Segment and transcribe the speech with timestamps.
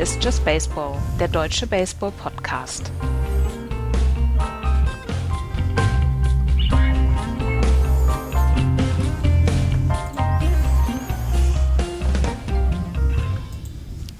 [0.00, 2.90] Ist Just Baseball, der deutsche Baseball-Podcast.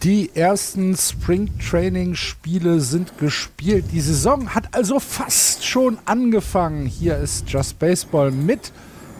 [0.02, 3.86] Die ersten Spring Training Spiele sind gespielt.
[3.92, 6.84] Die Saison hat also fast schon angefangen.
[6.84, 8.70] Hier ist Just Baseball mit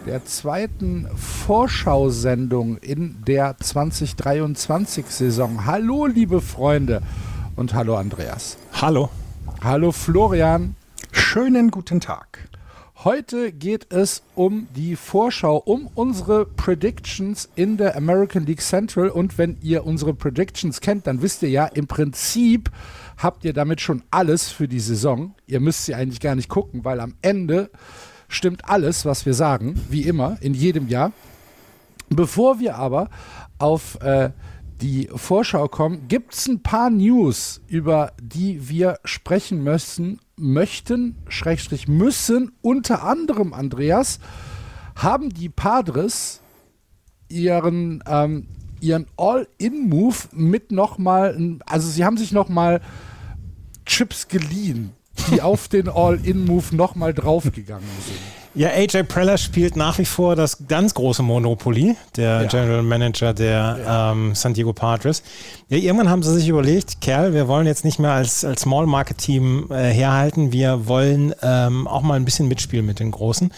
[0.06, 5.66] der zweiten Vorschau-Sendung in der 2023-Saison.
[5.66, 7.02] Hallo, liebe Freunde
[7.56, 8.56] und hallo, Andreas.
[8.72, 9.10] Hallo.
[9.62, 10.74] Hallo, Florian.
[11.12, 12.48] Schönen guten Tag.
[13.04, 19.08] Heute geht es um die Vorschau, um unsere Predictions in der American League Central.
[19.08, 22.70] Und wenn ihr unsere Predictions kennt, dann wisst ihr ja, im Prinzip
[23.16, 25.34] habt ihr damit schon alles für die Saison.
[25.46, 27.70] Ihr müsst sie eigentlich gar nicht gucken, weil am Ende
[28.30, 31.12] stimmt alles, was wir sagen, wie immer, in jedem Jahr.
[32.08, 33.10] Bevor wir aber
[33.58, 34.30] auf äh,
[34.80, 41.86] die Vorschau kommen, gibt es ein paar News, über die wir sprechen müssen, möchten, Schrägstrich
[41.86, 42.52] müssen.
[42.62, 44.20] Unter anderem, Andreas,
[44.96, 46.40] haben die Padres
[47.28, 48.46] ihren, ähm,
[48.80, 52.80] ihren All-In-Move mit nochmal, also sie haben sich nochmal
[53.84, 54.92] Chips geliehen,
[55.30, 58.18] die auf den All-In-Move nochmal draufgegangen sind.
[58.52, 62.48] Ja, AJ Preller spielt nach wie vor das ganz große Monopoly, der ja.
[62.48, 64.12] General Manager der ja.
[64.12, 65.22] ähm, San Diego Padres.
[65.68, 68.86] Ja, irgendwann haben sie sich überlegt, Kerl, wir wollen jetzt nicht mehr als, als Small
[68.86, 73.52] Market Team äh, herhalten, wir wollen ähm, auch mal ein bisschen mitspielen mit den Großen.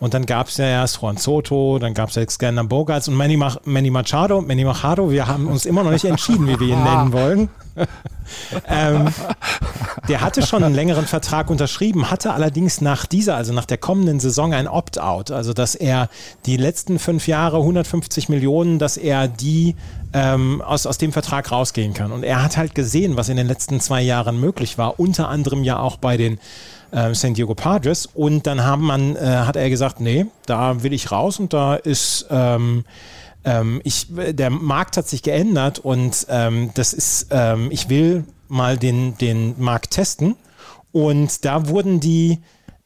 [0.00, 3.14] Und dann gab es ja erst Juan Soto, dann gab es ja Xander Bogarts und
[3.14, 4.40] Manny, Mach Manny Machado.
[4.40, 7.48] Manny Machado, wir haben uns immer noch nicht entschieden, wie wir ihn nennen wollen.
[8.66, 9.12] ähm,
[10.08, 14.20] der hatte schon einen längeren Vertrag unterschrieben, hatte allerdings nach dieser, also nach der kommenden
[14.20, 15.30] Saison ein Opt-out.
[15.30, 16.08] Also, dass er
[16.46, 19.76] die letzten fünf Jahre 150 Millionen, dass er die
[20.14, 22.10] ähm, aus, aus dem Vertrag rausgehen kann.
[22.10, 25.62] Und er hat halt gesehen, was in den letzten zwei Jahren möglich war, unter anderem
[25.62, 26.38] ja auch bei den
[26.92, 28.06] äh, San Diego Padres.
[28.06, 31.74] Und dann haben man, äh, hat er gesagt, nee, da will ich raus und da
[31.74, 32.84] ist ähm,
[33.44, 38.76] ähm, ich, der Markt hat sich geändert und ähm, das ist, ähm, ich will mal
[38.76, 40.36] den, den Markt testen.
[40.92, 42.40] Und da wurden die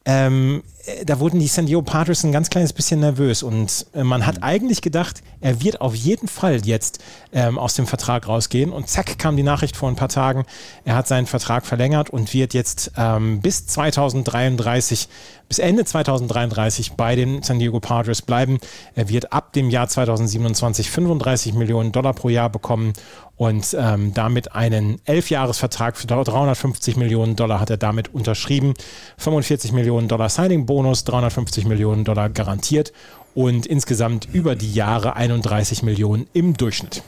[0.05, 0.74] ähm, äh,
[1.05, 4.37] da wurden die San Diego Padres ein ganz kleines bisschen nervös und äh, man hat
[4.39, 4.43] mhm.
[4.43, 7.03] eigentlich gedacht, er wird auf jeden Fall jetzt
[7.33, 10.45] ähm, aus dem Vertrag rausgehen und zack kam die Nachricht vor ein paar Tagen,
[10.85, 15.09] er hat seinen Vertrag verlängert und wird jetzt ähm, bis 2033,
[15.49, 18.59] bis Ende 2033 bei den San Diego Padres bleiben.
[18.95, 22.93] Er wird ab dem Jahr 2027 35 Millionen Dollar pro Jahr bekommen
[23.37, 28.75] und ähm, damit einen Elfjahresvertrag für 350 Millionen Dollar hat er damit unterschrieben.
[29.19, 30.29] 45 Millionen Dollar
[30.75, 32.93] Signing-Bonus, 350 Millionen Dollar garantiert
[33.35, 37.03] und insgesamt über die Jahre 31 Millionen im Durchschnitt.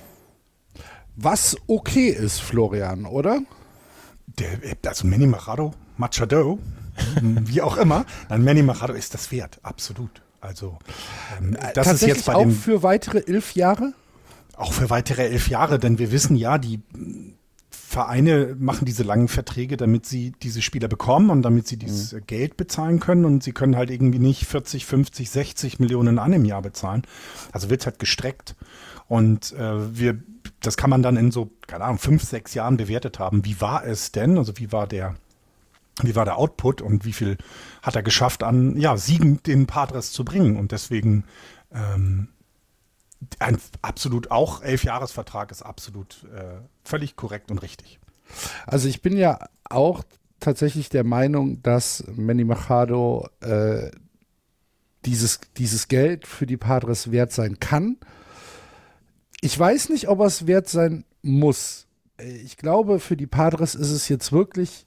[1.16, 3.41] Was okay ist, Florian, oder?
[4.38, 4.49] Der,
[4.87, 6.59] also Manny Machado, Machado,
[7.22, 10.22] wie auch immer, dann Manny Machado ist das wert, absolut.
[10.41, 10.78] Also
[11.38, 13.94] ähm, das ist jetzt bei auch für weitere elf Jahre?
[14.56, 16.81] Auch für weitere elf Jahre, denn wir wissen ja, die
[17.88, 22.26] Vereine machen diese langen Verträge, damit sie diese Spieler bekommen und damit sie dieses mhm.
[22.26, 26.44] Geld bezahlen können und sie können halt irgendwie nicht 40, 50, 60 Millionen an im
[26.44, 27.02] Jahr bezahlen.
[27.52, 28.56] Also wird es halt gestreckt
[29.06, 30.20] und äh, wir,
[30.60, 33.44] das kann man dann in so, keine Ahnung, fünf, sechs Jahren bewertet haben.
[33.44, 34.36] Wie war es denn?
[34.36, 35.14] Also wie war der,
[36.03, 37.38] wie war der Output und wie viel
[37.82, 41.22] hat er geschafft an, ja, Siegen den Padres zu bringen und deswegen
[41.72, 42.28] ähm,
[43.38, 47.98] ein absolut auch elf Jahresvertrag ist absolut äh, völlig korrekt und richtig.
[48.66, 50.03] Also ich bin ja auch
[50.41, 53.91] tatsächlich der Meinung, dass Manny Machado äh,
[55.04, 57.98] dieses, dieses Geld für die Padres wert sein kann.
[59.41, 61.86] Ich weiß nicht, ob es wert sein muss.
[62.18, 64.86] Ich glaube, für die Padres ist es jetzt wirklich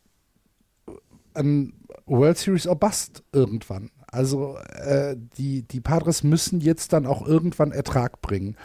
[1.33, 1.73] ein
[2.05, 3.91] World Series or Bust irgendwann.
[4.11, 8.55] Also äh, die, die Padres müssen jetzt dann auch irgendwann Ertrag bringen.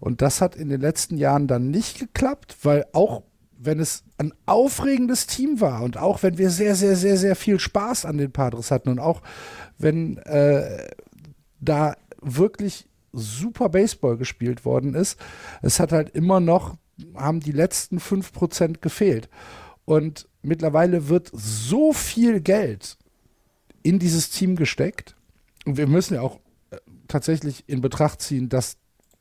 [0.00, 3.22] Und das hat in den letzten Jahren dann nicht geklappt, weil auch
[3.58, 7.58] wenn es ein aufregendes Team war und auch wenn wir sehr, sehr, sehr, sehr viel
[7.58, 9.22] Spaß an den Padres hatten und auch
[9.78, 10.88] wenn äh,
[11.60, 15.18] da wirklich super Baseball gespielt worden ist,
[15.62, 16.76] es hat halt immer noch,
[17.14, 19.28] haben die letzten 5% gefehlt.
[19.84, 22.96] Und mittlerweile wird so viel Geld
[23.84, 25.14] in dieses Team gesteckt.
[25.64, 26.40] Und wir müssen ja auch
[26.70, 28.78] äh, tatsächlich in Betracht ziehen, dass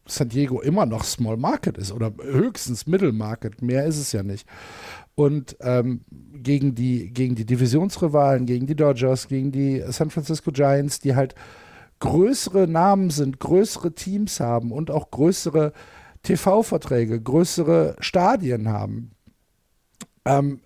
[0.07, 3.61] San Diego immer noch Small Market ist oder höchstens Middle Market.
[3.61, 4.47] Mehr ist es ja nicht.
[5.15, 6.01] Und ähm,
[6.33, 11.35] gegen, die, gegen die Divisionsrivalen, gegen die Dodgers, gegen die San Francisco Giants, die halt
[11.99, 15.71] größere Namen sind, größere Teams haben und auch größere
[16.23, 19.11] TV-Verträge, größere Stadien haben.
[20.25, 20.61] Ähm,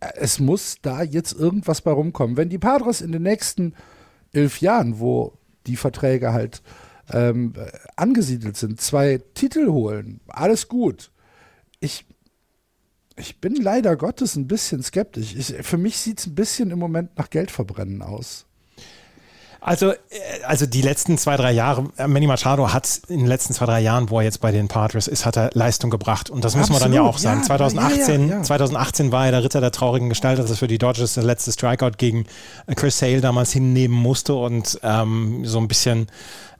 [0.00, 2.36] es muss da jetzt irgendwas bei rumkommen.
[2.36, 3.74] Wenn die Padres in den nächsten
[4.32, 6.62] elf Jahren, wo die Verträge halt
[7.10, 7.54] ähm,
[7.96, 11.10] angesiedelt sind, zwei Titel holen, alles gut.
[11.80, 12.06] Ich,
[13.16, 15.34] ich bin leider Gottes ein bisschen skeptisch.
[15.34, 18.47] Ich, für mich sieht es ein bisschen im Moment nach Geldverbrennen aus.
[19.60, 19.96] Also, äh,
[20.46, 23.80] also die letzten zwei, drei Jahre, äh, Manny Machado hat in den letzten zwei, drei
[23.80, 26.30] Jahren, wo er jetzt bei den Padres ist, hat er Leistung gebracht.
[26.30, 27.40] Und das muss Absolut, man dann ja auch sagen.
[27.40, 30.68] Ja, 2018, ja, ja, 2018 war er der Ritter der traurigen Gestalt, dass er für
[30.68, 32.26] die Dodgers das letzte Strikeout gegen
[32.76, 36.08] Chris Sale damals hinnehmen musste und ähm, so ein bisschen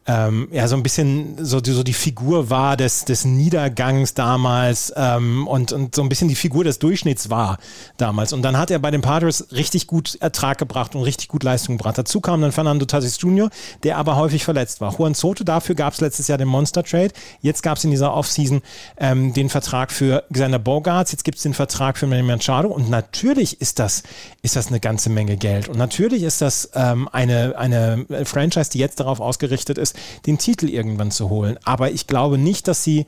[0.08, 5.46] ähm, ja so ein bisschen so, so die Figur war des, des Niedergangs damals ähm,
[5.46, 7.58] und, und so ein bisschen die Figur des Durchschnitts war
[7.98, 8.32] damals.
[8.32, 11.76] Und dann hat er bei den Padres richtig gut Ertrag gebracht und richtig gut Leistung
[11.76, 11.98] gebracht.
[11.98, 13.50] Dazu kam dann Fernando Tatis Jr.,
[13.82, 14.94] der aber häufig verletzt war.
[14.98, 17.10] Juan Soto, dafür gab es letztes Jahr den Monster Trade.
[17.42, 18.62] Jetzt gab es in dieser Offseason
[18.96, 22.88] ähm, den Vertrag für Xander Bogarts, jetzt gibt es den Vertrag für Manny Machado und
[22.88, 24.02] natürlich ist das,
[24.40, 25.68] ist das eine ganze Menge Geld.
[25.68, 30.68] Und natürlich ist das ähm, eine, eine Franchise, die jetzt darauf ausgerichtet ist, den Titel
[30.68, 31.58] irgendwann zu holen.
[31.64, 33.06] Aber ich glaube nicht, dass sie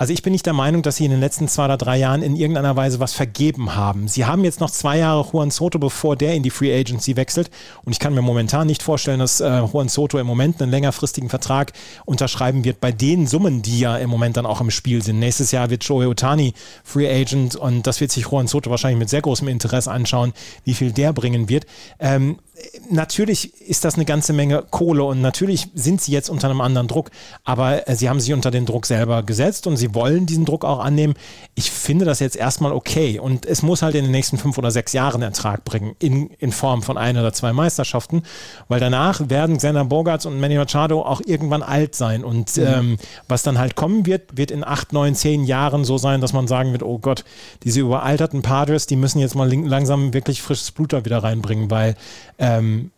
[0.00, 2.22] also ich bin nicht der Meinung, dass sie in den letzten zwei oder drei Jahren
[2.22, 4.08] in irgendeiner Weise was vergeben haben.
[4.08, 7.50] Sie haben jetzt noch zwei Jahre Juan Soto, bevor der in die Free Agency wechselt.
[7.84, 11.28] Und ich kann mir momentan nicht vorstellen, dass äh, Juan Soto im Moment einen längerfristigen
[11.28, 11.74] Vertrag
[12.06, 15.18] unterschreiben wird bei den Summen, die ja im Moment dann auch im Spiel sind.
[15.18, 19.10] Nächstes Jahr wird Joey Otani Free Agent und das wird sich Juan Soto wahrscheinlich mit
[19.10, 20.32] sehr großem Interesse anschauen,
[20.64, 21.66] wie viel der bringen wird.
[21.98, 22.38] Ähm,
[22.90, 26.88] natürlich ist das eine ganze Menge Kohle und natürlich sind sie jetzt unter einem anderen
[26.88, 27.10] Druck,
[27.44, 30.64] aber äh, sie haben sich unter den Druck selber gesetzt und sie wollen diesen Druck
[30.64, 31.14] auch annehmen.
[31.54, 34.70] Ich finde das jetzt erstmal okay und es muss halt in den nächsten fünf oder
[34.70, 38.22] sechs Jahren Ertrag bringen in, in Form von ein oder zwei Meisterschaften,
[38.68, 42.66] weil danach werden Xander Bogarts und Manny Machado auch irgendwann alt sein und mhm.
[42.66, 42.96] ähm,
[43.28, 46.48] was dann halt kommen wird, wird in acht, neun, zehn Jahren so sein, dass man
[46.48, 47.24] sagen wird, oh Gott,
[47.64, 51.96] diese überalterten Padres, die müssen jetzt mal langsam wirklich frisches Blut da wieder reinbringen, weil
[52.56, 52.90] ähm,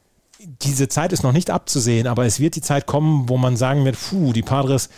[0.62, 3.84] diese Zeit ist noch nicht abzusehen, aber es wird die Zeit kommen, wo man sagen
[3.84, 4.88] wird, puh, die Padres,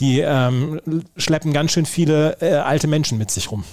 [0.00, 0.80] die ähm,
[1.16, 3.64] schleppen ganz schön viele äh, alte Menschen mit sich rum.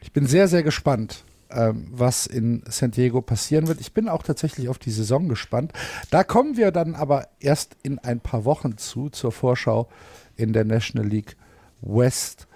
[0.00, 3.80] Ich bin sehr, sehr gespannt, ähm, was in San Diego passieren wird.
[3.80, 5.72] Ich bin auch tatsächlich auf die Saison gespannt.
[6.10, 9.88] Da kommen wir dann aber erst in ein paar Wochen zu, zur Vorschau
[10.36, 11.36] in der National League
[11.80, 12.46] West.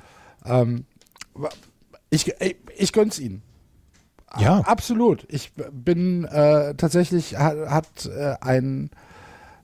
[0.44, 0.84] Ähm,
[2.10, 3.42] ich, ich, ich gönn's Ihnen.
[4.38, 4.60] Ja.
[4.60, 5.26] Absolut.
[5.28, 8.90] Ich bin äh, tatsächlich, hat, hat äh, ein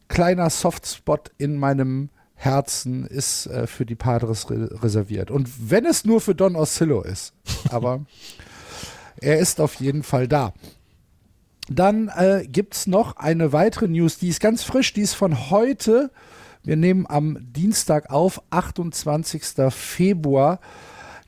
[0.09, 5.31] kleiner Softspot in meinem Herzen ist äh, für die Padres re reserviert.
[5.31, 7.33] Und wenn es nur für Don Oscillo ist.
[7.71, 8.05] Aber
[9.21, 10.53] er ist auf jeden Fall da.
[11.69, 15.51] Dann äh, gibt es noch eine weitere News, die ist ganz frisch, die ist von
[15.51, 16.11] heute.
[16.63, 19.43] Wir nehmen am Dienstag auf, 28.
[19.71, 20.61] Februar.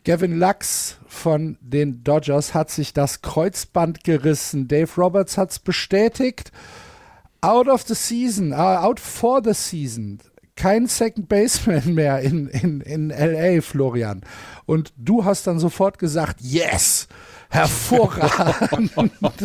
[0.06, 4.68] Gavin Lux von den Dodgers hat sich das Kreuzband gerissen.
[4.68, 6.52] Dave Roberts hat es bestätigt.
[7.40, 10.20] Out of the season, uh, out for the season.
[10.54, 14.20] Kein Second Baseman mehr in, in, in LA, Florian.
[14.64, 17.08] Und du hast dann sofort gesagt, yes!
[17.50, 18.92] Hervorragend!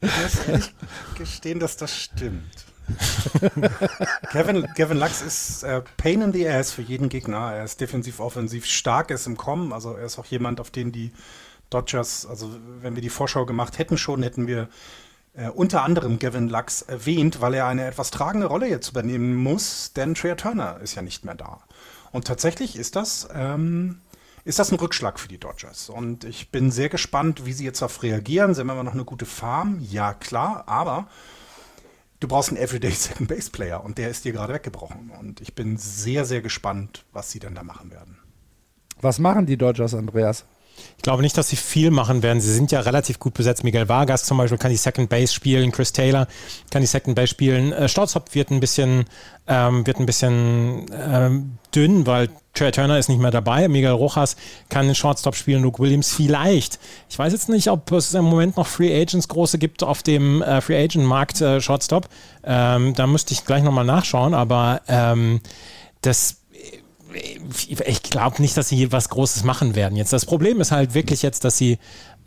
[0.00, 0.74] ich muss ehrlich
[1.16, 2.65] gestehen, dass das stimmt.
[4.30, 7.52] Kevin, Kevin Lux ist äh, Pain in the Ass für jeden Gegner.
[7.54, 9.72] Er ist defensiv, offensiv stark, ist im Kommen.
[9.72, 11.12] Also er ist auch jemand, auf den die
[11.70, 12.50] Dodgers, also
[12.80, 14.68] wenn wir die Vorschau gemacht hätten schon, hätten wir
[15.34, 19.92] äh, unter anderem Gavin Lux erwähnt, weil er eine etwas tragende Rolle jetzt übernehmen muss,
[19.92, 21.60] denn Trey Turner ist ja nicht mehr da.
[22.12, 24.00] Und tatsächlich ist das, ähm,
[24.44, 25.90] ist das ein Rückschlag für die Dodgers.
[25.90, 28.54] Und ich bin sehr gespannt, wie sie jetzt darauf reagieren.
[28.54, 31.08] Sie haben immer noch eine gute Farm, ja klar, aber
[32.20, 35.10] du brauchst einen Everyday Second Base Player und der ist dir gerade weggebrochen.
[35.18, 38.18] Und ich bin sehr, sehr gespannt, was sie dann da machen werden.
[39.00, 40.46] Was machen die Dodgers, Andreas?
[40.96, 42.40] Ich glaube nicht, dass sie viel machen werden.
[42.40, 43.64] Sie sind ja relativ gut besetzt.
[43.64, 46.26] Miguel Vargas zum Beispiel kann die Second Base spielen, Chris Taylor
[46.70, 47.72] kann die Second Base spielen.
[47.72, 49.04] Äh, Stauzhop wird ein bisschen,
[49.46, 53.68] ähm, wird ein bisschen ähm, dünn, weil Trey Turner ist nicht mehr dabei.
[53.68, 54.36] Miguel Rojas
[54.68, 56.78] kann den Shortstop spielen, Luke Williams vielleicht.
[57.08, 60.42] Ich weiß jetzt nicht, ob es im Moment noch Free Agents große gibt auf dem
[60.42, 62.08] äh, Free Agent Markt äh, Shortstop.
[62.44, 65.40] Ähm, da müsste ich gleich nochmal nachschauen, aber ähm,
[66.00, 66.38] das
[67.16, 70.12] ich glaube nicht, dass sie was Großes machen werden jetzt.
[70.12, 71.78] Das Problem ist halt wirklich jetzt, dass sie,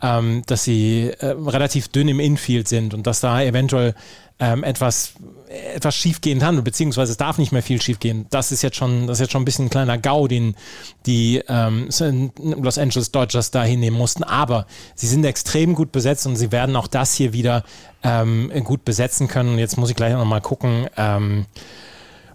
[0.02, 3.94] ähm, dass sie äh, relativ dünn im Infield sind und dass da eventuell
[4.40, 5.12] ähm, etwas,
[5.74, 8.26] etwas schiefgehen kann, beziehungsweise es darf nicht mehr viel schiefgehen.
[8.30, 10.54] Das ist jetzt schon, das ist jetzt schon ein bisschen ein kleiner GAU, den
[11.04, 11.88] die ähm,
[12.38, 14.24] Los Angeles Dodgers da hinnehmen mussten.
[14.24, 17.64] Aber sie sind extrem gut besetzt und sie werden auch das hier wieder
[18.02, 19.50] ähm, gut besetzen können.
[19.52, 20.86] Und jetzt muss ich gleich noch mal gucken.
[20.96, 21.44] Ähm,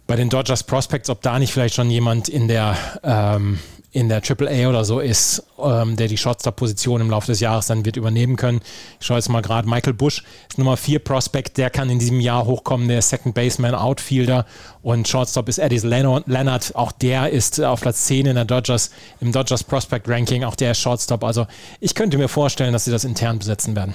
[0.08, 3.60] bei den Dodgers Prospects, ob da nicht vielleicht schon jemand in der ähm,
[3.96, 7.86] in der AAA oder so ist, ähm, der die Shortstop-Position im Laufe des Jahres dann
[7.86, 8.60] wird übernehmen können.
[9.00, 12.20] Ich schaue jetzt mal gerade, Michael Bush ist Nummer 4 Prospect, der kann in diesem
[12.20, 14.46] Jahr hochkommen, der Second Baseman, Outfielder
[14.82, 19.32] und Shortstop ist Eddie Leonard, auch der ist auf Platz 10 in der Dodgers, im
[19.32, 21.24] Dodgers Prospect Ranking, auch der ist Shortstop.
[21.24, 21.48] Also
[21.80, 23.94] ich könnte mir vorstellen, dass sie das intern besetzen werden.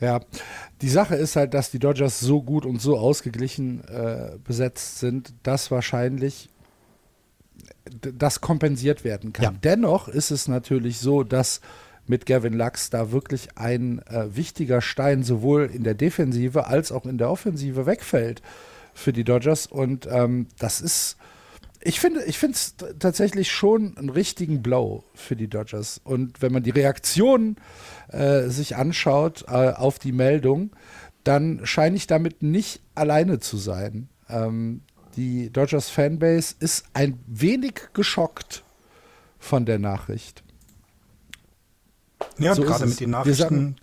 [0.00, 0.20] Ja,
[0.80, 5.32] die Sache ist halt, dass die Dodgers so gut und so ausgeglichen äh, besetzt sind,
[5.42, 6.48] dass wahrscheinlich
[8.00, 9.44] das kompensiert werden kann.
[9.44, 9.54] Ja.
[9.62, 11.60] Dennoch ist es natürlich so, dass
[12.06, 17.04] mit Gavin Lux da wirklich ein äh, wichtiger Stein sowohl in der Defensive als auch
[17.06, 18.42] in der Offensive wegfällt
[18.94, 19.66] für die Dodgers.
[19.66, 21.16] Und ähm, das ist,
[21.80, 26.00] ich finde, es tatsächlich schon einen richtigen Blow für die Dodgers.
[26.02, 27.56] Und wenn man die Reaktion
[28.08, 30.70] äh, sich anschaut äh, auf die Meldung,
[31.24, 34.08] dann scheine ich damit nicht alleine zu sein.
[34.28, 34.82] Ähm,
[35.16, 38.62] die Dodgers Fanbase ist ein wenig geschockt
[39.38, 40.42] von der Nachricht.
[42.38, 43.76] Ja, so gerade mit den Nachrichten,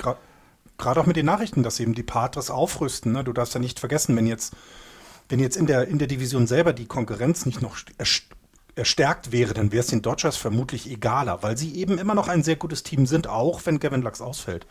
[0.78, 3.12] gerade auch mit den Nachrichten, dass eben die Padres aufrüsten.
[3.12, 3.24] Ne?
[3.24, 4.54] Du darfst ja nicht vergessen, wenn jetzt,
[5.29, 7.77] wenn jetzt in der, in der Division selber die Konkurrenz nicht noch
[8.75, 12.44] erstärkt wäre, dann wäre es den Dodgers vermutlich egaler, weil sie eben immer noch ein
[12.44, 14.67] sehr gutes Team sind, auch wenn Gavin Lux ausfällt.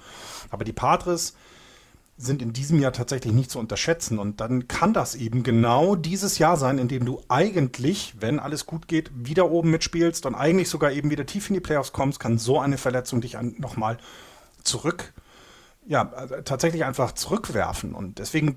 [0.51, 1.35] Aber die Padres
[2.17, 4.19] sind in diesem Jahr tatsächlich nicht zu unterschätzen.
[4.19, 8.67] Und dann kann das eben genau dieses Jahr sein, in dem du eigentlich, wenn alles
[8.67, 12.21] gut geht, wieder oben mitspielst und eigentlich sogar eben wieder tief in die Playoffs kommst,
[12.21, 13.99] kann so eine Verletzung dich nochmal
[14.63, 15.13] zurück,
[15.87, 17.95] ja, also tatsächlich einfach zurückwerfen.
[17.95, 18.55] Und deswegen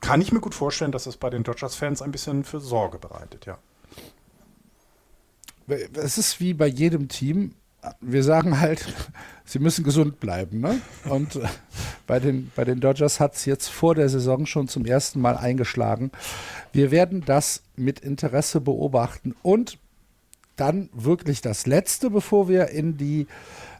[0.00, 3.46] kann ich mir gut vorstellen, dass es bei den Dodgers-Fans ein bisschen für Sorge bereitet,
[3.46, 3.58] ja.
[5.94, 7.54] Es ist wie bei jedem Team,
[8.00, 8.84] wir sagen halt,
[9.44, 10.60] sie müssen gesund bleiben.
[10.60, 10.80] Ne?
[11.04, 11.46] Und äh,
[12.06, 15.36] bei, den, bei den Dodgers hat es jetzt vor der Saison schon zum ersten Mal
[15.36, 16.10] eingeschlagen.
[16.72, 19.34] Wir werden das mit Interesse beobachten.
[19.42, 19.78] Und
[20.56, 23.26] dann wirklich das Letzte, bevor wir in die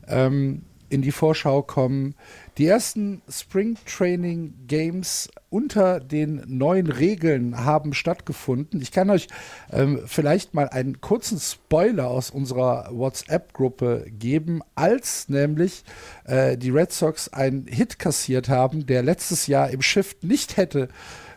[0.08, 2.14] ähm, in die Vorschau kommen.
[2.59, 8.82] Die ersten Spring Training Games unter den neuen Regeln haben stattgefunden.
[8.82, 9.28] Ich kann euch
[9.73, 15.85] ähm, vielleicht mal einen kurzen Spoiler aus unserer WhatsApp-Gruppe geben, als nämlich
[16.25, 20.88] äh, die Red Sox einen Hit kassiert haben, der letztes Jahr im Shift nicht hätte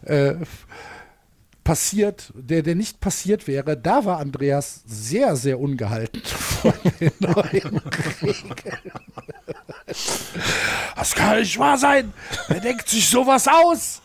[0.03, 0.33] äh,
[1.63, 7.77] passiert, der, der nicht passiert wäre, da war Andreas sehr, sehr ungehalten von den neuen
[8.21, 8.81] Regeln.
[10.95, 12.13] Das kann nicht wahr sein.
[12.47, 14.01] Wer denkt sich sowas aus?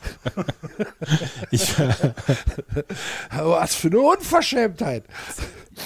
[1.50, 1.74] Ich,
[3.30, 5.04] Was für eine Unverschämtheit.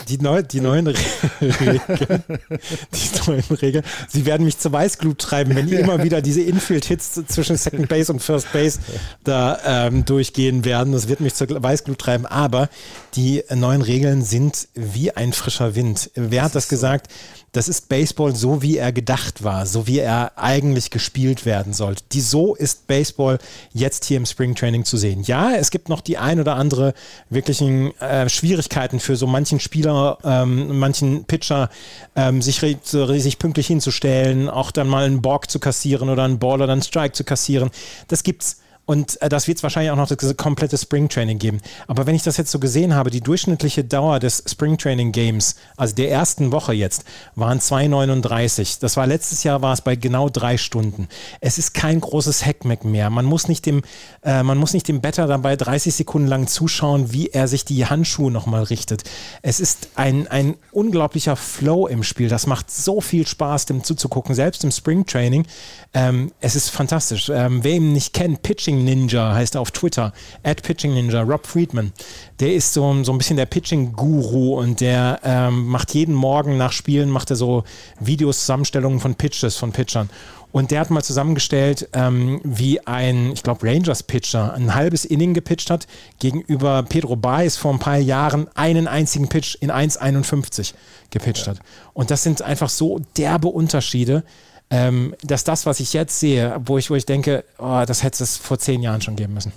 [0.08, 1.04] Die, neu, die neuen Regeln,
[1.40, 5.80] die neuen Regeln, sie werden mich zur Weißglut treiben, wenn ja.
[5.80, 8.80] immer wieder diese Infield-Hits zwischen Second Base und First Base
[9.24, 10.92] da ähm, durchgehen werden.
[10.92, 12.26] Das wird mich zur Weißglut treiben.
[12.26, 12.68] Aber
[13.14, 16.10] die neuen Regeln sind wie ein frischer Wind.
[16.14, 17.08] Wer hat das gesagt?
[17.10, 21.74] So das ist Baseball so, wie er gedacht war, so wie er eigentlich gespielt werden
[21.74, 22.02] sollte.
[22.12, 23.38] Die, so ist Baseball
[23.74, 25.22] jetzt hier im Springtraining zu sehen.
[25.22, 26.94] Ja, es gibt noch die ein oder andere
[27.28, 31.68] wirklichen äh, Schwierigkeiten für so manchen Spieler, ähm, manchen Pitcher,
[32.16, 36.62] ähm, sich, sich pünktlich hinzustellen, auch dann mal einen Borg zu kassieren oder einen Ball
[36.62, 37.70] oder einen Strike zu kassieren.
[38.08, 41.60] Das gibt's und äh, das wird es wahrscheinlich auch noch das komplette Springtraining geben.
[41.86, 45.94] Aber wenn ich das jetzt so gesehen habe, die durchschnittliche Dauer des Springtraining Games, also
[45.94, 47.04] der ersten Woche jetzt,
[47.36, 48.80] waren 2,39.
[48.80, 51.08] Das war letztes Jahr war es bei genau drei Stunden.
[51.40, 53.08] Es ist kein großes Hackmack mehr.
[53.10, 53.82] Man muss nicht dem,
[54.24, 57.86] äh, man muss nicht dem Better dabei 30 Sekunden lang zuschauen, wie er sich die
[57.86, 59.04] Handschuhe nochmal richtet.
[59.42, 62.28] Es ist ein, ein unglaublicher Flow im Spiel.
[62.28, 65.46] Das macht so viel Spaß, dem zuzugucken, selbst im Springtraining.
[65.94, 67.30] Ähm, es ist fantastisch.
[67.32, 70.12] Ähm, wer ihn nicht kennt, Pitching Pitching Ninja heißt er auf Twitter.
[70.42, 71.92] At Pitching Ninja, Rob Friedman.
[72.40, 76.72] Der ist so, so ein bisschen der Pitching-Guru und der ähm, macht jeden Morgen nach
[76.72, 77.64] Spielen, macht er so
[78.00, 80.08] Videos, Zusammenstellungen von Pitches, von Pitchern.
[80.52, 85.68] Und der hat mal zusammengestellt, ähm, wie ein, ich glaube, Rangers-Pitcher ein halbes Inning gepitcht
[85.70, 85.86] hat,
[86.18, 90.72] gegenüber Pedro Baez vor ein paar Jahren einen einzigen Pitch in 1,51
[91.10, 91.52] gepitcht ja.
[91.52, 91.60] hat.
[91.92, 94.24] Und das sind einfach so derbe Unterschiede
[94.72, 98.24] ähm, dass das, was ich jetzt sehe, wo ich, wo ich denke, oh, das hätte
[98.24, 99.52] es vor zehn Jahren schon geben müssen.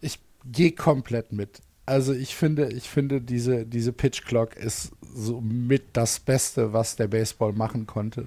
[0.00, 1.60] Ich gehe komplett mit.
[1.86, 6.94] Also ich finde, ich finde, diese, diese Pitch Clock ist so mit das Beste, was
[6.94, 8.26] der Baseball machen konnte.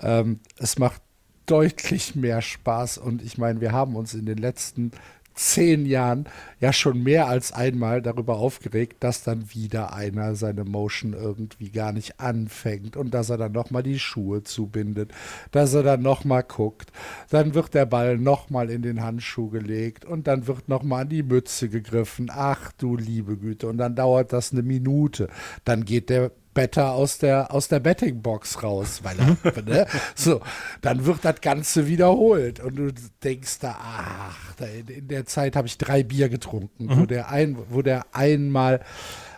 [0.00, 1.00] Ähm, es macht
[1.46, 4.90] deutlich mehr Spaß und ich meine, wir haben uns in den letzten
[5.36, 6.24] zehn Jahren
[6.60, 11.92] ja schon mehr als einmal darüber aufgeregt, dass dann wieder einer seine Motion irgendwie gar
[11.92, 15.12] nicht anfängt und dass er dann nochmal die Schuhe zubindet,
[15.50, 16.90] dass er dann nochmal guckt.
[17.30, 21.22] Dann wird der Ball nochmal in den Handschuh gelegt und dann wird nochmal an die
[21.22, 22.30] Mütze gegriffen.
[22.32, 23.68] Ach du liebe Güte.
[23.68, 25.28] Und dann dauert das eine Minute.
[25.64, 29.86] Dann geht der Better aus der, aus der Bettingbox raus, weil er, ne?
[30.14, 30.40] so,
[30.80, 35.54] dann wird das Ganze wiederholt und du denkst da, ach, da in, in, der Zeit
[35.54, 36.98] habe ich drei Bier getrunken, mhm.
[36.98, 38.80] wo der ein, wo der einmal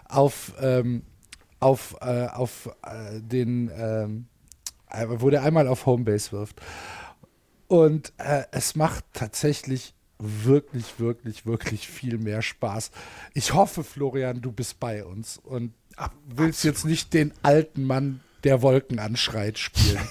[0.08, 1.02] auf, ähm,
[1.58, 4.26] auf, äh, auf äh, den, ähm,
[4.88, 6.60] äh, wo der einmal auf Homebase wirft.
[7.66, 12.92] Und äh, es macht tatsächlich wirklich, wirklich, wirklich viel mehr Spaß.
[13.34, 15.74] Ich hoffe, Florian, du bist bei uns und
[16.26, 16.74] willst absolut.
[16.76, 19.98] jetzt nicht den alten Mann, der Wolken anschreit, spielen.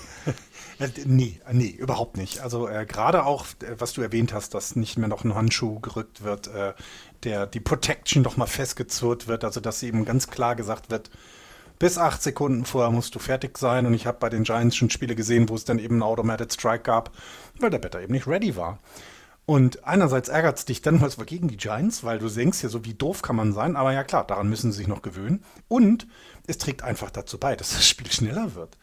[0.79, 2.41] Äh, nee, nee, überhaupt nicht.
[2.41, 5.79] Also äh, gerade auch, äh, was du erwähnt hast, dass nicht mehr noch ein Handschuh
[5.79, 6.74] gerückt wird, äh,
[7.24, 11.10] der die Protection noch mal festgezurrt wird, also dass eben ganz klar gesagt wird,
[11.79, 13.86] bis acht Sekunden vorher musst du fertig sein.
[13.86, 16.53] Und ich habe bei den Giants schon Spiele gesehen, wo es dann eben einen Automated
[16.53, 17.12] Strike gab,
[17.60, 18.79] weil der Better eben nicht ready war.
[19.48, 22.68] Und einerseits ärgert es dich dann, was war gegen die Giants, weil du denkst ja
[22.68, 23.77] so, wie doof kann man sein.
[23.77, 25.42] Aber ja klar, daran müssen sie sich noch gewöhnen.
[25.70, 26.06] Und
[26.48, 28.77] es trägt einfach dazu bei, dass das Spiel schneller wird.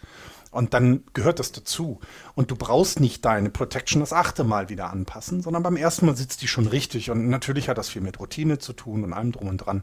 [0.50, 2.00] Und dann gehört das dazu.
[2.34, 6.16] Und du brauchst nicht deine Protection das achte Mal wieder anpassen, sondern beim ersten Mal
[6.16, 7.10] sitzt die schon richtig.
[7.10, 9.82] Und natürlich hat das viel mit Routine zu tun und allem drum und dran.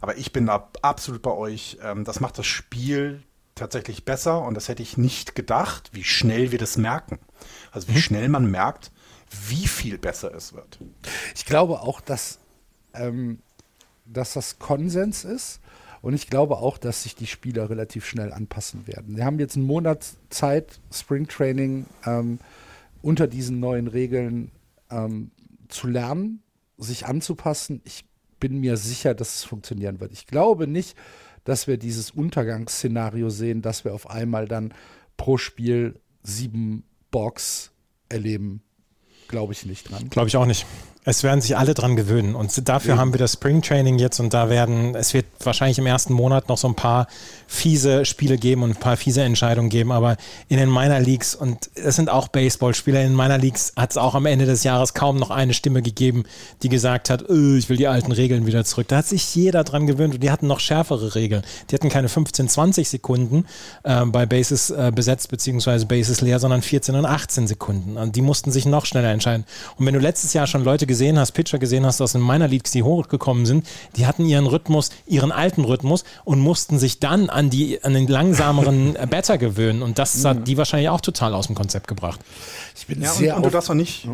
[0.00, 1.76] Aber ich bin da absolut bei euch.
[1.82, 3.22] Ähm, das macht das Spiel
[3.54, 4.40] tatsächlich besser.
[4.40, 7.18] Und das hätte ich nicht gedacht, wie schnell wir das merken.
[7.70, 7.98] Also wie mhm.
[7.98, 8.92] schnell man merkt,
[9.48, 10.78] wie viel besser es wird.
[11.34, 12.38] Ich glaube auch, dass,
[12.94, 13.38] ähm,
[14.06, 15.60] dass das Konsens ist.
[16.02, 19.16] Und ich glaube auch, dass sich die Spieler relativ schnell anpassen werden.
[19.16, 22.40] Wir haben jetzt einen Monat Zeit, Springtraining ähm,
[23.02, 24.50] unter diesen neuen Regeln
[24.90, 25.30] ähm,
[25.68, 26.42] zu lernen,
[26.76, 27.80] sich anzupassen.
[27.84, 28.04] Ich
[28.40, 30.12] bin mir sicher, dass es funktionieren wird.
[30.12, 30.96] Ich glaube nicht,
[31.44, 34.74] dass wir dieses Untergangsszenario sehen, dass wir auf einmal dann
[35.16, 37.70] pro Spiel sieben Box
[38.08, 38.62] erleben
[39.32, 40.08] glaube ich nicht dran.
[40.10, 40.64] Glaube ich auch nicht.
[41.04, 42.36] Es werden sich alle dran gewöhnen.
[42.36, 43.00] Und dafür ja.
[43.00, 46.48] haben wir das Spring Training jetzt und da werden, es wird wahrscheinlich im ersten Monat
[46.48, 47.08] noch so ein paar
[47.52, 49.92] fiese Spiele geben und ein paar fiese Entscheidungen geben.
[49.92, 50.16] Aber
[50.48, 53.98] in den Minor Leagues, und es sind auch Baseballspieler, in den Minor Leagues hat es
[53.98, 56.24] auch am Ende des Jahres kaum noch eine Stimme gegeben,
[56.62, 58.88] die gesagt hat, öh, ich will die alten Regeln wieder zurück.
[58.88, 61.42] Da hat sich jeder dran gewöhnt und die hatten noch schärfere Regeln.
[61.70, 63.44] Die hatten keine 15, 20 Sekunden
[63.82, 67.98] äh, bei Bases äh, besetzt beziehungsweise Bases leer, sondern 14 und 18 Sekunden.
[67.98, 69.44] Und die mussten sich noch schneller entscheiden.
[69.76, 72.48] Und wenn du letztes Jahr schon Leute gesehen hast, Pitcher gesehen hast aus den Minor
[72.48, 77.28] Leagues, die hochgekommen sind, die hatten ihren Rhythmus, ihren alten Rhythmus und mussten sich dann
[77.28, 79.82] an, die, an den langsameren Batter gewöhnen.
[79.82, 80.44] Und das hat mhm.
[80.44, 82.20] die wahrscheinlich auch total aus dem Konzept gebracht.
[82.76, 84.08] Ich bin ja, sehr und, und du darfst auch nicht.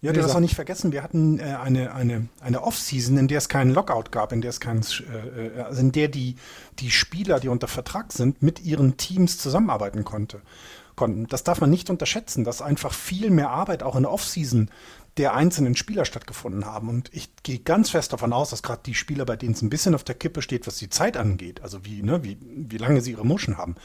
[0.00, 3.38] Ja, du darfst auch nicht vergessen, wir hatten äh, eine, eine, eine Off-Season, in der
[3.38, 6.36] es keinen Lockout gab, in der es keinen, äh, also in der die,
[6.78, 10.40] die Spieler, die unter Vertrag sind, mit ihren Teams zusammenarbeiten konnte,
[10.98, 11.28] konnten.
[11.28, 14.68] Das darf man nicht unterschätzen, dass einfach viel mehr Arbeit auch in der Off-Season
[15.16, 16.88] der einzelnen Spieler stattgefunden haben.
[16.88, 19.70] Und ich gehe ganz fest davon aus, dass gerade die Spieler, bei denen es ein
[19.70, 23.00] bisschen auf der Kippe steht, was die Zeit angeht, also wie, ne, wie, wie lange
[23.00, 23.76] sie ihre Motion haben,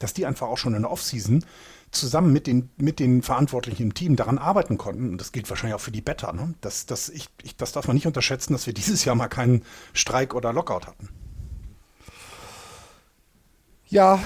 [0.00, 1.44] dass die einfach auch schon in der Offseason
[1.92, 5.10] zusammen mit den, mit den Verantwortlichen im Team daran arbeiten konnten.
[5.10, 6.32] Und das gilt wahrscheinlich auch für die Better.
[6.32, 6.54] Ne?
[6.60, 9.62] Das, das, ich, ich, das darf man nicht unterschätzen, dass wir dieses Jahr mal keinen
[9.92, 11.08] Streik oder Lockout hatten.
[13.88, 14.20] Ja,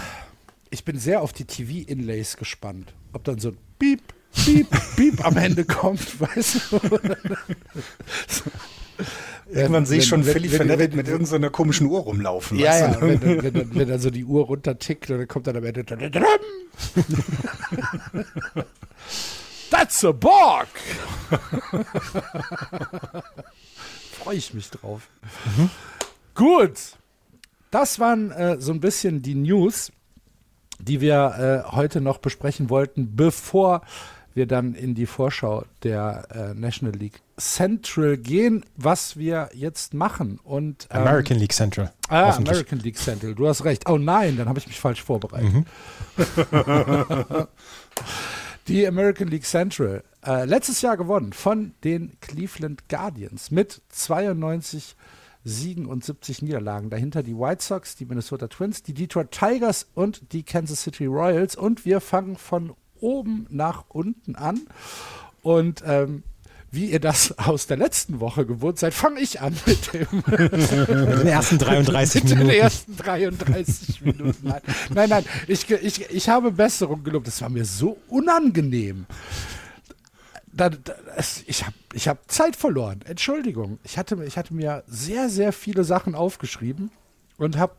[0.71, 2.95] ich bin sehr auf die TV-Inlays gespannt.
[3.13, 4.03] Ob dann so ein Piep,
[4.33, 6.81] Piep, Piep am Ende kommt, weißt du?
[9.53, 12.57] Irgendwann sehe ich schon Philly Fernandez mit irgendeiner so komischen Uhr rumlaufen.
[12.59, 15.57] Ja, ja, wenn, wenn, wenn, wenn, dann so die Uhr runtertickt und dann kommt dann
[15.57, 15.85] am Ende
[19.71, 20.69] That's a Borg!
[24.23, 25.09] Freue ich mich drauf.
[25.57, 25.71] Mhm.
[26.35, 26.79] Gut.
[27.73, 29.91] Das waren äh, so ein bisschen die News,
[30.81, 33.83] die wir äh, heute noch besprechen wollten, bevor
[34.35, 40.39] wir dann in die Vorschau der äh, National League Central gehen, was wir jetzt machen.
[40.43, 41.93] Und, ähm, American League Central.
[42.09, 43.89] Ah, American League Central, du hast recht.
[43.89, 45.53] Oh nein, dann habe ich mich falsch vorbereitet.
[45.53, 45.65] Mhm.
[48.69, 50.05] die American League Central.
[50.25, 54.97] Äh, letztes Jahr gewonnen von den Cleveland Guardians mit 92
[55.45, 56.91] Siegen und 70 Niederlagen.
[56.91, 61.57] Dahinter die White Sox, die Minnesota Twins, die Detroit Tigers und die Kansas City Royals.
[61.57, 64.61] Und wir fangen von oben nach unten an.
[65.43, 66.23] Und ähm,
[66.71, 71.27] wie ihr das aus der letzten Woche gewohnt seid, fange ich an mit dem den
[71.27, 72.49] ersten 33 Minuten.
[72.49, 74.49] Den ersten 33 Minuten.
[74.49, 74.61] Nein,
[74.95, 77.27] nein, nein ich, ich, ich habe Besserung gelobt.
[77.27, 79.07] Das war mir so unangenehm.
[80.53, 80.95] Da, da,
[81.47, 83.01] ich habe ich hab Zeit verloren.
[83.05, 83.79] Entschuldigung.
[83.85, 86.91] Ich hatte, ich hatte mir sehr, sehr viele Sachen aufgeschrieben
[87.37, 87.75] und habe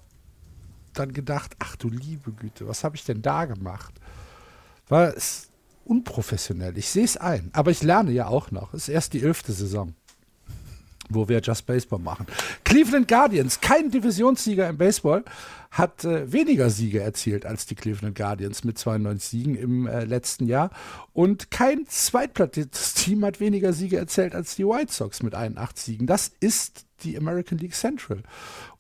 [0.94, 3.94] dann gedacht, ach du liebe Güte, was habe ich denn da gemacht?
[4.88, 5.50] War es
[5.86, 6.78] unprofessionell.
[6.78, 7.50] Ich sehe es ein.
[7.54, 8.74] Aber ich lerne ja auch noch.
[8.74, 9.94] Es ist erst die elfte Saison
[11.10, 12.26] wo wir Just Baseball machen.
[12.64, 15.24] Cleveland Guardians, kein Divisionssieger im Baseball,
[15.72, 20.46] hat äh, weniger Siege erzielt als die Cleveland Guardians mit 92 Siegen im äh, letzten
[20.46, 20.70] Jahr.
[21.14, 26.08] Und kein zweitplatziertes Team hat weniger Siege erzählt als die White Sox mit 81 Siegen.
[26.08, 28.22] Das ist die American League Central.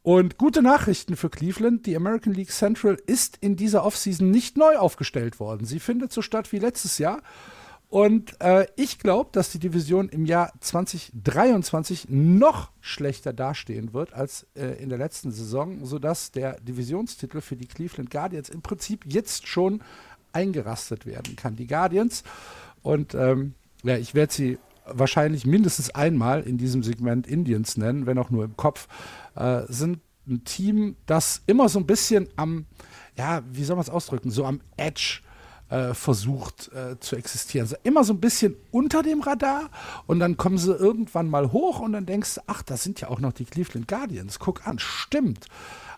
[0.04, 1.86] Und gute Nachrichten für Cleveland.
[1.86, 5.66] Die American League Central ist in dieser Offseason nicht neu aufgestellt worden.
[5.66, 7.22] Sie findet so statt wie letztes Jahr.
[7.92, 14.48] Und äh, ich glaube, dass die Division im Jahr 2023 noch schlechter dastehen wird als
[14.56, 19.46] äh, in der letzten Saison, sodass der Divisionstitel für die Cleveland Guardians im Prinzip jetzt
[19.46, 19.84] schon
[20.32, 21.58] eingerastet werden kann.
[21.58, 22.24] Die Guardians
[22.82, 28.18] und ähm, ja, ich werde sie wahrscheinlich mindestens einmal in diesem Segment Indians nennen, wenn
[28.18, 28.88] auch nur im Kopf,
[29.36, 30.00] äh, sind
[30.30, 32.68] ein Team, das immer so ein bisschen am,
[33.18, 35.20] ja, wie soll man es ausdrücken, so am Edge
[35.72, 37.64] äh, versucht äh, zu existieren.
[37.64, 39.70] Also immer so ein bisschen unter dem Radar
[40.06, 43.08] und dann kommen sie irgendwann mal hoch und dann denkst du, ach, das sind ja
[43.08, 44.40] auch noch die Cleveland Guardians.
[44.40, 45.48] Guck an, stimmt.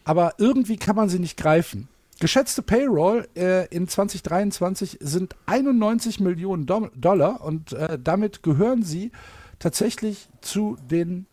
[0.03, 1.87] Aber irgendwie kann man sie nicht greifen.
[2.19, 9.11] Geschätzte Payroll äh, in 2023 sind 91 Millionen Do Dollar und äh, damit gehören sie
[9.57, 11.25] tatsächlich zu den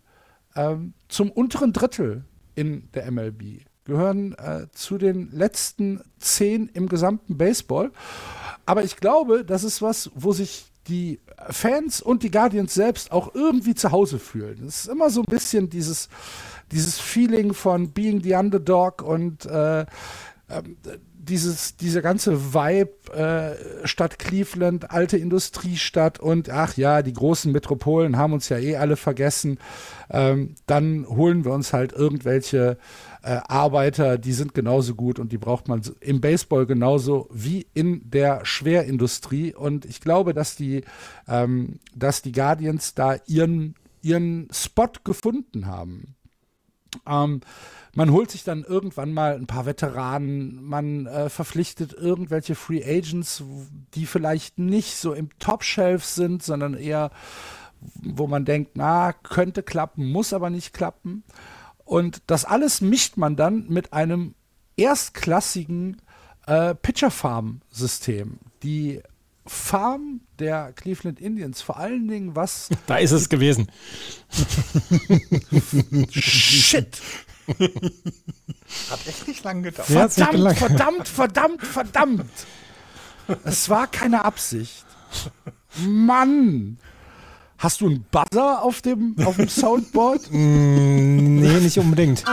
[0.57, 2.24] ähm, zum unteren Drittel
[2.55, 7.90] in der MLB gehören äh, zu den letzten zehn im gesamten Baseball.
[8.64, 13.35] Aber ich glaube, das ist was, wo sich die Fans und die Guardians selbst auch
[13.35, 14.66] irgendwie zu Hause fühlen.
[14.66, 16.09] Es ist immer so ein bisschen dieses,
[16.70, 19.81] dieses Feeling von being the underdog und äh,
[20.48, 20.76] ähm,
[21.22, 28.16] dieses, dieser ganze Vibe äh, Stadt Cleveland, alte Industriestadt und ach ja, die großen Metropolen
[28.16, 29.59] haben uns ja eh alle vergessen.
[30.11, 32.78] Ähm, dann holen wir uns halt irgendwelche
[33.22, 38.09] äh, Arbeiter, die sind genauso gut und die braucht man im Baseball genauso wie in
[38.11, 39.54] der Schwerindustrie.
[39.54, 40.85] Und ich glaube, dass die,
[41.28, 46.16] ähm, dass die Guardians da ihren, ihren Spot gefunden haben.
[47.07, 47.40] Ähm,
[47.94, 53.42] man holt sich dann irgendwann mal ein paar Veteranen, man äh, verpflichtet irgendwelche Free Agents,
[53.94, 57.11] die vielleicht nicht so im Top-Shelf sind, sondern eher,
[57.81, 61.24] wo man denkt, na, könnte klappen, muss aber nicht klappen.
[61.85, 64.35] Und das alles mischt man dann mit einem
[64.76, 66.00] erstklassigen
[66.46, 68.38] äh, Pitcher Farm System.
[68.62, 69.03] Die
[69.50, 72.68] Farm der Cleveland Indians, vor allen Dingen was.
[72.86, 73.68] Da ist es gewesen.
[76.12, 77.02] Shit.
[77.48, 79.88] Hat echt nicht lang gedauert.
[79.88, 80.54] Verdammt, lang.
[80.54, 82.30] verdammt, verdammt, verdammt.
[83.42, 84.86] Es war keine Absicht.
[85.78, 86.78] Mann.
[87.58, 90.30] Hast du einen Buzzer auf dem, auf dem Soundboard?
[90.30, 92.22] mm, nee, nicht unbedingt.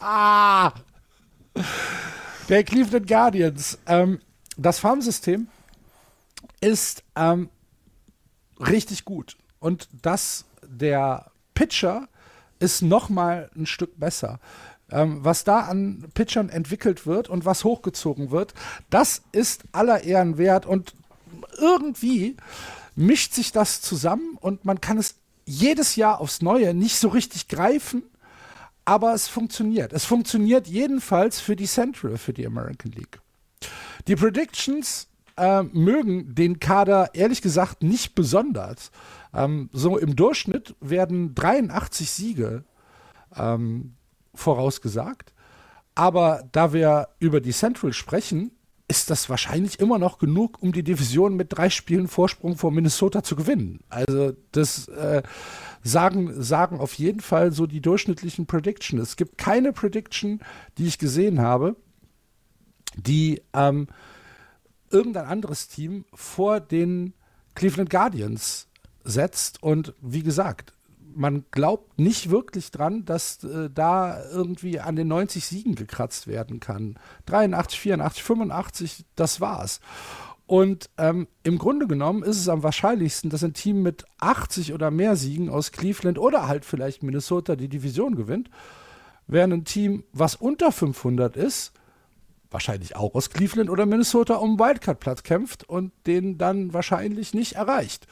[0.00, 0.72] ah!
[2.48, 3.78] Der Cleveland Guardians.
[3.86, 4.20] Ähm,
[4.56, 5.48] das Farmsystem
[6.60, 7.48] ist ähm,
[8.58, 9.36] richtig gut.
[9.58, 12.08] Und das der Pitcher
[12.58, 14.38] ist noch mal ein Stück besser
[14.92, 18.54] ähm, was da an Pitchern entwickelt wird und was hochgezogen wird,
[18.90, 20.94] das ist aller Ehren wert und
[21.58, 22.36] irgendwie
[22.96, 27.48] mischt sich das zusammen und man kann es jedes Jahr aufs Neue nicht so richtig
[27.48, 28.02] greifen,
[28.90, 29.92] aber es funktioniert.
[29.92, 33.20] Es funktioniert jedenfalls für die Central, für die American League.
[34.08, 38.90] Die Predictions äh, mögen den Kader ehrlich gesagt nicht besonders.
[39.32, 42.64] Ähm, so im Durchschnitt werden 83 Siege
[43.36, 43.94] ähm,
[44.34, 45.34] vorausgesagt.
[45.94, 48.50] Aber da wir über die Central sprechen,
[48.88, 53.22] ist das wahrscheinlich immer noch genug, um die Division mit drei Spielen Vorsprung vor Minnesota
[53.22, 53.84] zu gewinnen.
[53.88, 55.22] Also das äh,
[55.82, 59.02] sagen, sagen auf jeden Fall so die durchschnittlichen Predictions.
[59.10, 60.40] Es gibt keine Prediction,
[60.78, 61.76] die ich gesehen habe,
[62.96, 63.86] die ähm,
[64.90, 67.14] irgendein anderes Team vor den
[67.54, 68.68] Cleveland Guardians
[69.04, 69.62] setzt.
[69.62, 70.74] Und wie gesagt,
[71.14, 76.60] man glaubt nicht wirklich dran, dass äh, da irgendwie an den 90 Siegen gekratzt werden
[76.60, 76.98] kann.
[77.26, 79.80] 83, 84, 85, das war's.
[80.50, 84.90] Und ähm, im Grunde genommen ist es am wahrscheinlichsten, dass ein Team mit 80 oder
[84.90, 88.50] mehr Siegen aus Cleveland oder halt vielleicht Minnesota die Division gewinnt,
[89.28, 91.72] während ein Team, was unter 500 ist,
[92.50, 98.08] wahrscheinlich auch aus Cleveland oder Minnesota um Wildcard-Platz kämpft und den dann wahrscheinlich nicht erreicht.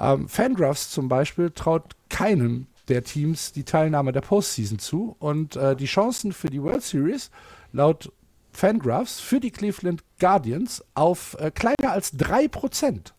[0.00, 5.76] Ähm, Fangraphs zum Beispiel traut keinem der Teams die Teilnahme der Postseason zu und äh,
[5.76, 7.30] die Chancen für die World Series
[7.72, 8.10] laut
[8.58, 13.12] Fangraphs für die Cleveland Guardians auf äh, kleiner als 3%.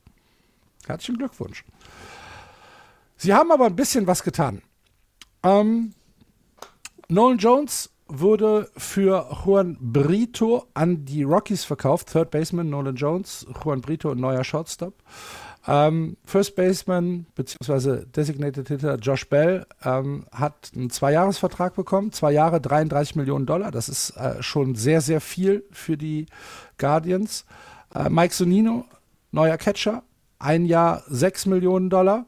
[0.85, 1.63] Herzlichen Glückwunsch.
[3.15, 4.61] Sie haben aber ein bisschen was getan.
[5.43, 5.93] Ähm,
[7.07, 12.11] Nolan Jones wurde für Juan Brito an die Rockies verkauft.
[12.11, 14.95] Third Baseman Nolan Jones, Juan Brito, neuer Shortstop.
[15.67, 18.05] Ähm, First Baseman bzw.
[18.05, 22.11] Designated Hitter Josh Bell ähm, hat einen Zweijahresvertrag bekommen.
[22.11, 23.71] Zwei Jahre, 33 Millionen Dollar.
[23.71, 26.27] Das ist äh, schon sehr, sehr viel für die
[26.77, 27.45] Guardians.
[27.93, 28.85] Äh, Mike Sonino,
[29.31, 30.03] neuer Catcher.
[30.39, 32.25] Ein Jahr, 6 Millionen Dollar.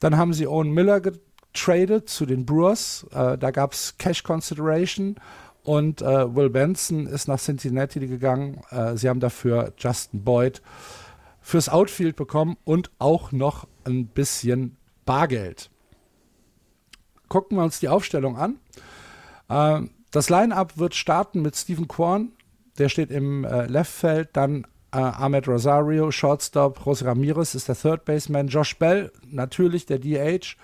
[0.00, 3.06] Dann haben sie Owen Miller getradet zu den Brewers.
[3.12, 5.16] Äh, da gab es Cash Consideration.
[5.62, 8.62] Und äh, Will Benson ist nach Cincinnati gegangen.
[8.70, 10.62] Äh, sie haben dafür Justin Boyd
[11.42, 15.70] fürs Outfield bekommen und auch noch ein bisschen Bargeld.
[17.28, 18.58] Gucken wir uns die Aufstellung an.
[19.48, 22.32] Äh, das Line-Up wird starten mit Stephen Korn,
[22.78, 28.04] der steht im äh, Leftfeld, dann äh, Ahmed Rosario, Shortstop, José Ramirez ist der Third
[28.04, 30.56] Baseman, Josh Bell, natürlich der DH,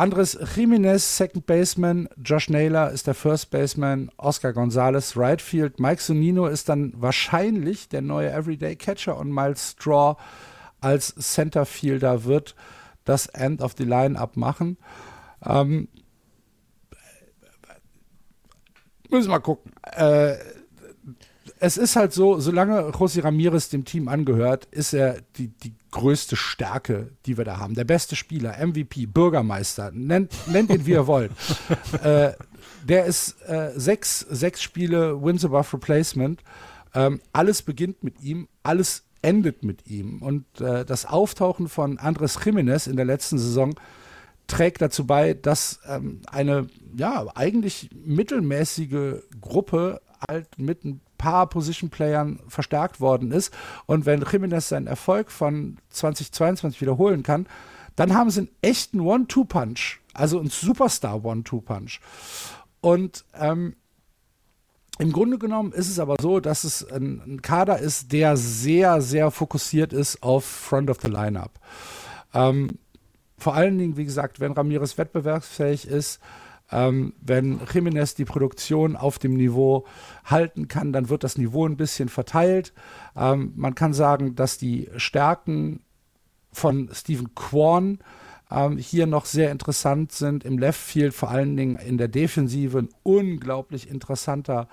[0.00, 6.00] Andres Jiménez, Second Baseman, Josh Naylor ist der First Baseman, Oscar Gonzalez, Right Field, Mike
[6.00, 10.16] Sonino ist dann wahrscheinlich der neue Everyday Catcher und Miles Straw
[10.80, 12.54] als Centerfielder wird
[13.04, 14.78] das End of the Line-Up machen.
[15.44, 15.88] Ähm,
[19.10, 19.70] müssen wir mal gucken.
[19.82, 20.36] Äh,
[21.60, 26.34] es ist halt so, solange José Ramirez dem Team angehört, ist er die, die größte
[26.34, 27.74] Stärke, die wir da haben.
[27.74, 31.32] Der beste Spieler, MVP, Bürgermeister, nennt, nennt ihn wie ihr wollt.
[32.02, 32.32] äh,
[32.82, 36.42] der ist äh, sechs, sechs Spiele Wins above Replacement.
[36.94, 40.22] Ähm, alles beginnt mit ihm, alles endet mit ihm.
[40.22, 43.74] Und äh, das Auftauchen von Andres Jiménez in der letzten Saison
[44.46, 52.40] trägt dazu bei, dass ähm, eine ja eigentlich mittelmäßige Gruppe halt mit ein paar Position-Playern
[52.48, 53.52] verstärkt worden ist.
[53.86, 57.46] Und wenn Jiménez seinen Erfolg von 2022 wiederholen kann,
[57.94, 62.00] dann haben sie einen echten One-Two-Punch, also einen Superstar One-Two-Punch.
[62.80, 63.76] Und ähm,
[64.98, 69.02] im Grunde genommen ist es aber so, dass es ein, ein, Kader ist, der sehr,
[69.02, 71.52] sehr fokussiert ist auf Front of the Lineup.
[72.32, 72.78] Ähm,
[73.36, 76.20] vor allen Dingen, wie gesagt, wenn Ramirez wettbewerbsfähig ist,
[76.72, 79.86] ähm, wenn Jiménez die Produktion auf dem Niveau
[80.24, 82.72] halten kann, dann wird das Niveau ein bisschen verteilt.
[83.16, 85.80] Ähm, man kann sagen, dass die Stärken
[86.52, 87.98] von Stephen Quorn
[88.50, 90.44] ähm, hier noch sehr interessant sind.
[90.44, 94.68] Im Left Field, vor allen Dingen in der Defensive, ein unglaublich interessanter,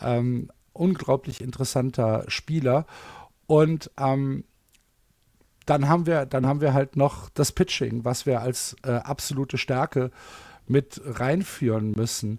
[0.00, 2.86] ähm, unglaublich interessanter Spieler.
[3.46, 4.44] Und ähm,
[5.66, 9.58] dann haben wir, dann haben wir halt noch das Pitching, was wir als äh, absolute
[9.58, 12.38] Stärke äh, mit reinführen müssen.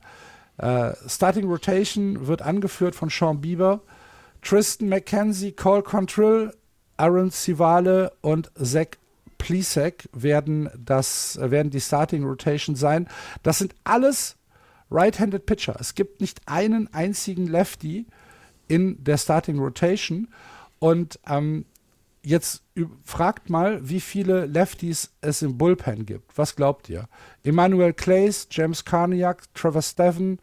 [0.57, 3.81] Äh, Starting Rotation wird angeführt von Sean Bieber,
[4.41, 6.53] Tristan McKenzie, Cole Contrill,
[6.97, 8.97] Aaron Sivale und Zach
[9.37, 13.07] Plisek werden, das, werden die Starting Rotation sein.
[13.41, 14.37] Das sind alles
[14.91, 15.75] Right-Handed Pitcher.
[15.79, 18.05] Es gibt nicht einen einzigen Lefty
[18.67, 20.27] in der Starting Rotation.
[20.77, 21.65] Und ähm,
[22.23, 22.63] jetzt
[23.03, 26.37] fragt mal, wie viele Lefties es im Bullpen gibt.
[26.37, 27.07] Was glaubt ihr?
[27.43, 30.39] Emmanuel Clays, James Carniak, Trevor Steven,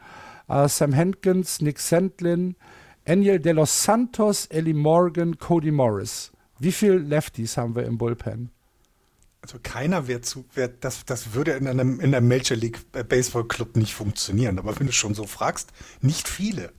[0.49, 2.57] äh, Sam Hankins, Nick Sandlin,
[3.05, 6.33] Eniel de los Santos, Ellie Morgan, Cody Morris.
[6.59, 8.51] Wie viele Lefties haben wir im Bullpen?
[9.41, 13.45] Also keiner wäre zu, wär, das, das würde in einem in der Major League Baseball
[13.45, 14.59] Club nicht funktionieren.
[14.59, 15.71] Aber wenn du schon so fragst,
[16.03, 16.73] nicht viele.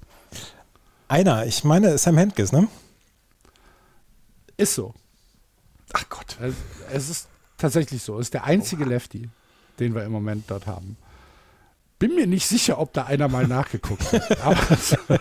[1.08, 2.68] Einer, ich meine Sam Hankins, ne?
[4.60, 4.94] Ist so.
[5.94, 6.38] Ach Gott.
[6.92, 8.20] Es ist tatsächlich so.
[8.20, 8.88] Es ist der einzige oh.
[8.88, 9.30] Lefty,
[9.80, 10.98] den wir im Moment dort haben.
[11.98, 15.00] Bin mir nicht sicher, ob da einer mal nachgeguckt hat.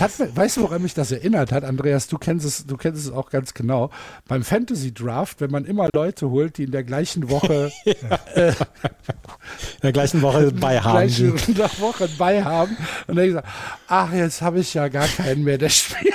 [0.00, 2.06] Hat, weißt du, woran mich das erinnert hat, Andreas?
[2.06, 3.90] Du kennst es, du kennst es auch ganz genau.
[4.28, 8.18] Beim Fantasy Draft, wenn man immer Leute holt, die in der gleichen Woche ja.
[8.34, 11.08] äh, in der gleichen Woche bei haben.
[11.08, 12.76] Gleiche Woche bei haben.
[13.06, 13.48] Und dann gesagt,
[13.88, 16.12] ach, jetzt habe ich ja gar keinen mehr, der spielen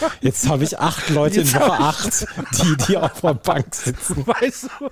[0.00, 0.10] kann.
[0.20, 2.26] Jetzt habe ich acht Leute jetzt in Woche acht,
[2.62, 4.26] die, die auf der Bank sitzen.
[4.26, 4.88] Weißt du?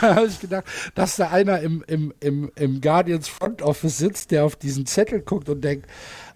[0.00, 4.30] da habe ich gedacht, dass da einer im, im, im, im Guardians Front Office sitzt,
[4.30, 5.86] der auf diesen Zettel guckt und denkt,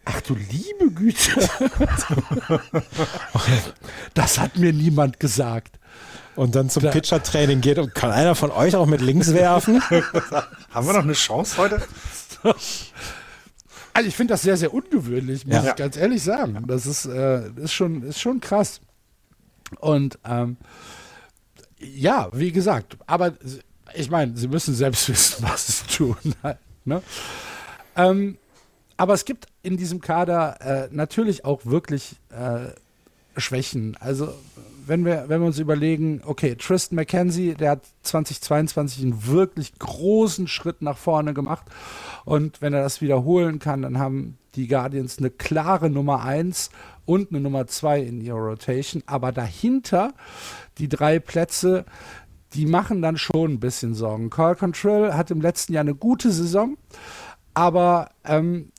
[0.08, 1.48] Ach du liebe Güte.
[4.14, 5.80] das hat mir niemand gesagt.
[6.36, 9.82] Und dann zum Pitcher-Training geht und kann einer von euch auch mit links werfen?
[10.70, 11.82] Haben wir noch eine Chance heute?
[13.92, 15.70] Also ich finde das sehr, sehr ungewöhnlich, muss ja.
[15.70, 16.62] ich ganz ehrlich sagen.
[16.66, 18.82] Das ist, äh, ist, schon, ist schon krass.
[19.80, 20.58] Und ähm,
[21.78, 23.32] ja, wie gesagt, aber
[23.94, 26.16] ich meine, sie müssen selbst wissen, was sie tun.
[26.84, 27.02] ne?
[27.96, 28.36] ähm,
[28.96, 32.70] aber es gibt in diesem Kader äh, natürlich auch wirklich äh,
[33.38, 33.96] Schwächen.
[34.00, 34.32] Also
[34.86, 40.46] wenn wir, wenn wir uns überlegen, okay, Tristan McKenzie, der hat 2022 einen wirklich großen
[40.46, 41.66] Schritt nach vorne gemacht.
[42.24, 46.70] Und wenn er das wiederholen kann, dann haben die Guardians eine klare Nummer 1
[47.04, 49.02] und eine Nummer 2 in ihrer Rotation.
[49.06, 50.14] Aber dahinter
[50.78, 51.84] die drei Plätze,
[52.54, 54.30] die machen dann schon ein bisschen Sorgen.
[54.30, 56.76] Carl Control hat im letzten Jahr eine gute Saison,
[57.54, 58.70] aber ähm,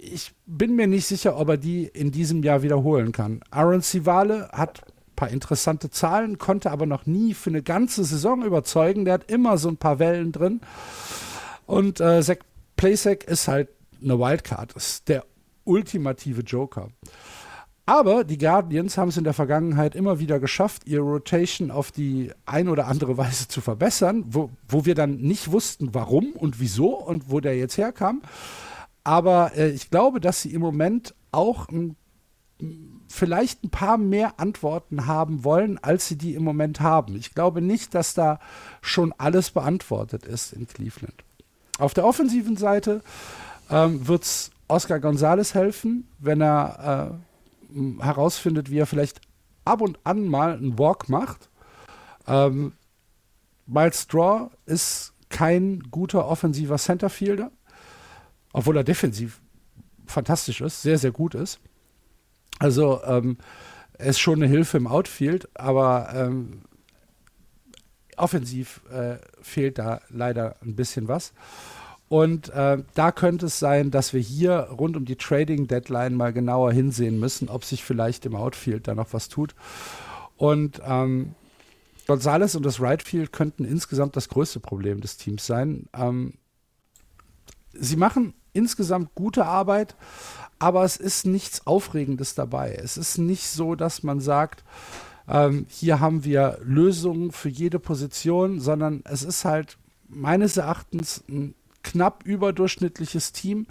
[0.00, 3.40] ich bin mir nicht sicher, ob er die in diesem Jahr wiederholen kann.
[3.50, 8.44] Aaron Sivale hat ein paar interessante Zahlen, konnte aber noch nie für eine ganze Saison
[8.44, 9.04] überzeugen.
[9.04, 10.60] Der hat immer so ein paar Wellen drin.
[11.66, 12.38] Und äh, Zach
[12.76, 13.68] Plasek ist halt
[14.02, 15.24] eine Wildcard, ist der
[15.64, 16.88] ultimative Joker.
[17.86, 22.32] Aber die Guardians haben es in der Vergangenheit immer wieder geschafft, ihre Rotation auf die
[22.46, 26.94] ein oder andere Weise zu verbessern, wo, wo wir dann nicht wussten, warum und wieso
[26.94, 28.22] und wo der jetzt herkam.
[29.04, 31.96] Aber äh, ich glaube, dass sie im Moment auch ein,
[33.08, 37.14] vielleicht ein paar mehr Antworten haben wollen, als sie die im Moment haben.
[37.16, 38.40] Ich glaube nicht, dass da
[38.80, 41.22] schon alles beantwortet ist in Cleveland.
[41.78, 43.02] Auf der offensiven Seite
[43.70, 47.20] ähm, wird es Oscar Gonzalez helfen, wenn er
[47.72, 49.20] äh, herausfindet, wie er vielleicht
[49.64, 51.50] ab und an mal einen Walk macht.
[52.26, 52.72] Ähm,
[53.66, 57.50] Miles Straw ist kein guter offensiver Centerfielder
[58.54, 59.42] obwohl er defensiv
[60.06, 61.60] fantastisch ist, sehr, sehr gut ist.
[62.60, 63.36] Also ähm,
[63.98, 66.62] er ist schon eine Hilfe im Outfield, aber ähm,
[68.16, 71.34] offensiv äh, fehlt da leider ein bisschen was.
[72.08, 76.32] Und äh, da könnte es sein, dass wir hier rund um die Trading Deadline mal
[76.32, 79.56] genauer hinsehen müssen, ob sich vielleicht im Outfield da noch was tut.
[80.36, 81.34] Und ähm,
[82.06, 85.88] Gonzales und das Right Field könnten insgesamt das größte Problem des Teams sein.
[85.92, 86.34] Ähm,
[87.72, 89.94] sie machen insgesamt gute Arbeit,
[90.58, 92.74] aber es ist nichts Aufregendes dabei.
[92.82, 94.64] Es ist nicht so, dass man sagt,
[95.28, 101.54] ähm, hier haben wir Lösungen für jede Position, sondern es ist halt meines Erachtens ein
[101.82, 103.66] knapp überdurchschnittliches Team.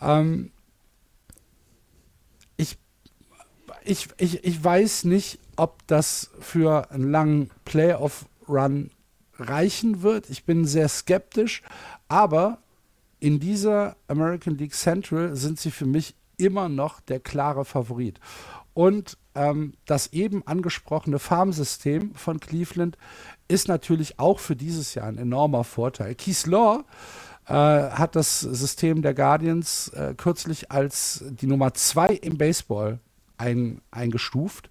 [0.00, 0.50] Ähm,
[2.56, 2.78] ich,
[3.84, 8.90] ich, ich, ich weiß nicht, ob das für einen langen Playoff-Run
[9.38, 10.30] reichen wird.
[10.30, 11.62] Ich bin sehr skeptisch,
[12.08, 12.58] aber
[13.20, 18.18] in dieser American League Central sind sie für mich immer noch der klare Favorit.
[18.72, 22.96] Und ähm, das eben angesprochene Farmsystem von Cleveland
[23.46, 26.14] ist natürlich auch für dieses Jahr ein enormer Vorteil.
[26.14, 26.84] Keith Law
[27.46, 33.00] äh, hat das System der Guardians äh, kürzlich als die Nummer zwei im Baseball
[33.36, 34.70] ein, eingestuft.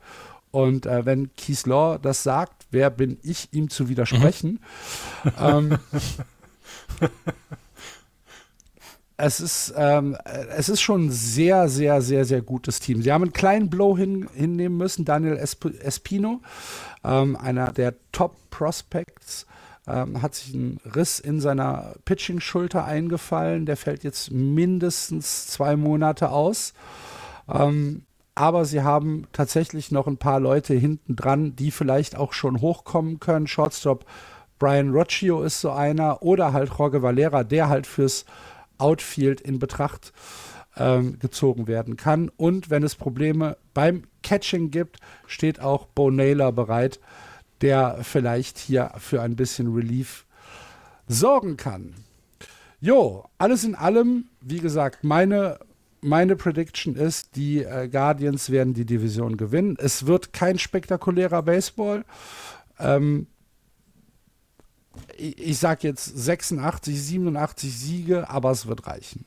[0.51, 4.59] Und äh, wenn Keith Law das sagt, wer bin ich, ihm zu widersprechen?
[5.23, 5.31] Mhm.
[5.39, 5.79] ähm,
[9.19, 10.15] es ist, ähm,
[10.55, 13.01] es ist schon ein sehr, sehr, sehr, sehr gutes Team.
[13.01, 15.03] Sie haben einen kleinen Blow hin, hinnehmen müssen.
[15.03, 16.39] Daniel Esp Espino,
[17.03, 19.45] ähm, einer der Top-Prospects,
[19.87, 23.65] ähm, hat sich ein Riss in seiner Pitching-Schulter eingefallen.
[23.65, 26.73] Der fällt jetzt mindestens zwei Monate aus.
[27.49, 28.03] Ähm,
[28.35, 33.19] aber sie haben tatsächlich noch ein paar Leute hinten dran, die vielleicht auch schon hochkommen
[33.19, 33.47] können.
[33.47, 34.05] Shortstop
[34.59, 38.25] Brian Rocchio ist so einer oder halt Jorge Valera, der halt fürs
[38.79, 40.13] Outfield in Betracht
[40.77, 42.29] ähm, gezogen werden kann.
[42.37, 46.99] Und wenn es Probleme beim Catching gibt, steht auch Bo Naylor bereit,
[47.61, 50.25] der vielleicht hier für ein bisschen Relief
[51.07, 51.93] sorgen kann.
[52.79, 55.59] Jo, alles in allem, wie gesagt, meine,
[55.99, 59.75] meine Prediction ist, die äh, Guardians werden die Division gewinnen.
[59.77, 62.05] Es wird kein spektakulärer Baseball.
[62.79, 63.27] Ähm,
[65.17, 69.25] ich sag jetzt 86, 87 Siege, aber es wird reichen.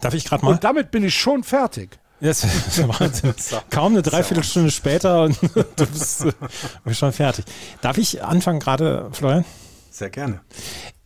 [0.00, 0.52] Darf ich gerade mal?
[0.52, 1.98] Und damit bin ich schon fertig.
[2.20, 2.44] Ist
[2.88, 3.34] Wahnsinn.
[3.70, 5.40] Kaum eine Dreiviertelstunde später und
[5.76, 6.26] du bist,
[6.84, 7.44] bist schon fertig.
[7.80, 9.44] Darf ich anfangen gerade, Florian?
[9.90, 10.40] Sehr gerne.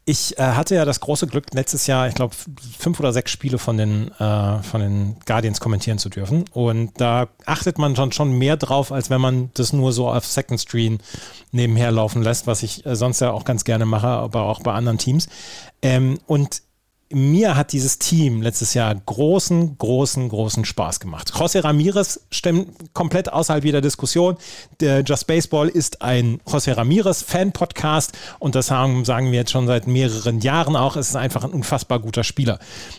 [0.08, 2.32] Ich äh, hatte ja das große Glück, letztes Jahr, ich glaube,
[2.78, 6.44] fünf oder sechs Spiele von den, äh, von den Guardians kommentieren zu dürfen.
[6.52, 10.24] Und da achtet man schon, schon mehr drauf, als wenn man das nur so auf
[10.24, 11.00] Second Screen
[11.50, 14.72] nebenher laufen lässt, was ich äh, sonst ja auch ganz gerne mache, aber auch bei
[14.72, 15.28] anderen Teams.
[15.82, 16.62] Ähm, und
[17.12, 21.32] mir hat dieses Team letztes Jahr großen, großen, großen Spaß gemacht.
[21.32, 24.36] José Ramirez stimmt komplett außerhalb jeder Diskussion.
[24.80, 29.68] Der Just Baseball ist ein José Ramirez Fan-Podcast und das sagen, sagen wir jetzt schon
[29.68, 30.96] seit mehreren Jahren auch.
[30.96, 32.58] Es ist einfach ein unfassbar guter Spieler.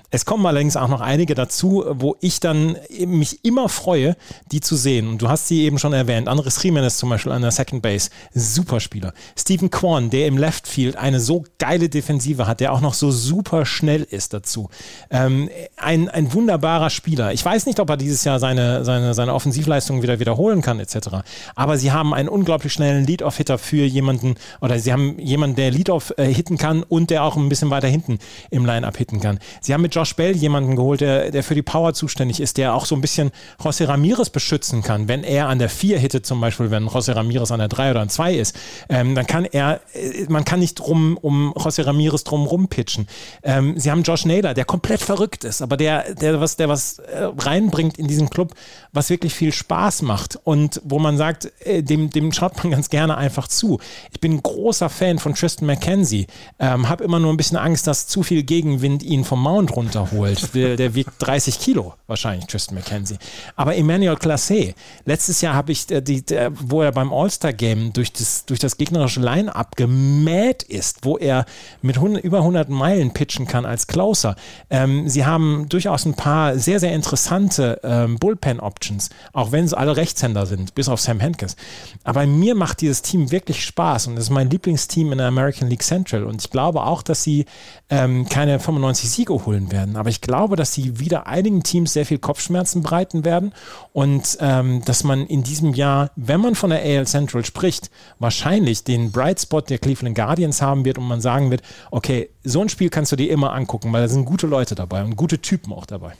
[0.09, 4.15] Es kommen allerdings auch noch einige dazu, wo ich dann mich immer freue,
[4.53, 5.09] die zu sehen.
[5.09, 6.29] Und du hast sie eben schon erwähnt.
[6.29, 8.09] Andres Jimenez zum Beispiel an der Second Base.
[8.33, 9.13] Super Spieler.
[9.37, 13.11] Stephen Kwan, der im Left Field eine so geile Defensive hat, der auch noch so
[13.11, 14.69] super schnell Bell ist dazu.
[15.09, 17.33] Ähm, ein, ein wunderbarer Spieler.
[17.33, 21.09] Ich weiß nicht, ob er dieses Jahr seine, seine, seine Offensivleistung wieder wiederholen kann, etc.
[21.55, 26.13] Aber sie haben einen unglaublich schnellen Lead-Off-Hitter für jemanden, oder sie haben jemanden, der Lead-Off
[26.17, 28.19] äh, hitten kann und der auch ein bisschen weiter hinten
[28.51, 29.39] im Line-Up hitten kann.
[29.61, 32.73] Sie haben mit Josh Bell jemanden geholt, der, der für die Power zuständig ist, der
[32.73, 33.31] auch so ein bisschen
[33.61, 35.07] José Ramirez beschützen kann.
[35.07, 38.01] Wenn er an der 4 hittet, zum Beispiel, wenn José Ramirez an der 3 oder
[38.01, 38.55] an 2 ist,
[38.89, 43.07] ähm, dann kann er, äh, man kann nicht drum um José Ramirez drum rumpitchen.
[43.43, 46.99] Ähm, sie haben Josh Naylor, der komplett verrückt ist, aber der, der was, der was
[46.99, 48.53] äh, reinbringt in diesen Club,
[48.91, 52.89] was wirklich viel Spaß macht und wo man sagt, äh, dem, dem schaut man ganz
[52.89, 53.79] gerne einfach zu.
[54.11, 56.27] Ich bin ein großer Fan von Tristan McKenzie,
[56.59, 60.53] ähm, habe immer nur ein bisschen Angst, dass zu viel Gegenwind ihn vom Mount runterholt.
[60.53, 63.17] der, der wiegt 30 Kilo wahrscheinlich, Tristan McKenzie.
[63.55, 64.73] Aber Emmanuel Classe,
[65.05, 68.75] letztes Jahr habe ich, äh, die, der, wo er beim All-Star-Game durch das, durch das
[68.75, 71.45] gegnerische Line-Up gemäht ist, wo er
[71.81, 74.35] mit 100, über 100 Meilen pitchen kann als Closer.
[74.71, 79.95] Ähm, sie haben durchaus ein paar sehr, sehr interessante ähm, Bullpen-Options, auch wenn es alle
[79.95, 81.55] Rechtshänder sind, bis auf Sam Henkes.
[82.03, 85.69] Aber mir macht dieses Team wirklich Spaß und das ist mein Lieblingsteam in der American
[85.69, 86.23] League Central.
[86.23, 87.45] Und ich glaube auch, dass sie
[87.89, 89.95] ähm, keine 95 Siege holen werden.
[89.95, 93.53] Aber ich glaube, dass sie wieder einigen Teams sehr viel Kopfschmerzen bereiten werden
[93.93, 98.83] und ähm, dass man in diesem Jahr, wenn man von der AL Central spricht, wahrscheinlich
[98.83, 101.61] den Bright Spot der Cleveland Guardians haben wird und man sagen wird,
[101.91, 105.03] okay, so ein Spiel kannst du dir immer angucken, weil da sind gute Leute dabei
[105.03, 106.13] und gute Typen auch dabei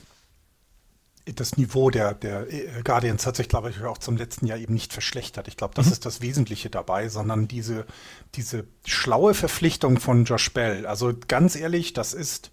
[1.34, 2.46] das Niveau der, der
[2.84, 5.48] Guardians hat sich, glaube ich, auch zum letzten Jahr eben nicht verschlechtert.
[5.48, 5.92] Ich glaube, das mhm.
[5.92, 7.86] ist das Wesentliche dabei, sondern diese,
[8.34, 10.86] diese schlaue Verpflichtung von Josh Bell.
[10.86, 12.50] Also ganz ehrlich, das ist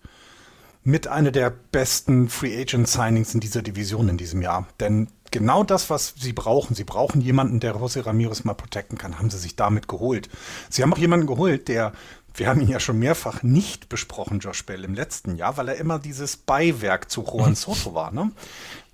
[0.84, 4.68] mit einer der besten Free Agent Signings in dieser Division in diesem Jahr.
[4.80, 9.18] Denn genau das, was sie brauchen, sie brauchen jemanden, der José Ramirez mal protecten kann,
[9.18, 10.30] haben sie sich damit geholt.
[10.70, 11.94] Sie haben auch jemanden geholt, der
[12.36, 15.76] wir haben ihn ja schon mehrfach nicht besprochen, Josh Bell, im letzten Jahr, weil er
[15.76, 17.56] immer dieses Beiwerk zu Juan mhm.
[17.56, 18.12] Soto war.
[18.12, 18.32] Ne?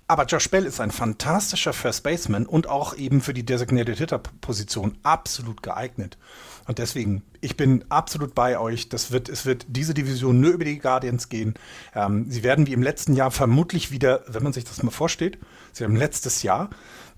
[0.08, 4.18] Aber Josh Bell ist ein fantastischer First Baseman und auch eben für die Designated Hitter
[4.18, 6.18] Position absolut geeignet.
[6.66, 8.88] Und deswegen, ich bin absolut bei euch.
[8.88, 11.54] Das wird, es wird diese Division nur über die Guardians gehen.
[11.94, 15.38] Ähm, sie werden wie im letzten Jahr vermutlich wieder, wenn man sich das mal vorstellt,
[15.72, 16.70] sie haben letztes Jahr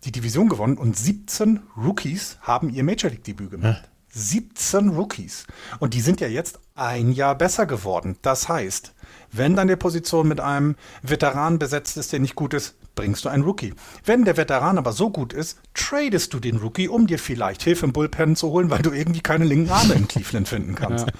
[0.04, 3.82] die Division gewonnen und 17 Rookies haben ihr Major League Debüt gemacht.
[3.84, 3.93] Ja.
[4.14, 5.44] 17 Rookies.
[5.80, 8.16] Und die sind ja jetzt ein Jahr besser geworden.
[8.22, 8.94] Das heißt,
[9.32, 13.42] wenn deine Position mit einem Veteran besetzt ist, der nicht gut ist, bringst du einen
[13.42, 13.74] Rookie.
[14.04, 17.86] Wenn der Veteran aber so gut ist, tradest du den Rookie, um dir vielleicht Hilfe
[17.86, 21.08] im Bullpen zu holen, weil du irgendwie keine linken Arme in Cleveland finden kannst.
[21.08, 21.12] Ja.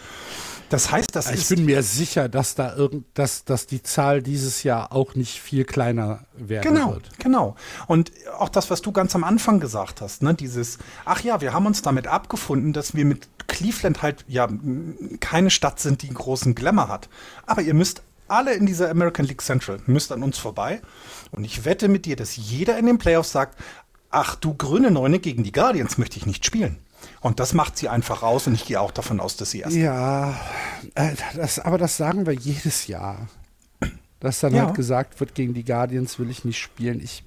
[0.70, 1.50] Das heißt, das ich ist.
[1.50, 5.40] Ich bin mir sicher, dass da irgend, dass, dass die Zahl dieses Jahr auch nicht
[5.40, 7.18] viel kleiner werden genau, wird.
[7.18, 7.56] Genau.
[7.86, 11.52] Und auch das, was du ganz am Anfang gesagt hast, ne, dieses, ach ja, wir
[11.52, 14.48] haben uns damit abgefunden, dass wir mit Cleveland halt ja
[15.20, 17.08] keine Stadt sind, die einen großen Glamour hat.
[17.46, 20.80] Aber ihr müsst alle in dieser American League Central müsst an uns vorbei.
[21.30, 23.58] Und ich wette mit dir, dass jeder in den Playoffs sagt,
[24.10, 26.78] ach du grüne Neune gegen die Guardians möchte ich nicht spielen.
[27.20, 29.76] Und das macht sie einfach raus und ich gehe auch davon aus, dass sie erst.
[29.76, 30.38] Ja,
[30.94, 33.28] äh, das, aber das sagen wir jedes Jahr.
[34.20, 34.66] Dass dann ja.
[34.66, 37.00] halt gesagt wird, gegen die Guardians will ich nicht spielen.
[37.00, 37.24] Ich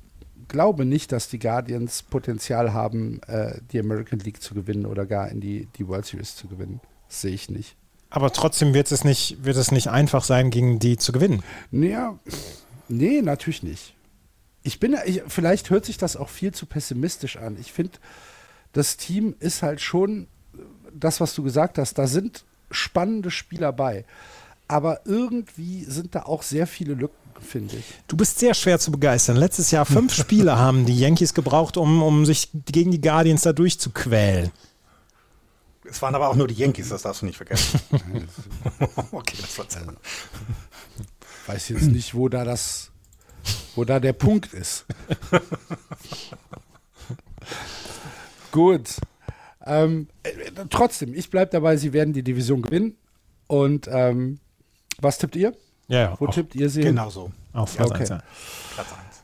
[0.47, 5.30] glaube nicht, dass die Guardians Potenzial haben, äh, die American League zu gewinnen oder gar
[5.30, 6.80] in die, die World Series zu gewinnen.
[7.07, 7.75] Das sehe ich nicht.
[8.09, 11.43] Aber trotzdem wird es nicht, wird es nicht einfach sein, gegen die zu gewinnen.
[11.71, 12.17] Ja,
[12.88, 13.95] nee, natürlich nicht.
[14.63, 17.57] Ich bin, ich, vielleicht hört sich das auch viel zu pessimistisch an.
[17.59, 17.99] Ich finde,
[18.78, 20.28] das Team ist halt schon
[20.93, 21.97] das, was du gesagt hast.
[21.97, 24.05] Da sind spannende Spieler bei.
[24.67, 27.86] Aber irgendwie sind da auch sehr viele Lücken, finde ich.
[28.07, 29.36] Du bist sehr schwer zu begeistern.
[29.36, 33.53] Letztes Jahr fünf Spiele haben die Yankees gebraucht, um, um sich gegen die Guardians da
[33.53, 34.51] durchzuquälen.
[35.89, 37.80] Es waren aber auch nur die Yankees, das darfst du nicht vergessen.
[39.11, 39.65] okay, das war
[41.47, 42.91] Weiß jetzt nicht, wo da das,
[43.75, 44.86] wo da der Punkt ist.
[48.58, 48.95] Gut.
[49.68, 50.32] Ähm, äh,
[50.72, 52.97] trotzdem, ich bleibe dabei, sie werden die Division gewinnen.
[53.45, 54.39] Und ähm,
[54.99, 55.53] was tippt ihr?
[55.88, 56.16] Ja, ja.
[56.20, 56.82] Wo tippt ihr sie?
[56.82, 57.32] Genau so.
[57.53, 57.99] Auf Platz okay.
[57.99, 58.10] 1.
[58.10, 58.24] Platz
[58.78, 59.24] 1.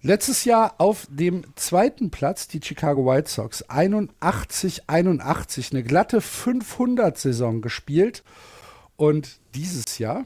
[0.00, 7.18] Letztes Jahr auf dem zweiten Platz die Chicago White Sox 81 81 eine glatte 500
[7.18, 8.24] Saison gespielt
[8.96, 10.24] und dieses Jahr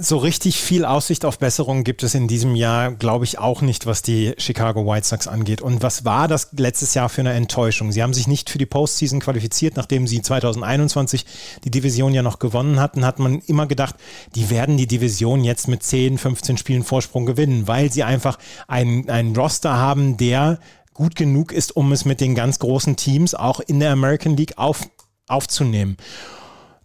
[0.00, 3.86] so richtig viel Aussicht auf Besserung gibt es in diesem Jahr, glaube ich, auch nicht,
[3.86, 5.60] was die Chicago White Sox angeht.
[5.60, 7.92] Und was war das letztes Jahr für eine Enttäuschung?
[7.92, 11.26] Sie haben sich nicht für die Postseason qualifiziert, nachdem sie 2021
[11.64, 13.96] die Division ja noch gewonnen hatten, hat man immer gedacht,
[14.34, 19.08] die werden die Division jetzt mit 10, 15 Spielen Vorsprung gewinnen, weil sie einfach einen,
[19.10, 20.58] einen Roster haben, der
[20.94, 24.58] gut genug ist, um es mit den ganz großen Teams auch in der American League
[24.58, 24.88] auf,
[25.28, 25.96] aufzunehmen.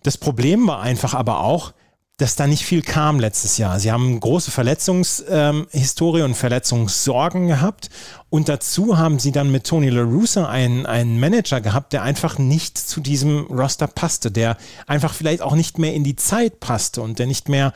[0.04, 1.74] Das Problem war einfach aber auch,
[2.18, 3.80] dass da nicht viel kam letztes Jahr.
[3.80, 7.90] Sie haben große Verletzungshistorie ähm, und Verletzungssorgen gehabt.
[8.30, 12.38] Und dazu haben sie dann mit Tony La Russa einen, einen Manager gehabt, der einfach
[12.38, 17.02] nicht zu diesem Roster passte, der einfach vielleicht auch nicht mehr in die Zeit passte
[17.02, 17.74] und der nicht mehr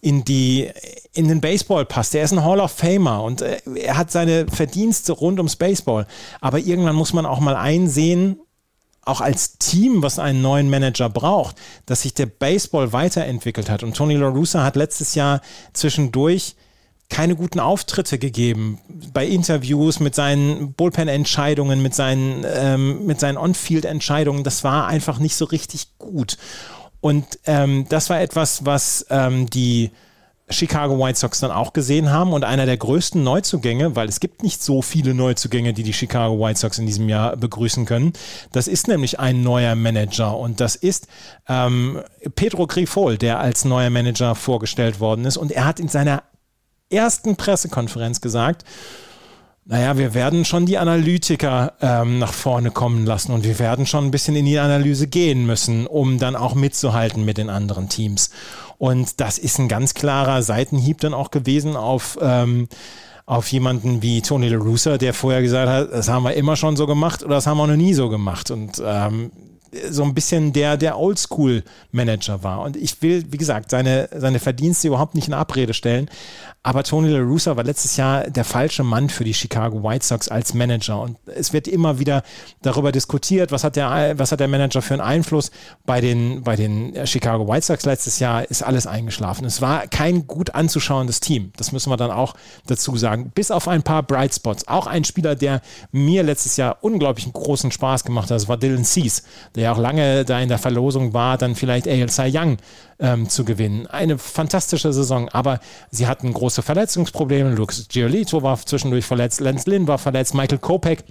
[0.00, 0.70] in die
[1.14, 2.14] in den Baseball passt.
[2.14, 6.06] Er ist ein Hall of Famer und äh, er hat seine Verdienste rund ums Baseball.
[6.40, 8.38] Aber irgendwann muss man auch mal einsehen,
[9.08, 11.56] auch als Team, was einen neuen Manager braucht,
[11.86, 13.82] dass sich der Baseball weiterentwickelt hat.
[13.82, 15.40] Und Tony La Russa hat letztes Jahr
[15.72, 16.54] zwischendurch
[17.08, 18.78] keine guten Auftritte gegeben
[19.14, 24.44] bei Interviews mit seinen Bullpen-Entscheidungen, mit seinen, ähm, seinen On-Field-Entscheidungen.
[24.44, 26.36] Das war einfach nicht so richtig gut.
[27.00, 29.90] Und ähm, das war etwas, was ähm, die
[30.50, 34.42] Chicago White Sox dann auch gesehen haben und einer der größten Neuzugänge, weil es gibt
[34.42, 38.12] nicht so viele Neuzugänge, die die Chicago White Sox in diesem Jahr begrüßen können.
[38.52, 41.06] Das ist nämlich ein neuer Manager und das ist
[41.48, 42.02] ähm,
[42.34, 46.22] Pedro Grifol, der als neuer Manager vorgestellt worden ist und er hat in seiner
[46.90, 48.64] ersten Pressekonferenz gesagt,
[49.70, 54.06] naja, wir werden schon die Analytiker ähm, nach vorne kommen lassen und wir werden schon
[54.06, 58.30] ein bisschen in die Analyse gehen müssen, um dann auch mitzuhalten mit den anderen Teams.
[58.78, 62.68] Und das ist ein ganz klarer Seitenhieb dann auch gewesen auf, ähm,
[63.26, 66.78] auf jemanden wie Tony La Russa, der vorher gesagt hat, das haben wir immer schon
[66.78, 68.50] so gemacht oder das haben wir noch nie so gemacht.
[68.50, 69.32] Und ähm,
[69.90, 72.62] so ein bisschen der, der Oldschool-Manager war.
[72.62, 76.08] Und ich will, wie gesagt, seine, seine Verdienste überhaupt nicht in Abrede stellen.
[76.62, 80.28] Aber Tony La Russa war letztes Jahr der falsche Mann für die Chicago White Sox
[80.28, 81.00] als Manager.
[81.00, 82.22] Und es wird immer wieder
[82.62, 85.50] darüber diskutiert, was hat der, was hat der Manager für einen Einfluss.
[85.86, 89.46] Bei den, bei den Chicago White Sox letztes Jahr ist alles eingeschlafen.
[89.46, 91.52] Es war kein gut anzuschauendes Team.
[91.56, 92.34] Das müssen wir dann auch
[92.66, 93.30] dazu sagen.
[93.34, 94.66] Bis auf ein paar Bright Spots.
[94.66, 95.62] Auch ein Spieler, der
[95.92, 99.22] mir letztes Jahr unglaublich großen Spaß gemacht hat, das war Dylan Cease
[99.58, 102.56] der auch lange da in der Verlosung war, dann vielleicht AL Cy Young
[103.00, 103.86] ähm, zu gewinnen.
[103.86, 107.54] Eine fantastische Saison, aber sie hatten große Verletzungsprobleme.
[107.54, 111.04] Lucas Giolito war zwischendurch verletzt, Lance Lynn war verletzt, Michael Kopek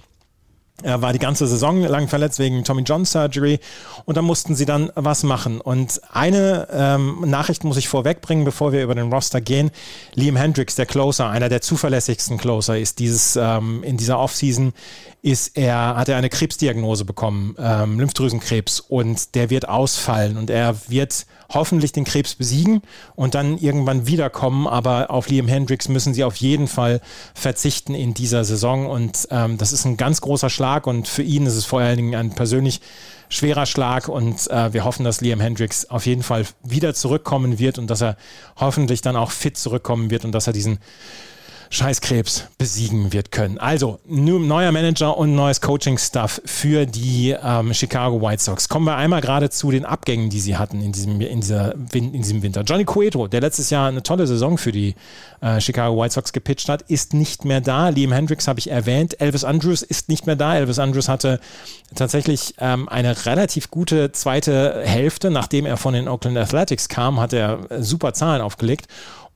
[0.82, 3.58] er war die ganze Saison lang verletzt wegen Tommy John Surgery
[4.04, 5.60] und da mussten sie dann was machen.
[5.60, 9.70] Und eine ähm, Nachricht muss ich vorwegbringen, bevor wir über den Roster gehen.
[10.14, 14.72] Liam Hendricks, der Closer, einer der zuverlässigsten Closer, ist dieses ähm, in dieser Offseason
[15.20, 20.76] ist er hat er eine Krebsdiagnose bekommen, ähm, Lymphdrüsenkrebs und der wird ausfallen und er
[20.88, 22.82] wird hoffentlich den Krebs besiegen
[23.14, 24.66] und dann irgendwann wiederkommen.
[24.66, 27.00] Aber auf Liam Hendricks müssen sie auf jeden Fall
[27.34, 28.86] verzichten in dieser Saison.
[28.86, 31.96] Und ähm, das ist ein ganz großer Schlag und für ihn ist es vor allen
[31.96, 32.80] Dingen ein persönlich
[33.30, 37.78] schwerer Schlag und äh, wir hoffen, dass Liam Hendricks auf jeden Fall wieder zurückkommen wird
[37.78, 38.16] und dass er
[38.56, 40.78] hoffentlich dann auch fit zurückkommen wird und dass er diesen
[41.70, 43.58] Scheißkrebs besiegen wird können.
[43.58, 48.68] Also, neuer Manager und neues Coaching-Stuff für die ähm, Chicago White Sox.
[48.68, 52.12] Kommen wir einmal gerade zu den Abgängen, die sie hatten in diesem, in, dieser, in
[52.12, 52.62] diesem Winter.
[52.62, 54.94] Johnny Cueto, der letztes Jahr eine tolle Saison für die
[55.40, 57.90] äh, Chicago White Sox gepitcht hat, ist nicht mehr da.
[57.90, 59.20] Liam Hendricks habe ich erwähnt.
[59.20, 60.56] Elvis Andrews ist nicht mehr da.
[60.56, 61.38] Elvis Andrews hatte
[61.94, 65.30] tatsächlich ähm, eine relativ gute zweite Hälfte.
[65.30, 68.86] Nachdem er von den Oakland Athletics kam, hat er super Zahlen aufgelegt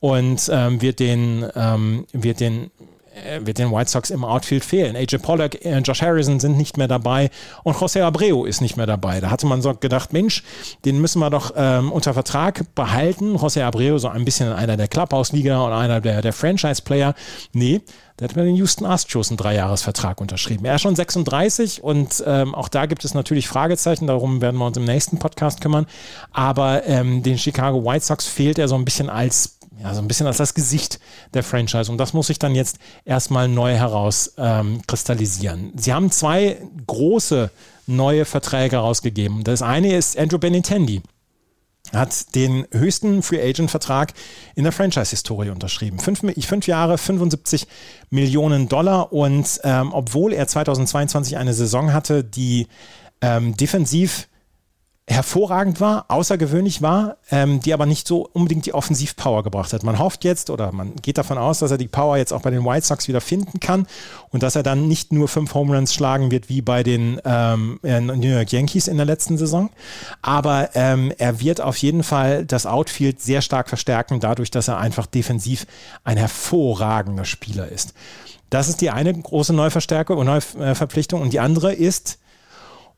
[0.03, 2.71] und ähm, wird den, ähm, wird den
[3.15, 4.97] äh, wird den White Sox im Outfield fehlen.
[4.97, 7.29] AJ Pollock, äh, Josh Harrison sind nicht mehr dabei
[7.63, 9.21] und José Abreu ist nicht mehr dabei.
[9.21, 10.43] Da hatte man so gedacht, Mensch,
[10.83, 13.37] den müssen wir doch ähm, unter Vertrag behalten.
[13.37, 17.13] José Abreu, so ein bisschen einer der Clubhouse-Liga und einer der, der Franchise-Player.
[17.53, 17.79] Nee,
[18.19, 20.65] der hat bei den Houston Astros einen Dreijahresvertrag unterschrieben.
[20.65, 24.67] Er ist schon 36 und ähm, auch da gibt es natürlich Fragezeichen, darum werden wir
[24.67, 25.87] uns im nächsten Podcast kümmern.
[26.31, 30.07] Aber ähm, den Chicago White Sox fehlt er so ein bisschen als ja, so ein
[30.07, 30.99] bisschen als das Gesicht
[31.33, 31.91] der Franchise.
[31.91, 35.59] Und das muss sich dann jetzt erstmal neu herauskristallisieren.
[35.59, 37.49] Ähm, Sie haben zwei große
[37.87, 39.43] neue Verträge herausgegeben.
[39.43, 41.01] Das eine ist Andrew Benintendi
[41.91, 44.13] hat den höchsten Free Agent Vertrag
[44.55, 45.99] in der Franchise-Historie unterschrieben.
[45.99, 47.67] Fünf, fünf, Jahre, 75
[48.09, 52.67] Millionen Dollar und ähm, obwohl er 2022 eine Saison hatte, die
[53.21, 54.27] ähm, defensiv
[55.05, 59.83] hervorragend war, außergewöhnlich war, ähm, die aber nicht so unbedingt die Offensivpower gebracht hat.
[59.83, 62.51] Man hofft jetzt oder man geht davon aus, dass er die Power jetzt auch bei
[62.51, 63.85] den White Sox wieder finden kann
[64.29, 67.79] und dass er dann nicht nur fünf Home Runs schlagen wird wie bei den ähm,
[67.83, 69.71] New York Yankees in der letzten Saison,
[70.21, 74.77] aber ähm, er wird auf jeden Fall das Outfield sehr stark verstärken, dadurch, dass er
[74.77, 75.65] einfach defensiv
[76.05, 77.93] ein hervorragender Spieler ist.
[78.49, 82.19] Das ist die eine große Neuverstärkung und Neuverpflichtung und die andere ist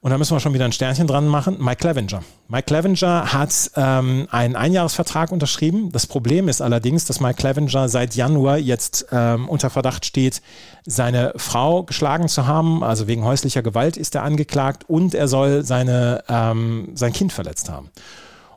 [0.06, 1.58] und da müssen wir schon wieder ein Sternchen dran machen.
[1.60, 2.22] Mike Clevenger.
[2.48, 5.92] Mike Clevenger hat ähm, einen Einjahresvertrag unterschrieben.
[5.92, 10.44] Das Problem ist allerdings, dass Mike Clevenger seit Januar jetzt ähm, unter Verdacht steht,
[10.86, 12.84] seine Frau geschlagen zu haben.
[12.84, 17.72] Also wegen häuslicher Gewalt ist er angeklagt und er soll seine, ähm, sein Kind verletzt
[17.72, 17.90] haben.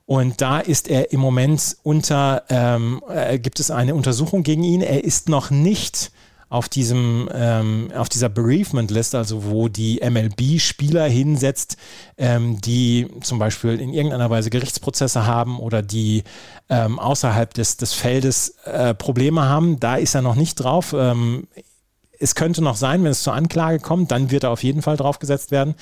[0.04, 4.82] Und da ist er im Moment unter, ähm, äh, gibt es eine Untersuchung gegen ihn.
[4.82, 6.12] Er ist noch nicht
[6.50, 11.76] auf diesem ähm, auf dieser Bereavement List, also wo die MLB Spieler hinsetzt,
[12.16, 16.24] ähm, die zum Beispiel in irgendeiner Weise Gerichtsprozesse haben oder die
[16.70, 20.94] ähm, außerhalb des, des Feldes äh, Probleme haben, da ist er noch nicht drauf.
[20.96, 21.48] Ähm,
[22.20, 24.96] es könnte noch sein, wenn es zur Anklage kommt, dann wird er auf jeden Fall
[24.96, 25.74] draufgesetzt werden.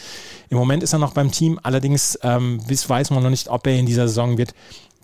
[0.50, 3.78] Im Moment ist er noch beim Team, allerdings ähm, weiß man noch nicht, ob er
[3.78, 4.52] in dieser Saison wird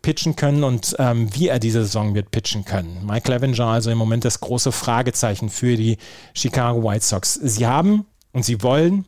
[0.02, 3.04] pitchen können und ähm, wie er diese Saison wird pitchen können.
[3.06, 5.96] Mike Clevenger also im Moment das große Fragezeichen für die
[6.34, 7.34] Chicago White Sox.
[7.34, 9.06] Sie haben und sie wollen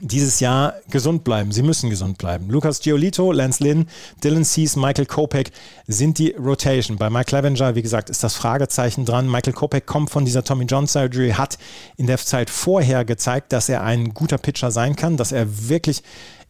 [0.00, 1.52] dieses Jahr gesund bleiben.
[1.52, 2.48] Sie müssen gesund bleiben.
[2.48, 3.86] Lucas Giolito, Lance Lynn,
[4.22, 5.50] Dylan Cease, Michael Kopek
[5.86, 6.96] sind die Rotation.
[6.96, 9.30] Bei Mike Clevenger, wie gesagt, ist das Fragezeichen dran.
[9.30, 11.58] Michael Kopek kommt von dieser Tommy John Surgery, hat
[11.96, 16.02] in der Zeit vorher gezeigt, dass er ein guter Pitcher sein kann, dass er wirklich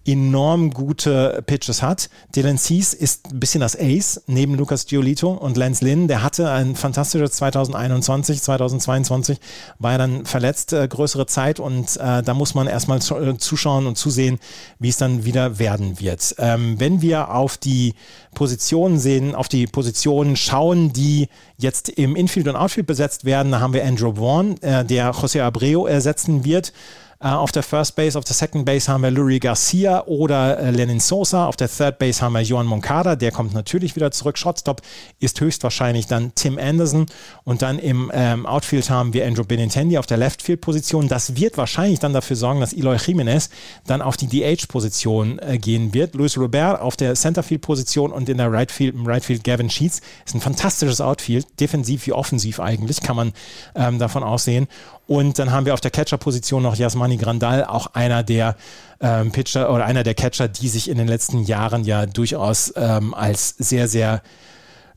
[0.09, 2.09] enorm gute Pitches hat.
[2.35, 6.09] Dylan Cease ist ein bisschen das Ace neben Lucas Giolito und Lance Lynn.
[6.09, 9.39] Der hatte ein fantastisches 2021, 2022
[9.79, 13.87] war er dann verletzt, äh, größere Zeit und äh, da muss man erstmal äh, zuschauen
[13.87, 14.39] und zusehen,
[14.79, 16.35] wie es dann wieder werden wird.
[16.39, 17.95] Ähm, wenn wir auf die
[18.35, 21.29] Positionen sehen, auf die Positionen schauen, die
[21.59, 25.43] jetzt im Infield und Outfield besetzt werden, da haben wir Andrew Vaughn, äh, der José
[25.43, 26.73] Abreu ersetzen wird.
[27.21, 30.71] Äh, auf der First Base, auf der Second Base haben wir Lurie Garcia oder äh,
[30.71, 31.47] Lenin Sosa.
[31.47, 34.39] Auf der Third Base haben wir Johan Moncada, der kommt natürlich wieder zurück.
[34.39, 34.83] Shotstop
[35.19, 37.07] ist höchstwahrscheinlich dann Tim Anderson.
[37.43, 41.09] Und dann im ähm, Outfield haben wir Andrew Benintendi auf der Left Field Position.
[41.09, 43.51] Das wird wahrscheinlich dann dafür sorgen, dass Eloy Jimenez
[43.85, 46.15] dann auf die DH-Position äh, gehen wird.
[46.15, 49.71] Luis Robert auf der Centerfield Position und in der Right Field, im Right Field Gavin
[49.71, 50.03] Sheets.
[50.25, 53.33] Ist ein fantastisches Outfield, defensiv wie offensiv eigentlich, kann man
[53.75, 54.69] ähm, davon aussehen.
[55.09, 58.57] Und dann haben wir auf der Catcher-Position noch Jasmani Grandal, auch einer der
[59.01, 63.15] ähm, Pitcher oder einer der Catcher, die sich in den letzten Jahren ja durchaus ähm,
[63.15, 64.21] als sehr, sehr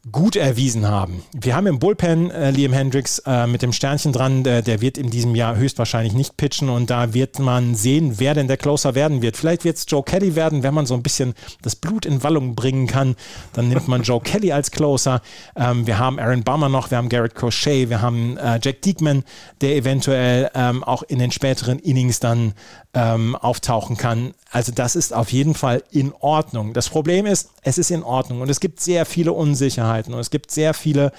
[0.09, 1.23] gut erwiesen haben.
[1.31, 4.97] Wir haben im Bullpen äh, Liam Hendricks äh, mit dem Sternchen dran, der, der, wird
[4.97, 8.95] in diesem Jahr höchstwahrscheinlich nicht pitchen und da wird man sehen, wer denn der Closer
[8.95, 9.37] werden wird.
[9.37, 12.55] Vielleicht wird es Joe Kelly werden, wenn man so ein bisschen das Blut in Wallung
[12.55, 13.15] bringen kann,
[13.53, 15.21] dann nimmt man Joe Kelly als Closer.
[15.55, 19.23] Ähm, wir haben Aaron Bummer noch, wir haben Garrett Crochet, wir haben äh, Jack Diekman,
[19.61, 22.53] der eventuell ähm, auch in den späteren Innings dann
[22.95, 24.33] ähm, auftauchen kann.
[24.49, 26.73] Also das ist auf jeden Fall in Ordnung.
[26.73, 30.29] Das Problem ist, es ist in Ordnung und es gibt sehr viele Unsicherheiten und es
[30.29, 31.11] gibt sehr viele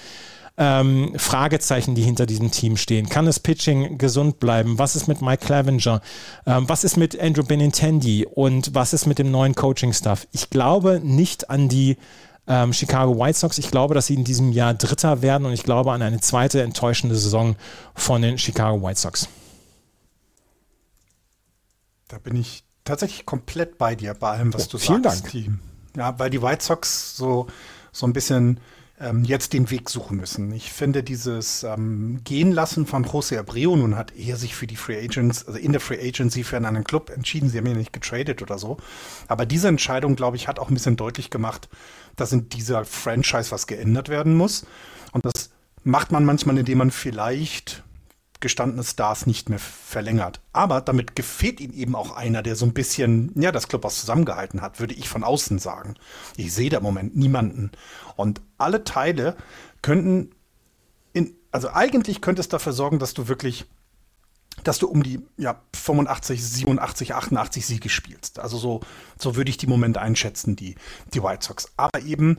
[0.57, 3.09] ähm, Fragezeichen, die hinter diesem Team stehen.
[3.09, 4.77] Kann das Pitching gesund bleiben?
[4.77, 6.01] Was ist mit Mike Clevenger?
[6.45, 8.27] Ähm, was ist mit Andrew Benintendi?
[8.29, 10.27] Und was ist mit dem neuen Coaching-Staff?
[10.31, 11.97] Ich glaube nicht an die
[12.47, 13.57] ähm, Chicago White Sox.
[13.57, 16.61] Ich glaube, dass sie in diesem Jahr Dritter werden und ich glaube an eine zweite
[16.61, 17.55] enttäuschende Saison
[17.95, 19.27] von den Chicago White Sox.
[22.09, 25.27] Da bin ich tatsächlich komplett bei dir, bei allem, was oh, du vielen sagst.
[25.27, 25.93] Vielen Dank.
[25.93, 27.47] Die, ja, weil die White Sox so,
[27.93, 28.59] so ein bisschen
[28.99, 30.51] ähm, jetzt den Weg suchen müssen.
[30.51, 34.75] Ich finde dieses ähm, Gehen lassen von José Abreu, nun hat er sich für die
[34.75, 37.93] Free Agents, also in der Free Agency für einen Club entschieden, sie haben ihn nicht
[37.93, 38.77] getradet oder so.
[39.27, 41.69] Aber diese Entscheidung, glaube ich, hat auch ein bisschen deutlich gemacht,
[42.15, 44.65] dass in dieser Franchise was geändert werden muss.
[45.11, 45.49] Und das
[45.83, 47.83] macht man manchmal, indem man vielleicht
[48.43, 50.41] gestandene Stars nicht mehr verlängert.
[50.51, 54.61] Aber damit gefehlt ihm eben auch einer, der so ein bisschen, ja, das Clubhaus zusammengehalten
[54.61, 55.95] hat, würde ich von außen sagen.
[56.37, 57.71] Ich sehe da im Moment niemanden.
[58.15, 59.35] Und alle Teile
[59.81, 60.31] könnten
[61.13, 63.65] in, also eigentlich könnte es dafür sorgen, dass du wirklich
[64.63, 68.39] dass du um die ja, 85, 87, 88 Siege spielst.
[68.39, 68.81] Also so,
[69.17, 70.75] so würde ich die Momente einschätzen, die,
[71.11, 71.71] die White Sox.
[71.75, 72.37] Aber eben